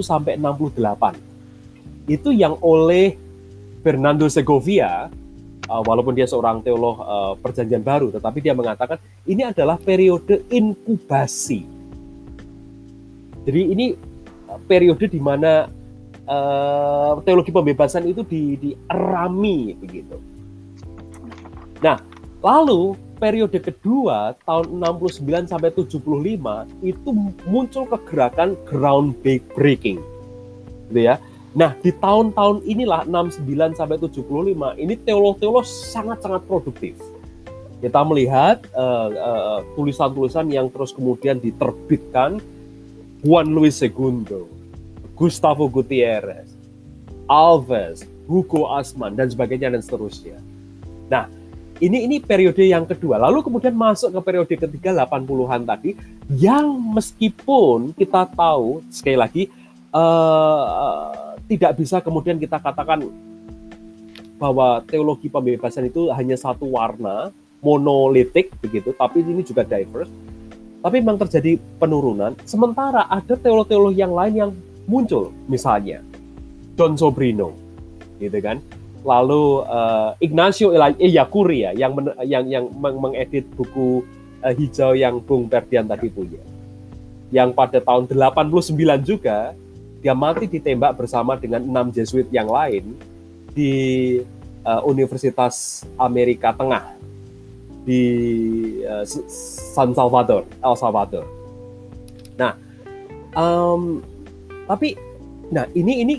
sampai 0.05 0.37
68 0.37 2.13
itu 2.13 2.29
yang 2.37 2.61
oleh 2.61 3.17
Fernando 3.81 4.29
Segovia 4.29 5.09
uh, 5.73 5.83
walaupun 5.89 6.13
dia 6.13 6.29
seorang 6.29 6.61
teolog 6.61 7.01
uh, 7.01 7.33
perjanjian 7.41 7.81
baru 7.81 8.13
tetapi 8.13 8.45
dia 8.45 8.53
mengatakan 8.53 9.01
ini 9.25 9.49
adalah 9.49 9.81
periode 9.81 10.45
inkubasi. 10.53 11.65
Jadi 13.49 13.61
ini 13.73 13.97
uh, 14.53 14.61
periode 14.69 15.09
di 15.09 15.21
mana 15.21 15.69
teologi 17.21 17.53
pembebasan 17.53 18.09
itu 18.09 18.25
di, 18.25 18.57
dierami 18.57 19.77
begitu. 19.77 20.17
Nah 21.85 22.01
lalu 22.41 22.97
periode 23.17 23.59
kedua 23.63 24.35
tahun 24.45 24.83
69 24.83 25.51
sampai 25.51 25.71
75 25.73 26.03
itu 26.83 27.09
muncul 27.47 27.85
kegerakan 27.89 28.59
ground 28.67 29.15
breaking 29.55 30.03
gitu 30.91 31.01
ya 31.01 31.17
Nah, 31.55 31.71
di 31.79 31.95
tahun-tahun 31.95 32.67
inilah 32.67 33.07
69 33.07 33.79
sampai 33.79 33.97
75 34.03 34.75
ini 34.75 34.99
teolog-teolog 34.99 35.63
sangat-sangat 35.63 36.43
produktif. 36.51 36.99
Kita 37.79 38.03
melihat 38.03 38.67
tulisan 38.67 38.75
uh, 38.75 39.09
uh, 39.15 39.61
tulisan-tulisan 39.79 40.51
yang 40.51 40.67
terus 40.67 40.91
kemudian 40.91 41.39
diterbitkan 41.39 42.43
Juan 43.23 43.55
Luis 43.55 43.79
Segundo, 43.79 44.51
Gustavo 45.15 45.71
Gutierrez, 45.71 46.51
Alves, 47.31 48.03
Hugo 48.27 48.75
Asman 48.75 49.15
dan 49.15 49.31
sebagainya 49.31 49.71
dan 49.71 49.83
seterusnya. 49.85 50.43
Nah, 51.07 51.31
ini 51.83 52.07
ini 52.07 52.17
periode 52.23 52.63
yang 52.63 52.87
kedua. 52.87 53.19
Lalu 53.19 53.43
kemudian 53.43 53.75
masuk 53.75 54.15
ke 54.15 54.21
periode 54.23 54.55
ketiga 54.55 54.95
80-an 54.95 55.63
tadi 55.67 55.99
yang 56.31 56.71
meskipun 56.95 57.91
kita 57.99 58.31
tahu 58.31 58.85
sekali 58.91 59.19
lagi 59.19 59.43
uh, 59.91 61.35
tidak 61.51 61.75
bisa 61.77 61.99
kemudian 61.99 62.39
kita 62.39 62.63
katakan 62.63 63.07
bahwa 64.39 64.83
teologi 64.87 65.31
pembebasan 65.31 65.89
itu 65.89 66.11
hanya 66.11 66.35
satu 66.35 66.67
warna, 66.69 67.31
monolitik 67.63 68.53
begitu, 68.61 68.93
tapi 68.93 69.23
ini 69.23 69.41
juga 69.47 69.65
diverse. 69.65 70.11
Tapi 70.85 71.01
memang 71.01 71.17
terjadi 71.17 71.57
penurunan. 71.81 72.37
Sementara 72.45 73.09
ada 73.09 73.41
teolog-teolog 73.41 73.97
yang 73.97 74.13
lain 74.13 74.35
yang 74.37 74.51
muncul, 74.85 75.33
misalnya 75.49 76.05
John 76.77 76.99
Sobrino, 77.01 77.57
gitu 78.21 78.37
kan. 78.45 78.61
Lalu 79.05 79.69
uh, 79.69 80.17
Ignacio 80.17 80.73
Eyakuri 80.73 81.69
ya, 81.69 81.71
yang 81.77 81.93
men, 81.93 82.09
yang 82.25 82.45
yang 82.49 82.65
mengedit 82.81 83.45
buku 83.53 84.01
uh, 84.41 84.53
hijau 84.57 84.97
yang 84.97 85.21
Bung 85.21 85.45
Ferdian 85.53 85.85
tadi 85.85 86.09
punya. 86.09 86.41
Yang 87.29 87.53
pada 87.53 87.79
tahun 87.85 88.09
89 88.09 89.05
juga 89.05 89.53
dia 90.01 90.17
mati 90.17 90.49
ditembak 90.49 90.97
bersama 91.01 91.37
dengan 91.37 91.65
enam 91.65 91.89
Jesuit 91.93 92.29
yang 92.33 92.49
lain 92.49 92.97
di 93.53 93.73
uh, 94.65 94.81
Universitas 94.89 95.85
Amerika 96.01 96.53
Tengah 96.53 96.97
di 97.85 98.03
uh, 98.85 99.05
San 99.73 99.93
Salvador, 99.93 100.49
El 100.65 100.77
Salvador. 100.77 101.25
Nah, 102.41 102.57
um, 103.37 104.01
tapi, 104.65 104.97
nah 105.53 105.69
ini 105.77 106.01
ini 106.01 106.15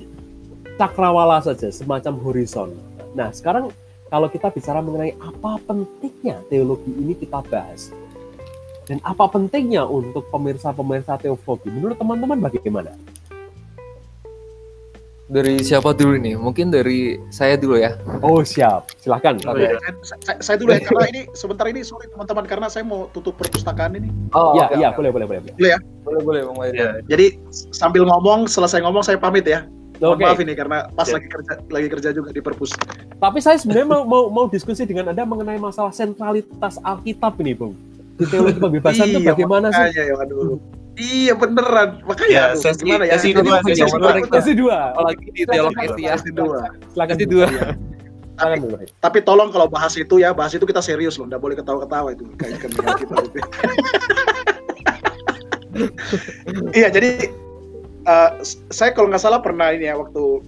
cakrawala 0.75 1.39
saja, 1.43 1.71
semacam 1.71 2.19
horizon. 2.19 2.75
Nah, 3.15 3.31
sekarang 3.31 3.71
kalau 4.11 4.27
kita 4.29 4.51
bicara 4.51 4.83
mengenai 4.83 5.15
apa 5.23 5.57
pentingnya 5.65 6.43
teologi 6.51 6.91
ini 6.91 7.15
kita 7.15 7.41
bahas. 7.47 7.91
Dan 8.85 9.01
apa 9.01 9.25
pentingnya 9.25 9.81
untuk 9.81 10.29
pemirsa-pemirsa 10.29 11.17
teologi? 11.17 11.73
Menurut 11.73 11.97
teman-teman 11.97 12.37
bagaimana? 12.37 12.93
Dari 15.25 15.57
siapa 15.65 15.89
dulu 15.97 16.21
nih? 16.21 16.37
Mungkin 16.37 16.69
dari 16.69 17.17
saya 17.33 17.57
dulu 17.57 17.81
ya. 17.81 17.97
Oh 18.21 18.45
siap, 18.45 18.93
silahkan. 19.01 19.41
Oh, 19.49 19.57
iya. 19.57 19.73
saya, 20.05 20.37
saya 20.37 20.55
dulu 20.61 20.77
ya, 20.77 20.85
karena 20.85 21.09
ini 21.09 21.21
sebentar 21.33 21.65
ini 21.65 21.81
sorry 21.81 22.05
teman-teman 22.13 22.45
karena 22.45 22.69
saya 22.69 22.85
mau 22.85 23.09
tutup 23.09 23.33
perpustakaan 23.41 23.97
ini. 23.97 24.13
Oh 24.37 24.53
iya, 24.53 24.69
iya 24.77 24.89
boleh, 24.93 25.09
boleh, 25.09 25.25
boleh. 25.25 25.41
Boleh 25.57 25.71
ya? 25.73 25.79
Boleh, 26.05 26.21
boleh, 26.21 26.41
Bang 26.45 26.57
ya. 26.77 27.01
Jadi 27.09 27.41
sambil 27.73 28.05
ngomong, 28.05 28.45
selesai 28.45 28.85
ngomong 28.85 29.01
saya 29.01 29.17
pamit 29.17 29.49
ya. 29.49 29.65
Mohon 29.99 30.15
okay. 30.15 30.25
maaf 30.27 30.39
ini 30.43 30.53
karena 30.53 30.77
pas 30.91 31.07
yeah. 31.07 31.15
lagi 31.15 31.27
kerja 31.31 31.53
lagi 31.71 31.87
kerja 31.87 32.09
juga 32.11 32.29
di 32.35 32.41
perpus. 32.43 32.71
Tapi 33.15 33.39
saya 33.39 33.55
sebenarnya 33.55 33.87
mau, 33.87 34.03
mau 34.03 34.23
mau 34.27 34.45
diskusi 34.51 34.83
dengan 34.83 35.11
Anda 35.15 35.23
mengenai 35.23 35.59
masalah 35.59 35.95
sentralitas 35.95 36.75
Alkitab 36.83 37.39
ini, 37.39 37.53
Bung. 37.55 37.73
Di 38.15 38.25
teologi 38.27 38.59
pembebasan 38.59 39.11
itu 39.11 39.19
iya, 39.23 39.31
bagaimana 39.31 39.67
sih? 39.71 39.91
Ya, 39.95 40.15
aduh. 40.15 40.59
Iya 40.95 41.35
beneran, 41.35 41.99
makanya 42.07 42.31
ya, 42.31 42.43
aduh, 42.55 42.63
sesi, 42.63 42.87
gimana 42.87 43.03
ya? 43.03 43.19
Sesi 43.19 43.35
dua, 43.35 43.59
sesi 43.67 43.83
dua, 43.83 44.11
sesi 44.31 44.53
dua. 44.55 44.77
Apalagi 44.95 45.27
di 45.35 45.43
teologi 45.43 45.85
ya. 45.99 46.15
Sesi 46.15 46.31
dua. 46.31 46.59
Silakan 46.95 47.15
sesi 47.19 47.27
dua. 47.27 47.47
Tapi, 48.35 48.55
tapi 48.99 49.17
tolong 49.23 49.51
kalau 49.51 49.67
bahas 49.67 49.95
itu 49.95 50.19
ya, 50.19 50.31
bahas 50.35 50.51
itu 50.55 50.63
kita 50.67 50.79
serius 50.83 51.15
loh, 51.19 51.27
nggak 51.27 51.39
boleh 51.39 51.55
ketawa-ketawa 51.55 52.15
itu 52.15 52.23
kayak 52.35 52.63
kita 52.63 52.83
gitu. 52.99 53.15
Iya, 56.71 56.87
jadi 56.87 57.31
uh, 58.05 58.31
saya 58.71 58.93
kalau 58.93 59.11
nggak 59.11 59.21
salah 59.21 59.41
pernah 59.41 59.73
ini 59.73 59.89
ya 59.89 59.97
waktu 59.97 60.41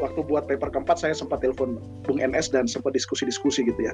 waktu 0.00 0.20
buat 0.24 0.48
paper 0.48 0.72
keempat 0.72 0.96
saya 0.96 1.12
sempat 1.12 1.44
telepon 1.44 1.76
Bung 2.08 2.18
NS 2.18 2.50
dan 2.50 2.64
sempat 2.64 2.96
diskusi-diskusi 2.96 3.68
gitu 3.68 3.80
ya. 3.84 3.92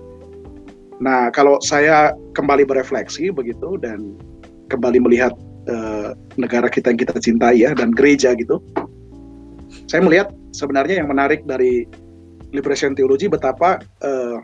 Nah, 1.02 1.28
kalau 1.28 1.60
saya 1.60 2.16
kembali 2.32 2.64
berefleksi 2.64 3.28
begitu 3.28 3.76
dan 3.76 4.16
kembali 4.72 5.02
melihat 5.02 5.34
uh, 5.68 6.16
negara 6.40 6.70
kita 6.72 6.94
yang 6.94 7.00
kita 7.00 7.18
cintai 7.20 7.60
ya 7.60 7.76
dan 7.76 7.92
gereja 7.92 8.32
gitu. 8.32 8.62
Saya 9.90 10.00
melihat 10.00 10.32
sebenarnya 10.56 11.04
yang 11.04 11.10
menarik 11.10 11.44
dari 11.44 11.84
liberation 12.54 12.96
theology 12.96 13.28
betapa 13.28 13.82
uh, 14.00 14.40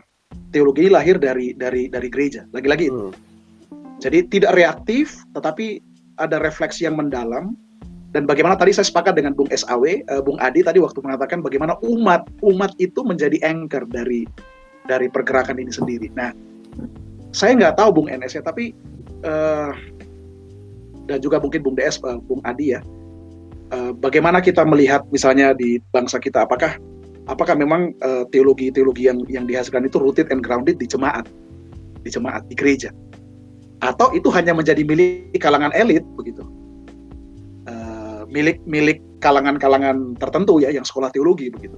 teologi 0.53 0.91
lahir 0.91 1.17
dari 1.17 1.57
dari 1.57 1.89
dari 1.89 2.07
gereja. 2.11 2.45
Lagi-lagi 2.53 2.91
hmm. 2.91 3.33
Jadi 4.03 4.27
tidak 4.27 4.59
reaktif 4.59 5.15
tetapi 5.31 5.79
ada 6.19 6.37
refleksi 6.43 6.85
yang 6.85 6.99
mendalam 6.99 7.55
dan 8.13 8.29
bagaimana 8.29 8.53
tadi 8.53 8.69
saya 8.69 8.85
sepakat 8.85 9.17
dengan 9.17 9.33
Bung 9.33 9.49
SAW, 9.49 9.81
uh, 9.81 10.21
Bung 10.21 10.37
Adi 10.37 10.61
tadi 10.61 10.77
waktu 10.77 11.01
mengatakan 11.01 11.41
bagaimana 11.41 11.73
umat 11.81 12.29
umat 12.45 12.71
itu 12.77 13.01
menjadi 13.01 13.41
anchor 13.41 13.89
dari 13.89 14.29
dari 14.85 15.09
pergerakan 15.09 15.57
ini 15.57 15.73
sendiri. 15.73 16.13
Nah, 16.13 16.29
saya 17.33 17.57
nggak 17.57 17.81
tahu 17.81 17.89
Bung 17.89 18.07
NS 18.13 18.37
ya, 18.37 18.45
tapi 18.45 18.77
uh, 19.25 19.73
dan 21.09 21.19
juga 21.25 21.41
mungkin 21.41 21.65
Bung 21.65 21.73
DS, 21.73 21.97
uh, 22.05 22.21
Bung 22.21 22.45
Adi 22.45 22.77
ya. 22.77 22.85
Uh, 23.73 23.89
bagaimana 23.97 24.37
kita 24.45 24.61
melihat 24.61 25.01
misalnya 25.09 25.57
di 25.57 25.81
bangsa 25.89 26.21
kita, 26.21 26.45
apakah 26.45 26.77
apakah 27.25 27.57
memang 27.57 27.97
teologi-teologi 28.29 29.09
uh, 29.09 29.15
yang 29.15 29.19
yang 29.25 29.45
dihasilkan 29.49 29.89
itu 29.89 29.97
rooted 29.97 30.29
and 30.29 30.45
grounded 30.45 30.77
di 30.77 30.85
jemaat, 30.85 31.25
di 32.05 32.13
jemaat, 32.13 32.45
di 32.45 32.53
gereja, 32.53 32.93
atau 33.81 34.13
itu 34.13 34.29
hanya 34.29 34.53
menjadi 34.53 34.85
milik 34.85 35.33
kalangan 35.41 35.73
elit 35.73 36.05
begitu, 36.13 36.45
milik 38.33 38.57
milik 38.65 38.99
kalangan-kalangan 39.21 40.17
tertentu 40.17 40.59
ya 40.59 40.73
yang 40.73 40.83
sekolah 40.83 41.13
teologi 41.13 41.53
begitu. 41.53 41.77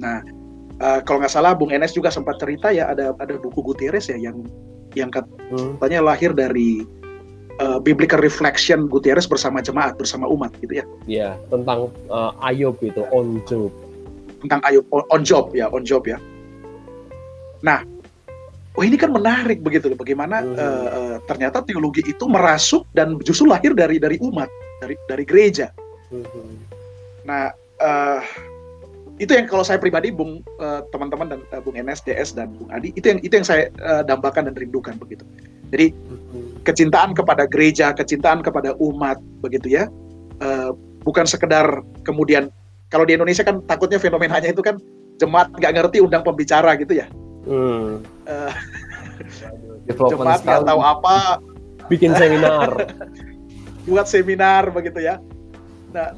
Nah, 0.00 0.24
uh, 0.82 0.98
kalau 1.04 1.22
nggak 1.22 1.30
salah 1.32 1.52
Bung 1.54 1.70
Enes 1.70 1.94
juga 1.94 2.08
sempat 2.10 2.40
cerita 2.42 2.72
ya 2.72 2.90
ada 2.90 3.14
ada 3.20 3.36
buku 3.38 3.60
Gutierrez 3.62 4.08
ya 4.10 4.18
yang 4.18 4.42
yang 4.98 5.12
hmm. 5.12 5.78
katanya 5.78 6.00
lahir 6.12 6.32
dari 6.32 6.82
uh, 7.60 7.78
biblical 7.78 8.20
reflection 8.20 8.88
Gutierrez 8.88 9.28
bersama 9.28 9.60
jemaat 9.60 9.94
bersama 10.00 10.26
umat 10.26 10.52
gitu 10.58 10.80
ya. 10.80 10.84
Iya, 11.06 11.28
tentang 11.52 11.92
uh, 12.08 12.32
Ayub 12.44 12.76
itu 12.80 13.04
on 13.12 13.40
job. 13.44 13.70
Tentang 14.42 14.60
Ayub 14.66 14.84
on, 14.90 15.04
on 15.12 15.22
job 15.22 15.52
ya, 15.52 15.68
on 15.68 15.84
job 15.84 16.02
ya. 16.08 16.18
Nah, 17.62 17.84
oh 18.74 18.82
ini 18.82 18.98
kan 18.98 19.14
menarik 19.14 19.62
begitu 19.62 19.92
loh 19.92 19.98
bagaimana 20.00 20.42
hmm. 20.42 20.56
uh, 20.56 21.16
ternyata 21.28 21.60
teologi 21.62 22.02
itu 22.04 22.24
merasuk 22.26 22.88
dan 22.96 23.16
justru 23.22 23.48
lahir 23.48 23.76
dari 23.76 24.00
dari 24.00 24.16
umat, 24.20 24.48
dari 24.82 24.94
dari 25.06 25.22
gereja. 25.22 25.70
Hmm. 26.10 26.58
Nah, 27.22 27.54
uh, 27.78 28.20
itu 29.22 29.30
yang 29.38 29.46
kalau 29.46 29.62
saya 29.62 29.78
pribadi 29.78 30.10
Bung 30.10 30.42
teman-teman 30.90 31.30
uh, 31.30 31.32
dan 31.38 31.40
uh, 31.54 31.60
Bung 31.62 31.78
NS, 31.78 32.02
DS 32.02 32.34
dan 32.34 32.50
Bung 32.58 32.66
Adi 32.74 32.90
itu 32.98 33.06
yang 33.06 33.22
itu 33.22 33.32
yang 33.38 33.46
saya 33.46 33.70
uh, 33.78 34.02
dambakan 34.02 34.50
dan 34.50 34.58
rindukan 34.58 34.98
begitu. 34.98 35.22
Jadi 35.70 35.94
kecintaan 36.66 37.16
kepada 37.16 37.48
gereja, 37.48 37.94
kecintaan 37.96 38.42
kepada 38.42 38.74
umat, 38.82 39.22
begitu 39.40 39.72
ya. 39.72 39.86
Uh, 40.42 40.74
bukan 41.06 41.22
sekedar 41.24 41.86
kemudian 42.02 42.50
kalau 42.90 43.06
di 43.06 43.14
Indonesia 43.14 43.46
kan 43.46 43.62
takutnya 43.64 44.02
fenomenanya 44.02 44.50
itu 44.50 44.60
kan 44.60 44.76
jemaat 45.22 45.54
nggak 45.54 45.72
ngerti 45.78 46.02
undang 46.02 46.26
pembicara 46.26 46.74
gitu 46.76 46.98
ya. 46.98 47.06
Hmm. 47.46 48.02
Uh, 48.26 48.52
jemaat 50.10 50.42
nggak 50.42 50.66
tahu 50.66 50.80
apa. 50.82 51.38
Bikin 51.86 52.14
seminar. 52.18 52.70
buat 53.86 54.06
seminar 54.06 54.70
begitu 54.70 55.02
ya. 55.02 55.18
Nah, 55.92 56.14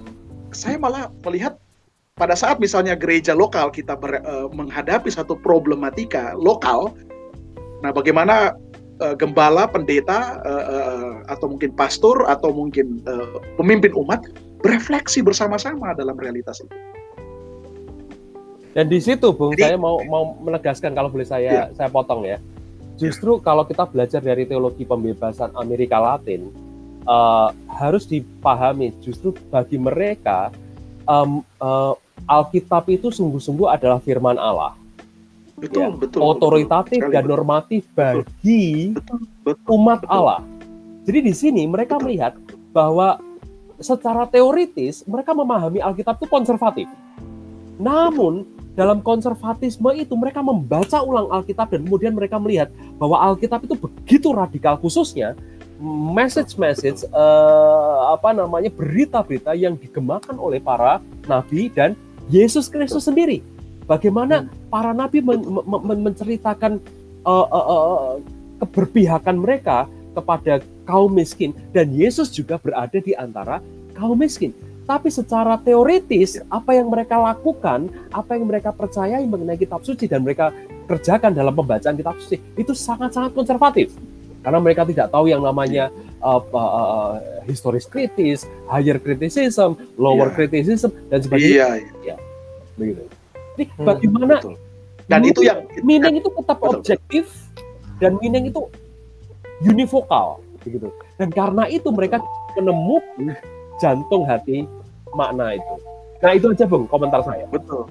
saya 0.55 0.79
malah 0.79 1.11
melihat 1.27 1.59
pada 2.15 2.39
saat 2.39 2.62
misalnya 2.62 2.95
gereja 2.95 3.35
lokal 3.35 3.75
kita 3.75 3.99
ber, 3.99 4.23
uh, 4.23 4.47
menghadapi 4.55 5.11
satu 5.11 5.35
problematika 5.43 6.31
lokal, 6.39 6.95
nah 7.83 7.91
bagaimana 7.91 8.55
uh, 9.03 9.15
gembala, 9.19 9.67
pendeta, 9.67 10.39
uh, 10.47 10.65
uh, 10.71 11.12
atau 11.27 11.51
mungkin 11.51 11.75
pastor, 11.75 12.23
atau 12.31 12.55
mungkin 12.55 13.03
uh, 13.11 13.43
pemimpin 13.59 13.91
umat 13.99 14.23
berefleksi 14.62 15.27
bersama-sama 15.27 15.91
dalam 15.99 16.15
realitas 16.15 16.62
itu. 16.62 16.77
Dan 18.75 18.91
di 18.91 18.99
situ, 18.99 19.31
Bung, 19.31 19.55
Jadi, 19.55 19.71
saya 19.75 19.79
mau 19.79 20.03
mau 20.07 20.35
menegaskan 20.43 20.99
kalau 20.99 21.07
boleh 21.07 21.27
saya 21.27 21.71
ya. 21.71 21.77
saya 21.79 21.87
potong 21.91 22.27
ya. 22.27 22.43
Justru 22.99 23.39
kalau 23.43 23.67
kita 23.67 23.87
belajar 23.91 24.23
dari 24.23 24.47
teologi 24.47 24.87
pembebasan 24.87 25.51
Amerika 25.59 25.99
Latin, 25.99 26.51
uh, 27.09 27.53
harus 27.69 28.05
dipahami 28.09 28.93
justru 29.01 29.33
bagi 29.49 29.81
mereka 29.81 30.53
um, 31.09 31.41
uh, 31.61 31.95
Alkitab 32.25 32.89
itu 32.89 33.13
sungguh-sungguh 33.13 33.69
adalah 33.69 34.01
firman 34.01 34.39
Allah 34.41 34.77
betul, 35.59 35.81
ya, 35.81 35.89
betul, 35.93 36.21
otoritatif 36.23 37.01
betul, 37.01 37.13
dan 37.13 37.25
normatif 37.25 37.83
bagi 37.95 38.95
betul, 38.95 39.19
betul, 39.47 39.69
umat 39.79 40.03
betul. 40.03 40.13
Allah. 40.13 40.41
Jadi 41.05 41.19
di 41.21 41.35
sini 41.37 41.63
mereka 41.69 42.01
melihat 42.01 42.35
bahwa 42.73 43.21
secara 43.79 44.25
teoritis 44.27 45.05
mereka 45.05 45.37
memahami 45.37 45.85
Alkitab 45.85 46.19
itu 46.19 46.27
konservatif. 46.27 46.89
Namun 47.77 48.47
dalam 48.75 48.99
konservatisme 49.07 49.87
itu 49.95 50.15
mereka 50.19 50.43
membaca 50.43 50.99
ulang 51.03 51.31
Alkitab 51.31 51.71
dan 51.71 51.87
kemudian 51.87 52.15
mereka 52.15 52.43
melihat 52.43 52.75
bahwa 52.99 53.23
Alkitab 53.23 53.63
itu 53.67 53.79
begitu 53.79 54.35
radikal 54.35 54.75
khususnya 54.83 55.39
message-message 55.83 57.07
uh, 57.11 58.14
apa 58.14 58.31
namanya 58.31 58.70
berita-berita 58.70 59.59
yang 59.59 59.75
digemakan 59.75 60.39
oleh 60.39 60.62
para 60.62 61.03
nabi 61.27 61.66
dan 61.72 61.99
Yesus 62.31 62.70
Kristus 62.70 63.05
sendiri 63.05 63.43
Bagaimana 63.85 64.45
hmm. 64.45 64.72
para 64.72 64.97
nabi 64.97 65.20
men 65.20 65.45
men 65.64 66.01
menceritakan 66.01 66.81
uh, 67.29 67.47
uh, 67.49 67.66
uh, 67.68 68.12
keberpihakan 68.64 69.37
mereka 69.37 69.85
kepada 70.16 70.64
kaum 70.89 71.12
miskin 71.12 71.53
dan 71.77 71.93
Yesus 71.93 72.33
juga 72.33 72.57
berada 72.57 72.97
di 72.97 73.12
antara 73.12 73.61
kaum 73.93 74.16
miskin. 74.16 74.57
Tapi 74.85 75.09
secara 75.09 75.57
teoritis 75.57 76.37
ya. 76.37 76.45
apa 76.53 76.77
yang 76.77 76.93
mereka 76.93 77.16
lakukan, 77.16 77.89
apa 78.12 78.37
yang 78.37 78.45
mereka 78.49 78.68
percayai 78.68 79.25
mengenai 79.25 79.57
kitab 79.57 79.81
suci 79.81 80.05
dan 80.05 80.20
mereka 80.20 80.53
kerjakan 80.85 81.33
dalam 81.33 81.57
pembacaan 81.57 81.97
kitab 81.97 82.20
suci 82.20 82.37
itu 82.57 82.72
sangat-sangat 82.77 83.33
konservatif. 83.33 83.97
Karena 84.45 84.59
mereka 84.61 84.85
tidak 84.85 85.09
tahu 85.09 85.33
yang 85.33 85.41
namanya 85.41 85.89
uh, 86.21 86.37
uh, 86.37 86.71
uh, 86.77 87.13
historis 87.49 87.89
kritis, 87.89 88.45
higher 88.69 89.01
criticism, 89.01 89.81
lower 89.97 90.29
yeah. 90.29 90.37
criticism 90.37 90.93
dan 91.09 91.25
sebagainya. 91.25 91.49
Iya, 91.49 91.57
yeah, 91.57 91.73
yeah. 91.81 92.19
ya, 92.21 92.77
begitu. 92.77 93.03
Jadi 93.55 93.65
hmm, 93.73 93.87
bagaimana 93.87 94.35
betul. 94.37 94.55
dan 95.09 95.21
itu 95.25 95.41
yang 95.47 95.61
meaning 95.81 96.21
itu 96.21 96.29
tetap 96.29 96.59
betul, 96.61 96.83
objektif 96.83 97.25
dan 98.03 98.21
meaning 98.21 98.53
itu 98.53 98.61
univokal 99.65 100.45
begitu. 100.61 100.93
Dan 101.17 101.33
karena 101.33 101.65
itu 101.71 101.89
mereka 101.89 102.21
menemukan 102.59 103.39
jantung 103.81 104.29
hati 104.29 104.69
makna 105.17 105.57
itu. 105.57 105.75
Nah 106.25 106.33
itu 106.33 106.57
aja 106.57 106.64
bung 106.64 106.89
komentar 106.89 107.20
saya. 107.20 107.45
Betul. 107.53 107.85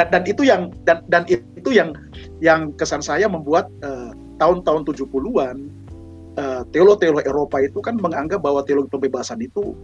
Dan 0.00 0.08
dan 0.08 0.22
itu 0.24 0.48
yang 0.48 0.72
dan 0.88 1.04
dan 1.12 1.28
itu 1.28 1.70
yang 1.76 1.92
yang 2.40 2.72
kesan 2.80 3.04
saya 3.04 3.28
membuat 3.28 3.68
uh, 3.84 4.16
tahun-tahun 4.40 4.88
70-an 4.88 5.56
uh, 6.40 6.62
teolog-teolog 6.72 7.20
Eropa 7.28 7.60
itu 7.60 7.84
kan 7.84 8.00
menganggap 8.00 8.40
bahwa 8.40 8.64
teologi 8.64 8.88
pembebasan 8.88 9.44
itu 9.44 9.76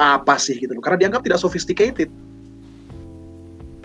apa 0.00 0.40
sih 0.40 0.56
gitu 0.56 0.72
loh. 0.72 0.80
Karena 0.80 1.04
dianggap 1.04 1.20
tidak 1.20 1.40
sophisticated. 1.44 2.08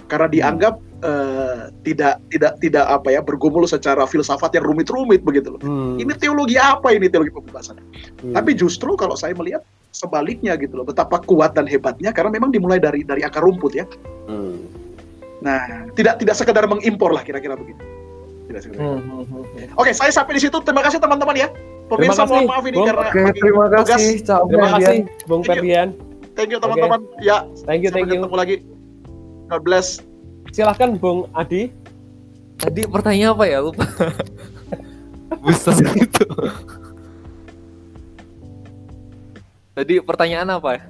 Karena 0.08 0.28
hmm. 0.32 0.36
dianggap 0.40 0.76
uh, 1.04 1.68
tidak 1.84 2.24
tidak 2.32 2.54
tidak 2.64 2.86
apa 2.88 3.12
ya 3.12 3.20
bergumul 3.20 3.68
secara 3.68 4.08
filsafat 4.08 4.56
yang 4.56 4.64
rumit-rumit 4.64 5.20
begitu 5.20 5.52
loh. 5.52 5.62
Hmm. 5.64 6.00
Ini 6.00 6.16
teologi 6.16 6.56
apa 6.56 6.96
ini 6.96 7.12
teologi 7.12 7.36
pembebasan? 7.36 7.76
Hmm. 8.24 8.34
Tapi 8.40 8.56
justru 8.56 8.96
kalau 8.96 9.20
saya 9.20 9.36
melihat 9.36 9.68
sebaliknya 9.92 10.56
gitu 10.58 10.80
loh. 10.80 10.86
Betapa 10.88 11.20
kuat 11.24 11.54
dan 11.54 11.68
hebatnya 11.68 12.16
karena 12.16 12.32
memang 12.32 12.50
dimulai 12.50 12.80
dari 12.80 13.04
dari 13.04 13.22
akar 13.22 13.44
rumput 13.44 13.76
ya. 13.76 13.86
Hmm. 14.28 14.64
nah 15.42 15.90
tidak 15.98 16.22
tidak 16.22 16.38
sekedar 16.38 16.70
mengimpor 16.70 17.10
lah 17.10 17.26
kira-kira 17.26 17.58
begitu. 17.58 17.82
Tidak 18.46 18.62
sekedar. 18.62 18.82
Hmm, 18.82 19.02
hmm, 19.02 19.24
hmm, 19.26 19.44
hmm. 19.44 19.68
oke 19.80 19.92
saya 19.92 20.14
sampai 20.14 20.38
di 20.38 20.42
situ. 20.48 20.58
Terima 20.64 20.86
kasih 20.86 21.02
teman-teman 21.02 21.36
ya. 21.36 21.50
Pemirsa 21.92 22.24
mohon 22.24 22.48
maaf 22.48 22.64
ini 22.64 22.80
Bung, 22.80 22.88
karena 22.88 23.04
okay, 23.12 23.26
terima 23.36 23.66
kasih. 23.68 23.84
tugas. 24.24 24.42
terima 24.48 24.68
kasih 24.80 24.98
Bung 25.28 25.44
Ferdian. 25.44 25.90
Thank 26.40 26.56
you 26.56 26.60
teman-teman. 26.64 27.04
Okay. 27.20 27.28
ya 27.28 27.44
thank 27.68 27.84
you 27.84 27.92
thank 27.92 28.08
you. 28.08 28.24
ketemu 28.24 28.38
lagi. 28.38 28.56
God 29.52 29.62
bless. 29.68 30.00
Silahkan 30.56 30.96
Bung 30.96 31.28
Adi. 31.36 31.74
Tadi 32.62 32.86
pertanyaan 32.88 33.34
apa 33.34 33.46
ya? 33.50 33.60
Lupa. 33.60 33.84
Bisa 35.44 35.74
itu 35.96 36.28
Tadi 39.72 40.04
pertanyaan 40.04 40.60
apa? 40.60 40.84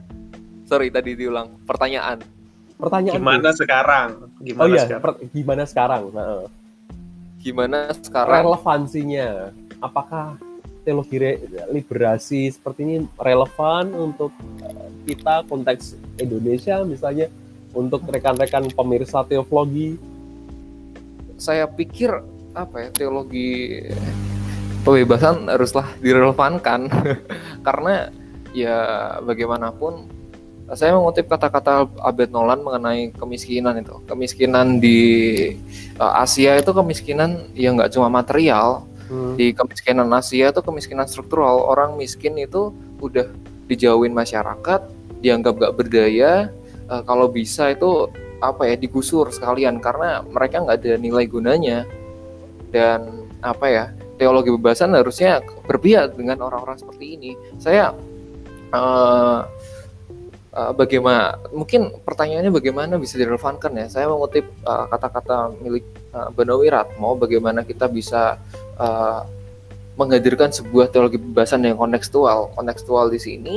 Sorry 0.65 0.89
tadi 0.89 1.13
diulang. 1.13 1.53
Pertanyaan. 1.69 2.17
Pertanyaan 2.81 3.21
gimana 3.21 3.49
itu? 3.53 3.61
sekarang? 3.61 4.09
Gimana 4.41 4.65
oh 4.65 4.67
iya, 4.73 4.83
sekarang? 4.89 5.01
Per, 5.05 5.11
gimana 5.29 5.63
sekarang? 5.69 6.01
Nah, 6.09 6.41
gimana 7.37 7.79
sekarang? 7.93 8.41
Relevansinya. 8.41 9.29
Apakah 9.85 10.41
teologi 10.81 11.21
liberasi 11.69 12.49
seperti 12.49 12.79
ini 12.81 12.95
relevan 13.21 13.93
untuk 13.93 14.33
eh, 14.65 14.89
kita 15.13 15.45
konteks 15.45 15.93
Indonesia 16.17 16.81
misalnya 16.81 17.29
untuk 17.77 18.01
rekan-rekan 18.09 18.65
pemirsa 18.73 19.21
teologi? 19.29 20.01
Saya 21.37 21.69
pikir 21.69 22.09
apa 22.57 22.75
ya 22.81 22.89
teologi 22.89 23.77
pembebasan 24.81 25.45
haruslah 25.53 25.85
direlevankan 26.01 26.89
karena 27.67 28.09
ya 28.51 29.17
bagaimanapun 29.23 30.07
saya 30.71 30.95
mengutip 30.95 31.27
kata-kata 31.27 31.83
Abed 31.99 32.31
Nolan 32.31 32.63
mengenai 32.63 33.11
kemiskinan 33.19 33.83
itu. 33.83 33.99
Kemiskinan 34.07 34.79
di 34.79 34.99
uh, 35.99 36.23
Asia 36.23 36.55
itu 36.55 36.71
kemiskinan 36.71 37.51
yang 37.55 37.75
nggak 37.79 37.91
cuma 37.95 38.07
material. 38.07 38.87
Hmm. 39.11 39.35
di 39.35 39.51
kemiskinan 39.51 40.07
Asia 40.15 40.55
itu 40.55 40.63
kemiskinan 40.63 41.03
struktural. 41.03 41.67
Orang 41.67 41.99
miskin 41.99 42.39
itu 42.39 42.71
udah 43.03 43.27
dijauhin 43.67 44.15
masyarakat 44.15 44.87
dianggap 45.19 45.59
nggak 45.59 45.75
berdaya. 45.75 46.47
Uh, 46.87 47.03
kalau 47.03 47.27
bisa 47.27 47.75
itu 47.75 48.07
apa 48.39 48.71
ya 48.71 48.79
digusur 48.79 49.27
sekalian. 49.27 49.83
Karena 49.83 50.23
mereka 50.23 50.63
nggak 50.63 50.77
ada 50.79 50.95
nilai 50.95 51.27
gunanya. 51.27 51.83
Dan 52.71 53.27
apa 53.43 53.67
ya 53.67 53.85
teologi 54.15 54.47
bebasan 54.55 54.95
harusnya 54.95 55.43
berpihak 55.67 56.15
dengan 56.15 56.47
orang-orang 56.47 56.79
seperti 56.79 57.19
ini. 57.19 57.31
Saya 57.59 57.91
uh, 58.71 59.47
uh, 60.55 60.71
bagaimana 60.75 61.39
mungkin 61.51 61.91
pertanyaannya 62.03 62.51
bagaimana 62.51 62.95
bisa 62.99 63.15
direlevankan 63.19 63.71
ya? 63.75 63.85
Saya 63.87 64.05
mengutip 64.11 64.47
kata 64.63 64.87
kata-kata 64.91 65.37
milik 65.63 65.85
uh, 66.15 66.29
Benowi 66.31 66.71
Ratmo 66.71 67.15
bagaimana 67.15 67.63
kita 67.63 67.87
bisa 67.87 68.39
uh, 68.79 69.23
menghadirkan 69.99 70.49
sebuah 70.49 70.89
teologi 70.89 71.19
bebasan 71.19 71.67
yang 71.67 71.77
kontekstual. 71.77 72.51
Kontekstual 72.55 73.11
di 73.11 73.19
sini 73.19 73.55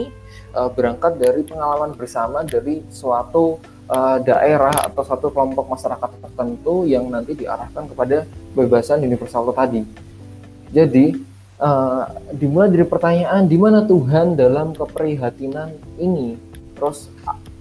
uh, 0.53 0.69
berangkat 0.71 1.17
dari 1.17 1.47
pengalaman 1.47 1.95
bersama 1.95 2.43
dari 2.43 2.83
suatu 2.91 3.59
uh, 3.89 4.19
daerah 4.21 4.75
atau 4.91 5.03
satu 5.07 5.31
kelompok 5.31 5.71
masyarakat 5.71 6.11
tertentu 6.21 6.85
yang 6.85 7.07
nanti 7.09 7.39
diarahkan 7.39 7.87
kepada 7.91 8.27
kebebasan 8.55 9.03
universal 9.07 9.51
tadi. 9.55 9.87
Jadi 10.75 11.34
uh, 11.65 12.05
dimulai 12.37 12.69
dari 12.69 12.85
pertanyaan 12.85 13.49
di 13.49 13.57
mana 13.57 13.81
Tuhan 13.89 14.37
dalam 14.37 14.77
keprihatinan 14.77 15.73
ini 15.97 16.37
terus 16.77 17.09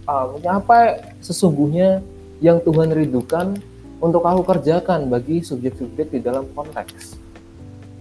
uh, 0.04 0.36
apa 0.44 1.00
sesungguhnya 1.24 2.04
yang 2.44 2.60
Tuhan 2.60 2.92
rindukan 2.92 3.56
untuk 4.04 4.28
aku 4.28 4.44
kerjakan 4.44 5.08
bagi 5.08 5.40
subjek-subjek 5.40 6.12
di 6.12 6.20
dalam 6.20 6.44
konteks. 6.52 7.16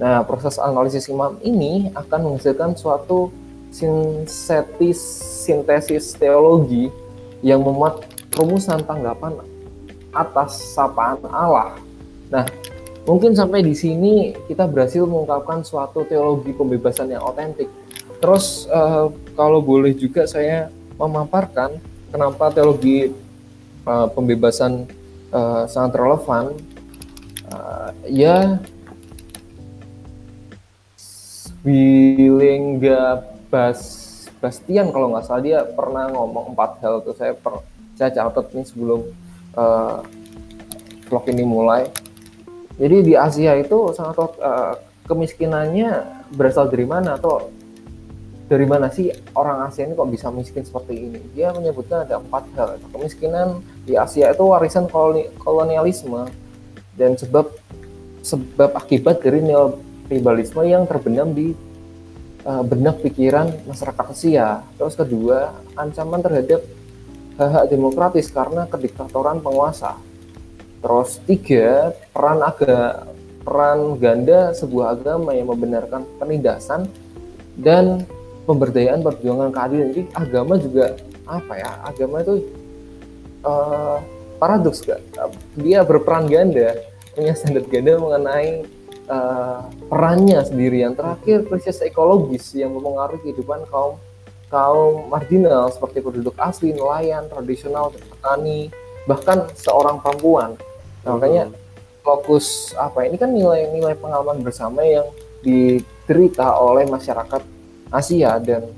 Nah, 0.03 0.26
proses 0.26 0.59
analisis 0.59 1.07
imam 1.07 1.38
ini 1.46 1.94
akan 1.94 2.26
menghasilkan 2.26 2.74
suatu 2.74 3.30
sintesis 3.70 4.98
sintesis 5.46 6.18
teologi 6.18 6.90
yang 7.38 7.62
memuat 7.62 8.03
rumusan 8.34 8.82
tanggapan 8.82 9.38
atas 10.11 10.74
sapaan 10.74 11.22
Allah. 11.30 11.78
Nah, 12.34 12.50
Mungkin 13.03 13.34
sampai 13.34 13.66
di 13.66 13.74
sini 13.74 14.30
kita 14.46 14.70
berhasil 14.70 15.03
mengungkapkan 15.03 15.66
suatu 15.66 16.07
teologi 16.07 16.55
pembebasan 16.55 17.11
yang 17.11 17.26
otentik. 17.26 17.66
Terus 18.22 18.70
uh, 18.70 19.11
kalau 19.34 19.59
boleh 19.59 19.90
juga 19.90 20.22
saya 20.30 20.70
memaparkan 20.94 21.82
kenapa 22.14 22.55
teologi 22.55 23.11
uh, 23.82 24.07
pembebasan 24.07 24.86
uh, 25.34 25.66
sangat 25.66 25.98
relevan. 25.98 26.55
Uh, 27.50 27.90
ya 28.07 28.62
Wilingga 31.66 33.22
Bas 33.50 34.03
Bastian 34.42 34.90
kalau 34.90 35.14
nggak 35.14 35.26
salah 35.26 35.42
dia 35.42 35.62
pernah 35.62 36.11
ngomong 36.11 36.55
empat 36.55 36.82
hal 36.82 36.98
itu 37.03 37.14
saya 37.14 37.34
per, 37.34 37.62
saya 37.94 38.11
catat 38.11 38.50
nih 38.50 38.66
sebelum 38.66 39.07
uh, 39.55 40.03
vlog 41.07 41.24
ini 41.30 41.46
mulai 41.46 41.86
jadi 42.81 42.97
di 43.05 43.14
Asia 43.18 43.53
itu 43.61 43.93
sangat 43.93 44.16
uh, 44.41 44.75
kemiskinannya 45.05 46.25
berasal 46.33 46.73
dari 46.73 46.89
mana 46.89 47.20
atau 47.20 47.53
dari 48.49 48.68
mana 48.68 48.93
sih 48.93 49.09
orang 49.33 49.64
Asia 49.68 49.89
ini 49.89 49.97
kok 49.97 50.12
bisa 50.12 50.29
miskin 50.29 50.64
seperti 50.64 50.93
ini? 50.93 51.20
Dia 51.33 51.57
menyebutkan 51.57 52.05
ada 52.05 52.20
empat 52.20 52.45
hal. 52.53 52.77
Kemiskinan 52.93 53.64
di 53.89 53.97
Asia 53.97 54.29
itu 54.29 54.45
warisan 54.45 54.89
kolonialisme 55.41 56.29
dan 57.01 57.16
sebab 57.16 57.49
sebab 58.20 58.77
akibat 58.77 59.25
dari 59.25 59.41
neoliberalisme 59.41 60.62
yang 60.68 60.85
terbenam 60.85 61.33
di 61.33 61.57
uh, 62.45 62.61
benak 62.61 63.01
pikiran 63.01 63.51
masyarakat 63.64 64.05
Asia. 64.12 64.61
Terus 64.77 64.95
kedua, 65.01 65.57
ancaman 65.73 66.20
terhadap 66.20 66.61
hak-hak 67.41 67.64
demokratis 67.73 68.29
karena 68.29 68.68
kediktatoran 68.68 69.41
penguasa. 69.41 69.97
Terus 70.83 71.22
tiga, 71.30 71.95
peran 72.11 72.43
aga, 72.43 73.07
peran 73.47 74.03
ganda 74.03 74.51
sebuah 74.51 74.99
agama 74.99 75.30
yang 75.30 75.55
membenarkan 75.55 76.03
penindasan 76.18 76.91
dan 77.55 78.03
pemberdayaan 78.51 79.07
perjuangan 79.07 79.55
keadilan. 79.55 79.87
Jadi 79.95 80.03
agama 80.18 80.59
juga 80.59 80.99
apa 81.30 81.53
ya? 81.55 81.70
Agama 81.87 82.26
itu 82.26 82.35
uh, 83.47 84.03
paradoks 84.43 84.83
gak? 84.83 84.99
Dia 85.55 85.87
berperan 85.87 86.26
ganda, 86.26 86.74
punya 87.14 87.39
standar 87.39 87.62
ganda 87.70 88.03
mengenai 88.03 88.66
uh, 89.07 89.70
perannya 89.87 90.43
sendiri. 90.43 90.83
Yang 90.83 90.99
terakhir 90.99 91.39
krisis 91.47 91.78
ekologis 91.78 92.51
yang 92.59 92.74
mempengaruhi 92.74 93.22
kehidupan 93.22 93.70
kaum 93.70 94.03
kaum 94.51 95.09
marginal 95.09 95.70
seperti 95.72 96.05
penduduk 96.05 96.37
asli, 96.37 96.76
nelayan, 96.76 97.24
tradisional, 97.30 97.89
petani, 97.95 98.68
bahkan 99.07 99.49
seorang 99.57 100.03
perempuan. 100.03 100.59
Nah, 101.03 101.18
makanya 101.18 101.50
fokus 102.03 102.74
apa 102.74 103.07
ini 103.07 103.18
kan 103.18 103.30
nilai-nilai 103.30 103.94
pengalaman 103.98 104.42
bersama 104.42 104.82
yang 104.82 105.07
diterita 105.42 106.59
oleh 106.59 106.86
masyarakat 106.86 107.42
Asia 107.90 108.38
dan 108.38 108.70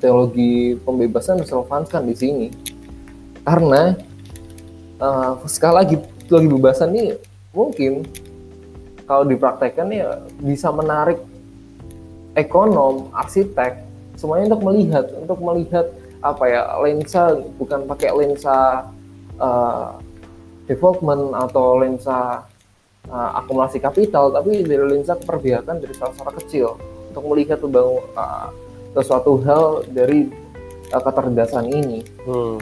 teologi 0.00 0.74
pembebasan 0.82 1.44
relevankan 1.44 2.02
di 2.08 2.14
sini. 2.16 2.46
Karena 3.46 3.94
uh, 4.98 5.38
sekali 5.46 5.74
lagi 5.76 5.96
teologi 6.26 6.48
pembebasan 6.50 6.90
ini 6.90 7.14
mungkin 7.54 8.02
kalau 9.06 9.22
dipraktekkan 9.22 9.86
ya 9.94 10.18
bisa 10.42 10.74
menarik 10.74 11.22
ekonom, 12.34 13.14
arsitek 13.14 13.86
semuanya 14.18 14.52
untuk 14.56 14.62
melihat 14.66 15.06
untuk 15.14 15.38
melihat 15.40 15.86
apa 16.24 16.44
ya 16.48 16.62
lensa 16.82 17.38
bukan 17.60 17.86
pakai 17.86 18.10
lensa 18.10 18.88
uh, 19.38 20.00
development 20.66 21.34
atau 21.34 21.80
lensa 21.80 22.44
uh, 23.08 23.30
akumulasi 23.42 23.78
kapital, 23.78 24.34
tapi 24.34 24.62
dari 24.66 24.84
lensa 24.84 25.14
keperbiakan 25.14 25.78
dari 25.78 25.94
skala 25.94 26.32
kecil 26.42 26.76
untuk 27.10 27.24
melihat 27.32 27.58
tentang 27.62 28.02
uh, 28.18 28.50
sesuatu 28.92 29.40
hal 29.46 29.86
dari 29.88 30.28
uh, 30.90 31.02
keterdasan 31.02 31.70
ini. 31.70 32.00
Hmm. 32.26 32.58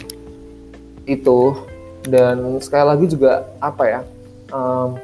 itu 1.05 1.53
dan 2.09 2.61
sekali 2.65 2.85
lagi 2.97 3.07
juga 3.13 3.45
apa 3.61 3.85
ya 3.85 4.01
um, 4.53 4.97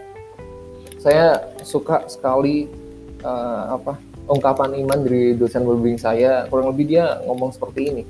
saya 1.00 1.48
suka 1.64 2.04
sekali 2.08 2.68
uh, 3.24 3.80
apa 3.80 3.96
ungkapan 4.28 4.80
iman 4.84 5.00
dari 5.00 5.32
dosen 5.32 5.64
pembimbing 5.64 5.96
saya 5.96 6.44
kurang 6.48 6.72
lebih 6.76 6.92
dia 6.92 7.20
ngomong 7.24 7.52
seperti 7.56 7.80
ini 7.88 8.02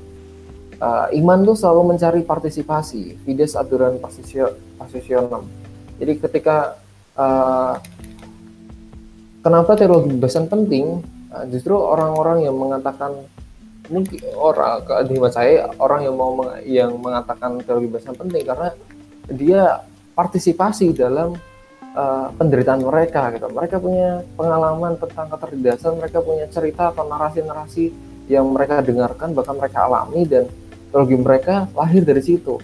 uh, 0.82 1.06
iman 1.10 1.38
tuh 1.46 1.56
selalu 1.58 1.94
mencari 1.94 2.20
partisipasi 2.26 3.22
fides 3.22 3.54
aturan 3.54 3.98
posisional 4.80 5.44
jadi 6.00 6.12
ketika 6.16 6.80
uh, 7.20 7.76
kenapa 9.44 9.76
teologi 9.76 10.08
kebebasan 10.16 10.48
penting 10.48 11.04
uh, 11.28 11.44
justru 11.52 11.76
orang-orang 11.76 12.48
yang 12.48 12.56
mengatakan 12.56 13.20
mungkin 13.90 14.22
orang 14.38 14.86
di 15.10 15.18
saya 15.34 15.66
orang 15.82 16.06
yang 16.06 16.14
mau 16.14 16.32
meng, 16.32 16.62
yang 16.64 16.94
mengatakan 16.96 17.60
teologi 17.66 17.90
kebebasan 17.90 18.16
penting 18.16 18.42
karena 18.46 18.68
dia 19.28 19.62
partisipasi 20.14 20.94
dalam 20.94 21.34
uh, 21.94 22.28
penderitaan 22.34 22.82
mereka 22.82 23.34
gitu. 23.34 23.50
Mereka 23.50 23.76
punya 23.82 24.22
pengalaman 24.38 24.94
tentang 24.98 25.26
ketertindasan, 25.32 25.98
mereka 25.98 26.18
punya 26.22 26.46
cerita 26.50 26.94
atau 26.94 27.06
narasi-narasi 27.06 27.84
yang 28.30 28.46
mereka 28.50 28.78
dengarkan 28.78 29.34
bahkan 29.34 29.58
mereka 29.58 29.90
alami 29.90 30.22
dan 30.22 30.46
teologi 30.90 31.16
mereka 31.18 31.66
lahir 31.74 32.02
dari 32.06 32.22
situ. 32.22 32.58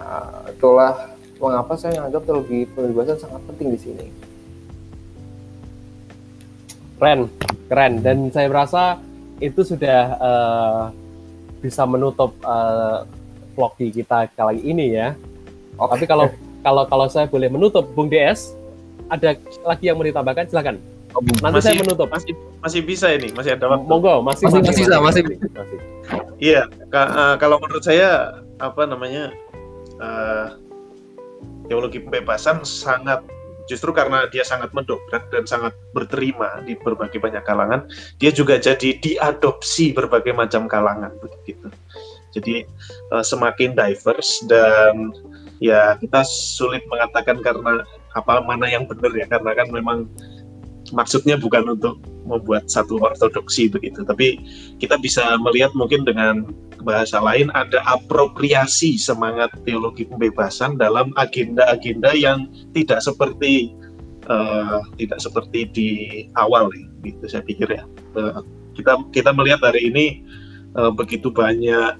Nah, 0.00 0.48
itulah 0.48 1.12
mengapa 1.36 1.76
saya 1.76 2.00
menganggap 2.00 2.22
teologi 2.24 2.64
pembebasan 2.72 3.16
sangat 3.20 3.40
penting 3.52 3.68
di 3.76 3.78
sini. 3.78 4.06
Keren, 6.96 7.28
keren. 7.68 7.92
Dan 8.00 8.32
saya 8.32 8.48
merasa 8.48 8.96
itu 9.40 9.60
sudah 9.64 10.00
uh, 10.20 10.82
bisa 11.60 11.84
menutup 11.84 12.32
uh, 12.44 13.04
vlog 13.56 13.76
di 13.76 13.92
kita 13.92 14.28
kali 14.32 14.60
ini 14.64 14.96
ya. 14.96 15.12
Okay. 15.76 15.88
Tapi 15.96 16.04
kalau 16.08 16.26
kalau 16.60 16.84
kalau 16.88 17.06
saya 17.08 17.28
boleh 17.28 17.48
menutup, 17.48 17.88
Bung 17.92 18.12
DS, 18.12 18.52
ada 19.08 19.36
lagi 19.64 19.88
yang 19.88 19.96
mau 19.96 20.04
ditambahkan? 20.04 20.48
Silakan. 20.48 20.76
Oh, 21.10 21.24
Nanti 21.42 21.58
masih, 21.58 21.72
saya 21.72 21.82
menutup. 21.82 22.08
Masih 22.12 22.32
masih 22.60 22.80
bisa 22.84 23.06
ini, 23.10 23.32
masih 23.32 23.56
ada 23.56 23.64
waktu. 23.68 23.88
Monggo, 23.88 24.20
masih 24.20 24.44
masih, 24.46 24.60
masih, 24.60 24.84
masih, 24.86 25.00
masih, 25.00 25.22
masih. 25.24 25.40
masih. 25.56 25.78
Iya, 26.40 26.62
uh, 26.92 27.34
kalau 27.40 27.56
menurut 27.60 27.84
saya 27.84 28.40
apa 28.60 28.84
namanya 28.84 29.32
uh, 30.00 30.58
teologi 31.70 32.02
pembebasan 32.02 32.66
sangat 32.66 33.22
justru 33.70 33.94
karena 33.94 34.26
dia 34.34 34.42
sangat 34.42 34.74
mendobrak 34.74 35.30
dan 35.30 35.46
sangat 35.46 35.70
berterima 35.94 36.58
di 36.66 36.74
berbagai 36.74 37.22
banyak 37.22 37.46
kalangan, 37.46 37.86
dia 38.18 38.34
juga 38.34 38.58
jadi 38.58 38.98
diadopsi 38.98 39.94
berbagai 39.94 40.34
macam 40.34 40.66
kalangan 40.66 41.14
begitu. 41.22 41.70
Jadi 42.34 42.66
uh, 43.14 43.22
semakin 43.22 43.78
diverse 43.78 44.42
dan 44.50 45.14
ya 45.62 45.94
kita 46.02 46.26
sulit 46.26 46.82
mengatakan 46.90 47.38
karena 47.38 47.86
apa 48.10 48.42
mana 48.42 48.66
yang 48.66 48.90
benar 48.90 49.14
ya 49.14 49.26
karena 49.30 49.54
kan 49.54 49.70
memang 49.70 50.10
maksudnya 50.90 51.38
bukan 51.38 51.76
untuk 51.78 51.98
membuat 52.26 52.70
satu 52.70 53.00
ortodoksi 53.02 53.70
begitu 53.70 54.02
tapi 54.06 54.38
kita 54.78 54.98
bisa 54.98 55.38
melihat 55.42 55.70
mungkin 55.74 56.06
dengan 56.06 56.46
bahasa 56.82 57.20
lain 57.20 57.52
ada 57.52 57.80
apropriasi 57.84 58.96
semangat 58.96 59.52
teologi 59.68 60.08
pembebasan 60.08 60.80
dalam 60.80 61.12
agenda-agenda 61.20 62.16
yang 62.16 62.48
tidak 62.72 63.04
seperti 63.04 63.76
uh, 64.28 64.80
tidak 64.96 65.20
seperti 65.20 65.68
di 65.70 65.88
awal 66.40 66.72
gitu 67.04 67.24
saya 67.28 67.44
pikir 67.44 67.68
ya. 67.68 67.84
Uh, 68.16 68.40
kita 68.74 68.96
kita 69.12 69.30
melihat 69.36 69.60
hari 69.60 69.92
ini 69.92 70.06
uh, 70.76 70.90
begitu 70.90 71.28
banyak 71.28 71.96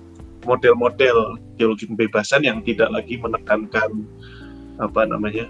model-model 0.49 1.37
teologi 1.61 1.85
pembebasan 1.85 2.45
yang 2.49 2.65
tidak 2.65 2.89
lagi 2.89 3.21
menekankan 3.21 4.09
apa 4.81 5.05
namanya 5.05 5.45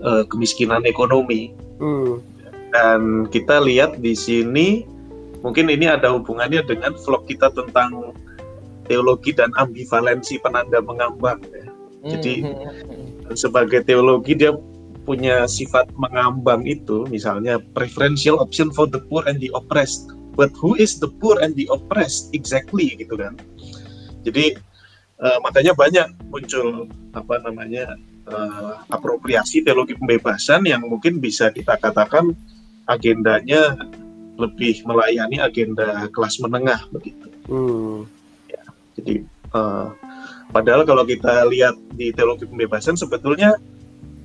uh, 0.00 0.24
kemiskinan 0.32 0.88
ekonomi 0.88 1.52
hmm. 1.78 2.12
dan 2.72 3.00
kita 3.30 3.62
lihat 3.62 3.98
di 4.00 4.12
sini 4.12 4.84
mungkin 5.40 5.70
ini 5.70 5.86
ada 5.86 6.12
hubungannya 6.12 6.64
dengan 6.66 6.96
vlog 6.96 7.28
kita 7.28 7.52
tentang 7.54 8.14
teologi 8.86 9.34
dan 9.34 9.50
ambivalensi 9.58 10.38
penanda 10.40 10.78
mengambang 10.82 11.42
ya. 11.50 11.66
Jadi 12.06 12.46
hmm. 12.46 13.34
sebagai 13.34 13.82
teologi 13.82 14.38
dia 14.38 14.54
punya 15.06 15.46
sifat 15.46 15.90
mengambang 15.94 16.66
itu 16.66 17.06
misalnya 17.06 17.62
preferential 17.74 18.42
option 18.42 18.74
for 18.74 18.90
the 18.90 18.98
poor 19.06 19.22
and 19.26 19.38
the 19.38 19.50
oppressed. 19.54 20.10
But 20.34 20.52
who 20.58 20.76
is 20.76 20.98
the 21.00 21.08
poor 21.08 21.40
and 21.40 21.56
the 21.56 21.66
oppressed 21.70 22.30
exactly 22.34 22.94
gitu 22.98 23.18
kan. 23.18 23.38
Jadi 24.26 24.58
uh, 25.22 25.38
makanya 25.42 25.72
banyak 25.72 26.10
muncul 26.28 26.90
apa 27.14 27.40
namanya 27.46 27.94
uh, 28.30 28.82
apropriasi 28.90 29.62
teologi 29.62 29.94
pembebasan 29.94 30.66
yang 30.66 30.82
mungkin 30.84 31.18
bisa 31.22 31.50
kita 31.50 31.78
katakan 31.78 32.34
agendanya 32.86 33.74
lebih 34.36 34.84
melayani 34.84 35.40
agenda 35.40 36.06
kelas 36.12 36.38
menengah 36.44 36.84
begitu. 36.92 37.26
Hmm. 37.48 38.04
Ya, 38.50 38.62
jadi 39.00 39.14
uh, 39.56 39.90
padahal 40.52 40.84
kalau 40.84 41.06
kita 41.08 41.46
lihat 41.48 41.74
di 41.96 42.12
teologi 42.12 42.44
pembebasan 42.44 42.94
sebetulnya 42.94 43.56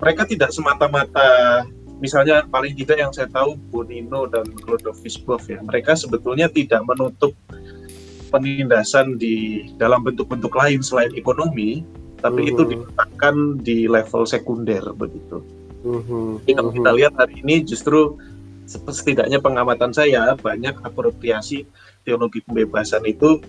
mereka 0.02 0.26
tidak 0.26 0.52
semata-mata 0.52 1.64
misalnya 2.02 2.42
paling 2.50 2.74
tidak 2.74 2.98
yang 2.98 3.14
saya 3.14 3.30
tahu 3.30 3.56
Bonino 3.70 4.26
dan 4.26 4.50
Clodovis 4.66 5.22
Boff 5.22 5.46
ya 5.46 5.62
mereka 5.62 5.94
sebetulnya 5.94 6.50
tidak 6.50 6.82
menutup 6.84 7.38
penindasan 8.34 9.22
di 9.22 9.68
dalam 9.78 10.02
bentuk-bentuk 10.02 10.50
lain 10.56 10.82
selain 10.82 11.14
ekonomi 11.14 11.86
tapi 12.22 12.54
itu 12.54 12.62
diletakkan 12.64 13.58
di 13.60 13.90
level 13.90 14.24
sekunder 14.30 14.82
begitu. 14.94 15.42
Uh-huh. 15.82 16.38
Jadi 16.46 16.52
kalau 16.54 16.72
kita 16.72 16.92
lihat 16.94 17.14
hari 17.18 17.42
ini 17.42 17.66
justru 17.66 18.16
setidaknya 18.70 19.42
pengamatan 19.42 19.92
saya 19.92 20.38
banyak 20.38 20.78
apropriasi 20.86 21.66
teologi 22.06 22.46
pembebasan 22.46 23.04
itu 23.10 23.42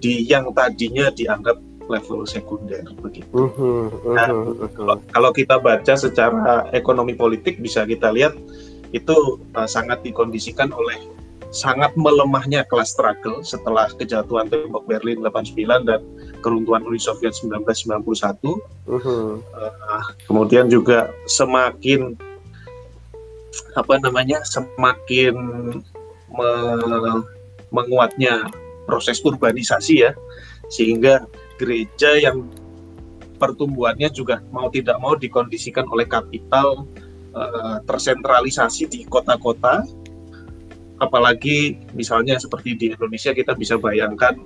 di 0.00 0.24
yang 0.24 0.50
tadinya 0.56 1.12
dianggap 1.12 1.60
level 1.84 2.24
sekunder 2.24 2.80
begitu. 3.00 3.28
Uh, 3.36 3.52
uh, 3.60 4.16
nah, 4.16 4.28
kalau, 4.72 4.96
kalau 5.12 5.30
kita 5.36 5.60
baca 5.60 5.94
secara 5.94 6.68
ekonomi 6.72 7.12
politik 7.12 7.60
bisa 7.60 7.84
kita 7.84 8.08
lihat 8.08 8.32
itu 8.96 9.42
uh, 9.52 9.68
sangat 9.68 10.00
dikondisikan 10.00 10.72
oleh 10.72 10.96
sangat 11.54 11.94
melemahnya 11.94 12.66
kelas 12.66 12.96
struggle 12.96 13.44
setelah 13.46 13.86
kejatuhan 13.94 14.50
tembok 14.50 14.82
Berlin 14.90 15.22
89 15.22 15.86
dan 15.86 16.00
keruntuhan 16.44 16.84
Uni 16.84 17.00
Soviet 17.00 17.32
1991. 17.32 18.44
Uh 18.84 19.00
-huh. 19.00 19.40
uh, 19.40 20.04
kemudian 20.28 20.68
juga 20.68 21.08
semakin 21.24 22.12
apa 23.72 23.96
namanya 24.02 24.44
semakin 24.44 25.34
me 26.34 26.50
menguatnya 27.74 28.46
proses 28.86 29.18
urbanisasi 29.24 30.06
ya 30.06 30.12
sehingga 30.70 31.26
gereja 31.58 32.14
yang 32.18 32.46
pertumbuhannya 33.38 34.10
juga 34.14 34.38
mau 34.54 34.70
tidak 34.70 34.98
mau 35.02 35.18
dikondisikan 35.18 35.86
oleh 35.90 36.06
kapital 36.06 36.86
uh, 37.34 37.82
tersentralisasi 37.82 38.86
di 38.86 39.00
kota-kota 39.10 39.82
apalagi 41.02 41.82
misalnya 41.98 42.38
seperti 42.38 42.78
di 42.78 42.86
Indonesia 42.94 43.34
kita 43.34 43.58
bisa 43.58 43.74
bayangkan 43.74 44.38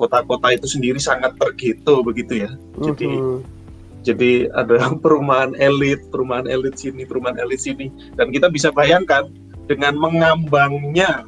kota-kota 0.00 0.56
itu 0.56 0.64
sendiri 0.64 0.96
sangat 0.96 1.36
tergeto 1.36 2.00
begitu 2.00 2.48
ya 2.48 2.50
jadi 2.80 3.04
uh 3.04 3.12
-huh 3.12 3.60
jadi 4.00 4.48
ada 4.56 4.90
perumahan 5.04 5.52
elit, 5.60 6.08
perumahan 6.08 6.48
elit 6.48 6.76
sini, 6.80 7.04
perumahan 7.04 7.36
elit 7.40 7.60
sini, 7.60 7.92
dan 8.16 8.32
kita 8.32 8.48
bisa 8.48 8.72
bayangkan 8.72 9.28
dengan 9.68 9.94
mengambangnya, 10.00 11.24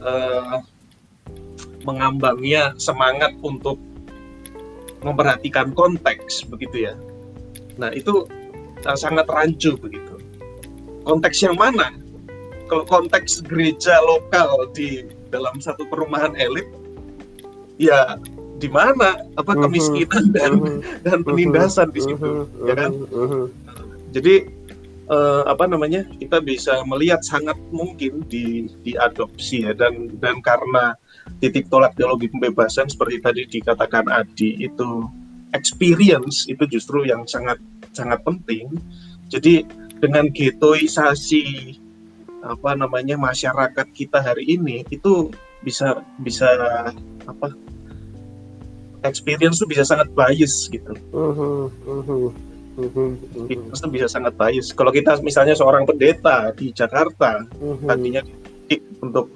uh, 0.00 0.62
mengambangnya 1.84 2.72
semangat 2.78 3.34
untuk 3.42 3.76
memperhatikan 5.02 5.74
konteks 5.74 6.46
begitu 6.46 6.90
ya. 6.90 6.94
Nah 7.78 7.90
itu 7.94 8.26
uh, 8.86 8.98
sangat 8.98 9.26
rancu 9.26 9.74
begitu. 9.78 10.18
Konteks 11.06 11.38
yang 11.42 11.56
mana? 11.58 11.94
Kalau 12.68 12.84
konteks 12.84 13.40
gereja 13.48 13.96
lokal 14.04 14.68
di 14.76 15.08
dalam 15.32 15.56
satu 15.56 15.88
perumahan 15.88 16.36
elit, 16.36 16.68
ya 17.78 18.18
di 18.58 18.68
mana? 18.68 19.22
Apa 19.38 19.54
mhm. 19.54 19.60
kemiskinan 19.64 20.24
dan 20.34 20.52
mhm. 20.58 20.78
dan 21.06 21.18
penindasan 21.22 21.88
di 21.94 22.00
situ 22.02 22.44
mhm. 22.44 22.66
ya 22.66 22.74
kan? 22.74 22.92
Jadi 24.12 24.34
uh, 25.08 25.42
apa 25.46 25.64
namanya 25.70 26.04
kita 26.18 26.42
bisa 26.42 26.82
melihat 26.84 27.22
sangat 27.22 27.56
mungkin 27.70 28.26
di 28.26 28.68
diadopsi 28.82 29.64
ya. 29.64 29.72
Dan 29.72 30.18
dan 30.18 30.42
karena 30.42 30.98
titik 31.38 31.70
tolak 31.70 31.94
teologi 31.94 32.28
pembebasan 32.28 32.90
seperti 32.90 33.22
tadi 33.22 33.42
dikatakan 33.46 34.10
Adi 34.10 34.58
itu 34.58 35.06
experience 35.54 36.44
itu 36.50 36.66
justru 36.68 37.06
yang 37.06 37.24
sangat 37.24 37.62
sangat 37.94 38.20
penting. 38.26 38.68
Jadi 39.28 39.64
dengan 39.98 40.30
getoisasi 40.30 41.76
apa 42.38 42.78
namanya 42.78 43.18
masyarakat 43.18 43.86
kita 43.92 44.22
hari 44.22 44.56
ini 44.56 44.86
itu 44.94 45.34
bisa 45.68 46.00
bisa 46.24 46.48
apa 47.28 47.52
experience 49.04 49.60
tuh 49.60 49.68
bisa 49.68 49.84
sangat 49.84 50.08
bias 50.16 50.66
gitu. 50.72 50.96
Mhm, 51.12 51.68
Experience 52.78 53.78
tuh 53.82 53.90
bisa 53.90 54.06
sangat 54.08 54.32
bias. 54.38 54.72
Kalau 54.72 54.94
kita 54.94 55.18
misalnya 55.20 55.52
seorang 55.52 55.84
pendeta 55.84 56.54
di 56.56 56.70
Jakarta, 56.72 57.44
tadinya 57.84 58.22
dididik 58.24 58.80
untuk 59.02 59.28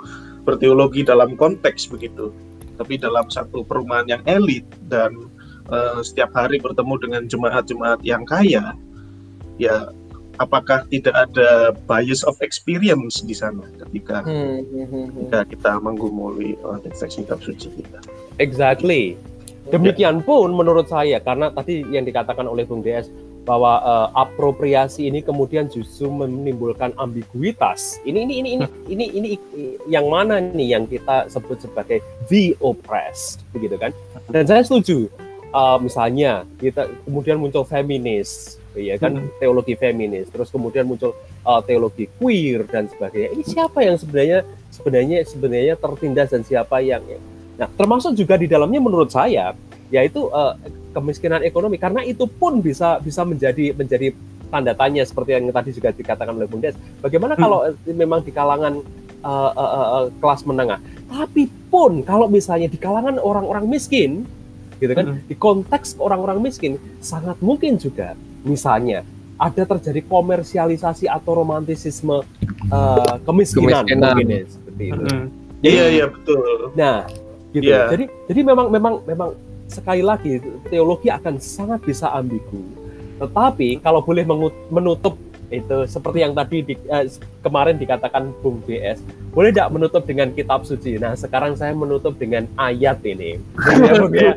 berteologi 0.46 1.06
dalam 1.06 1.34
konteks 1.38 1.90
begitu, 1.90 2.30
tapi 2.78 2.98
dalam 2.98 3.26
satu 3.30 3.62
perumahan 3.66 4.06
yang 4.18 4.22
elit 4.26 4.66
dan 4.90 5.26
eh, 5.70 6.00
setiap 6.02 6.34
hari 6.34 6.58
bertemu 6.58 6.94
dengan 7.02 7.22
jemaat-jemaat 7.26 8.00
yang 8.02 8.22
kaya, 8.26 8.74
ya 9.58 9.90
apakah 10.40 10.84
tidak 10.88 11.12
ada 11.12 11.76
bias 11.84 12.24
of 12.24 12.38
experience 12.40 13.20
di 13.20 13.36
sana 13.36 13.64
ketika 13.84 14.24
Hmm, 14.24 14.62
hmm, 14.64 14.64
hmm, 14.64 14.86
hmm. 14.88 15.06
ketika 15.28 15.40
kita 15.48 15.72
menggumuli 15.82 16.56
eh, 16.56 16.78
teks 16.86 17.18
kitab 17.18 17.42
suci 17.42 17.68
kita. 17.68 17.98
Exactly. 18.40 19.18
Demikian 19.70 20.26
pun 20.26 20.50
menurut 20.52 20.90
saya 20.90 21.22
karena 21.22 21.48
tadi 21.54 21.86
yang 21.86 22.02
dikatakan 22.02 22.44
oleh 22.44 22.66
Bung 22.66 22.82
DS 22.82 23.08
bahwa 23.42 23.82
eh, 23.82 24.08
apropriasi 24.18 25.10
ini 25.10 25.20
kemudian 25.22 25.66
justru 25.66 26.08
menimbulkan 26.08 26.94
ambiguitas. 26.96 27.98
Ini 28.06 28.26
ini 28.26 28.34
ini 28.40 28.50
ini 28.54 28.64
ini 28.88 29.06
ini 29.10 29.30
yang 29.90 30.06
mana 30.06 30.38
nih 30.38 30.78
yang 30.78 30.84
kita 30.86 31.26
sebut 31.30 31.58
sebagai 31.62 32.00
the 32.30 32.54
oppressed 32.62 33.42
begitu 33.50 33.74
kan? 33.78 33.90
Dan 34.30 34.46
saya 34.46 34.62
setuju. 34.62 35.10
Eh, 35.52 35.78
misalnya 35.84 36.48
kita 36.56 36.88
kemudian 37.04 37.36
muncul 37.36 37.60
feminis, 37.68 38.56
ya 38.74 38.96
kan 38.96 39.18
Hmm. 39.18 39.28
teologi 39.36 39.74
feminis, 39.74 40.28
terus 40.28 40.48
kemudian 40.48 40.84
muncul 40.84 41.12
eh, 41.42 41.60
teologi 41.64 42.08
queer 42.16 42.64
dan 42.66 42.88
sebagainya. 42.88 43.36
Ini 43.36 43.44
siapa 43.44 43.78
yang 43.84 43.96
sebenarnya 43.96 44.38
sebenarnya 44.72 45.18
sebenarnya 45.24 45.74
tertindas 45.76 46.28
dan 46.32 46.42
siapa 46.42 46.80
yang 46.80 47.04
Nah, 47.52 47.68
termasuk 47.76 48.16
juga 48.16 48.40
di 48.40 48.48
dalamnya 48.48 48.80
menurut 48.80 49.12
saya 49.12 49.52
yaitu 49.92 50.24
eh, 50.32 50.52
kemiskinan 50.96 51.44
ekonomi 51.44 51.76
karena 51.76 52.00
itu 52.00 52.24
pun 52.24 52.64
bisa 52.64 52.96
bisa 52.98 53.28
menjadi 53.28 53.76
menjadi 53.76 54.16
tanda 54.48 54.72
tanya 54.72 55.04
seperti 55.04 55.36
yang 55.36 55.48
tadi 55.52 55.70
juga 55.72 55.92
dikatakan 55.92 56.32
oleh 56.32 56.48
Bung 56.48 56.64
Des. 56.64 56.72
Bagaimana 57.00 57.36
Hmm. 57.36 57.42
kalau 57.44 57.58
eh, 57.68 57.76
memang 57.92 58.24
di 58.24 58.32
kalangan 58.32 58.80
eh, 59.22 59.52
eh, 59.52 59.70
eh, 59.76 59.88
eh, 60.00 60.06
kelas 60.18 60.42
menengah, 60.48 60.80
tapi 61.12 61.46
pun 61.68 62.00
kalau 62.02 62.24
misalnya 62.26 62.66
di 62.66 62.80
kalangan 62.80 63.20
orang-orang 63.20 63.68
miskin, 63.68 64.24
gitu 64.82 64.92
kan, 64.92 65.06
Hmm. 65.08 65.22
di 65.22 65.34
konteks 65.34 65.94
orang-orang 65.96 66.42
miskin 66.42 66.74
sangat 66.98 67.38
mungkin 67.38 67.78
juga 67.78 68.12
misalnya 68.42 69.06
ada 69.38 69.62
terjadi 69.64 70.02
komersialisasi 70.04 71.06
atau 71.06 71.38
romantisisme 71.38 72.26
eh, 72.64 73.14
kemiskinan, 73.22 73.82
Kemiskinan. 73.82 74.02
mungkin 74.12 74.26
ya, 74.28 74.40
seperti 74.46 74.84
itu. 74.84 75.04
Iya 75.62 75.84
iya 75.88 76.04
betul. 76.06 76.40
Nah, 76.72 77.06
gitu. 77.50 77.62
Iya. 77.64 77.80
Jadi 77.88 78.04
jadi 78.26 78.40
memang 78.42 78.66
memang 78.68 78.94
memang 79.02 79.30
sekali 79.66 80.00
lagi 80.00 80.36
teologi 80.66 81.08
akan 81.08 81.38
sangat 81.38 81.80
bisa 81.80 82.10
ambigu. 82.10 82.62
Tetapi 83.16 83.78
kalau 83.78 84.00
boleh 84.00 84.26
menutup 84.68 85.14
itu 85.48 85.84
seperti 85.84 86.18
yang 86.18 86.32
tadi 86.32 86.64
di- 86.64 86.86
eh, 86.88 87.04
kemarin 87.40 87.76
dikatakan 87.76 88.32
Bung 88.40 88.64
BS, 88.64 89.04
boleh 89.30 89.52
tidak 89.52 89.68
menutup 89.70 90.02
dengan 90.02 90.32
kitab 90.32 90.64
suci? 90.64 90.96
Nah, 90.96 91.12
sekarang 91.12 91.52
saya 91.54 91.70
menutup 91.72 92.16
dengan 92.16 92.48
ayat 92.56 93.04
ini. 93.04 93.36
Ya, 93.78 93.92
Bung, 93.94 94.12
ya. 94.12 94.32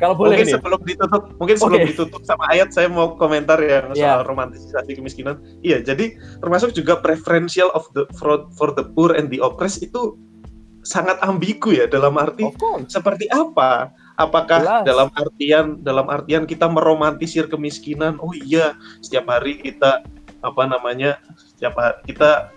Kalau 0.00 0.14
boleh 0.16 0.36
mungkin 0.36 0.46
nih. 0.48 0.54
sebelum 0.58 0.80
ditutup, 0.82 1.22
mungkin 1.36 1.56
sebelum 1.60 1.80
Oke. 1.80 1.88
ditutup 1.92 2.22
sama 2.24 2.44
ayat 2.50 2.68
saya 2.72 2.88
mau 2.88 3.14
komentar 3.14 3.58
ya 3.60 3.86
soal 3.92 4.20
Iya. 4.22 4.26
romantisasi 4.26 4.92
kemiskinan. 4.96 5.36
Iya, 5.60 5.84
jadi 5.84 6.16
termasuk 6.40 6.72
juga 6.72 6.98
preferential 6.98 7.68
of 7.76 7.86
the 7.92 8.08
for, 8.16 8.48
for 8.56 8.72
the 8.72 8.84
poor 8.96 9.12
and 9.12 9.28
the 9.28 9.38
oppressed 9.38 9.84
itu 9.84 10.16
sangat 10.86 11.18
ambigu 11.20 11.74
ya 11.74 11.90
dalam 11.90 12.14
arti 12.14 12.46
seperti 12.86 13.26
apa? 13.34 13.90
Apakah 14.16 14.62
Jelas. 14.64 14.84
dalam 14.86 15.08
artian 15.12 15.66
dalam 15.82 16.06
artian 16.08 16.46
kita 16.46 16.70
meromantisir 16.70 17.50
kemiskinan? 17.50 18.16
Oh 18.22 18.32
iya, 18.32 18.78
setiap 19.02 19.28
hari 19.28 19.60
kita 19.60 20.00
apa 20.40 20.62
namanya? 20.64 21.18
Setiap 21.36 21.74
hari 21.76 22.00
kita 22.08 22.48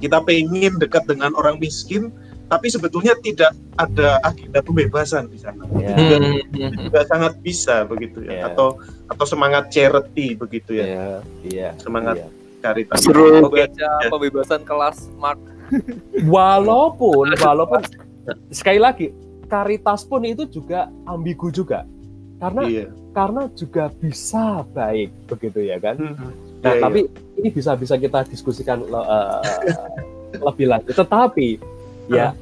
kita 0.00 0.18
pengen 0.26 0.74
dekat 0.78 1.06
dengan 1.06 1.34
orang 1.38 1.58
miskin, 1.58 2.10
tapi 2.54 2.70
sebetulnya 2.70 3.18
tidak 3.18 3.50
ada 3.74 4.22
agenda 4.22 4.62
pembebasan 4.62 5.26
di 5.26 5.42
sana. 5.42 5.66
Ya. 5.74 5.90
Juga, 5.98 6.16
Hmm, 6.22 6.38
hmm. 6.54 6.70
juga 6.86 7.00
sangat 7.10 7.32
bisa 7.42 7.82
begitu 7.82 8.22
ya, 8.22 8.30
Ya. 8.30 8.42
atau 8.54 8.78
atau 9.10 9.26
semangat 9.26 9.74
charity 9.74 10.38
begitu 10.38 10.78
ya, 10.78 10.86
Iya, 10.86 11.06
iya. 11.42 11.68
semangat 11.82 12.22
iya. 12.22 12.28
caritas. 12.62 13.02
Oke. 13.02 13.50
baca 13.50 13.88
pembebasan 14.06 14.62
kelas 14.62 15.10
Mark. 15.18 15.42
Walaupun 16.30 17.34
walaupun 17.34 17.82
sekali 18.54 18.78
lagi 18.78 19.10
karitas 19.50 20.06
pun 20.06 20.22
itu 20.22 20.46
juga 20.46 20.86
ambigu 21.04 21.50
juga. 21.50 21.82
Karena 22.38 22.62
Iya. 22.66 22.86
karena 23.10 23.42
juga 23.54 23.90
bisa 23.90 24.62
baik 24.70 25.10
begitu 25.26 25.66
ya 25.66 25.82
kan. 25.82 25.96
Nah, 26.62 26.72
Iya, 26.78 26.80
tapi 26.80 27.00
ini 27.36 27.48
bisa 27.50 27.74
bisa 27.74 27.98
kita 27.98 28.22
diskusikan 28.30 28.86
eh, 28.86 29.40
lebih 30.46 30.66
lanjut. 30.70 30.94
Tetapi 30.94 31.48
ya 32.12 32.36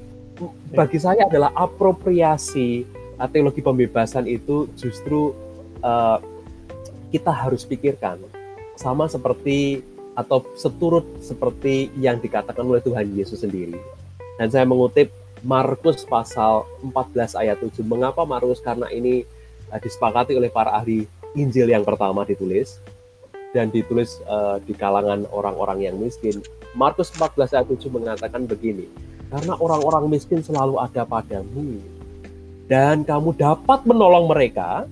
bagi 0.72 0.98
saya 0.98 1.28
adalah 1.28 1.52
apropriasi 1.54 2.86
eh, 3.18 3.28
teologi 3.30 3.60
pembebasan 3.60 4.26
itu 4.26 4.70
justru 4.74 5.36
eh, 5.82 6.18
kita 7.12 7.32
harus 7.32 7.68
pikirkan 7.68 8.18
sama 8.74 9.04
seperti 9.06 9.84
atau 10.12 10.44
seturut 10.56 11.04
seperti 11.24 11.88
yang 11.96 12.20
dikatakan 12.20 12.64
oleh 12.64 12.84
Tuhan 12.84 13.12
Yesus 13.16 13.44
sendiri. 13.44 13.76
Dan 14.36 14.48
saya 14.48 14.64
mengutip 14.64 15.12
Markus 15.42 16.06
pasal 16.06 16.64
14 16.84 17.34
ayat 17.34 17.58
7. 17.58 17.82
Mengapa 17.82 18.22
Markus? 18.22 18.62
Karena 18.62 18.88
ini 18.92 19.26
eh, 19.70 19.80
disepakati 19.80 20.36
oleh 20.36 20.48
para 20.48 20.72
ahli 20.76 21.04
Injil 21.32 21.72
yang 21.72 21.82
pertama 21.82 22.28
ditulis 22.28 22.78
dan 23.52 23.68
ditulis 23.68 24.20
eh, 24.24 24.56
di 24.64 24.72
kalangan 24.76 25.28
orang-orang 25.32 25.90
yang 25.90 25.96
miskin. 25.98 26.40
Markus 26.72 27.12
14 27.12 27.52
ayat 27.52 27.68
7 27.68 27.92
mengatakan 27.92 28.48
begini, 28.48 28.88
karena 29.32 29.56
orang-orang 29.56 30.12
miskin 30.12 30.44
selalu 30.44 30.76
ada 30.76 31.08
padamu 31.08 31.80
dan 32.68 33.00
kamu 33.00 33.32
dapat 33.32 33.80
menolong 33.88 34.28
mereka 34.28 34.84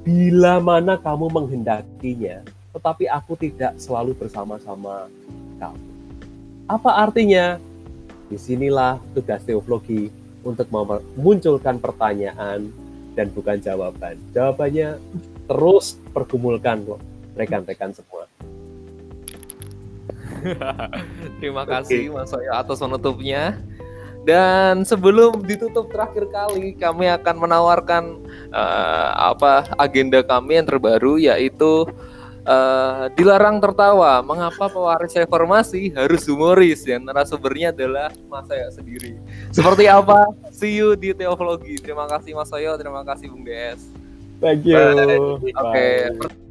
bila 0.00 0.58
mana 0.58 0.96
kamu 0.98 1.28
menghendakinya, 1.30 2.42
tetapi 2.72 3.06
aku 3.06 3.36
tidak 3.38 3.76
selalu 3.78 4.16
bersama-sama 4.16 5.06
kamu. 5.60 5.86
Apa 6.66 7.04
artinya? 7.04 7.60
Di 8.32 8.40
sinilah 8.40 8.96
tugas 9.12 9.44
teologi 9.44 10.08
untuk 10.40 10.66
memunculkan 10.72 11.76
pertanyaan 11.76 12.72
dan 13.12 13.28
bukan 13.30 13.60
jawaban. 13.60 14.16
Jawabannya 14.32 14.96
terus 15.46 16.00
pergumulkan 16.16 16.80
loh 16.82 17.00
rekan-rekan 17.36 17.92
semua. 17.92 18.24
Terima 21.38 21.62
kasih 21.62 22.10
Mas 22.10 22.32
Soyo 22.32 22.50
atas 22.50 22.80
penutupnya. 22.82 23.60
Dan 24.22 24.86
sebelum 24.86 25.42
ditutup 25.42 25.90
terakhir 25.90 26.30
kali, 26.30 26.78
kami 26.78 27.10
akan 27.10 27.36
menawarkan 27.42 28.22
eh, 28.54 29.10
apa 29.18 29.66
agenda 29.74 30.22
kami 30.22 30.62
yang 30.62 30.66
terbaru 30.70 31.18
yaitu 31.18 31.90
eh, 32.46 33.10
dilarang 33.18 33.58
tertawa. 33.58 34.22
Mengapa 34.22 34.70
pewaris 34.70 35.10
reformasi 35.18 35.90
harus 35.90 36.22
humoris? 36.30 36.86
Dan 36.86 37.02
narasumbernya 37.02 37.74
adalah 37.74 38.14
Mas 38.30 38.46
Soyo 38.46 38.68
sendiri. 38.70 39.18
Seperti 39.50 39.90
apa? 39.90 40.30
See 40.54 40.78
you 40.78 40.94
di 40.94 41.10
Teologi. 41.10 41.82
Terima 41.82 42.06
kasih 42.06 42.38
Mas 42.38 42.46
Soyo, 42.46 42.78
terima 42.78 43.02
kasih 43.02 43.26
Bung 43.26 43.42
DS. 43.42 43.80
Thank 44.38 44.66
you. 44.66 44.78
Oke, 45.38 46.14
Bye. 46.18 46.50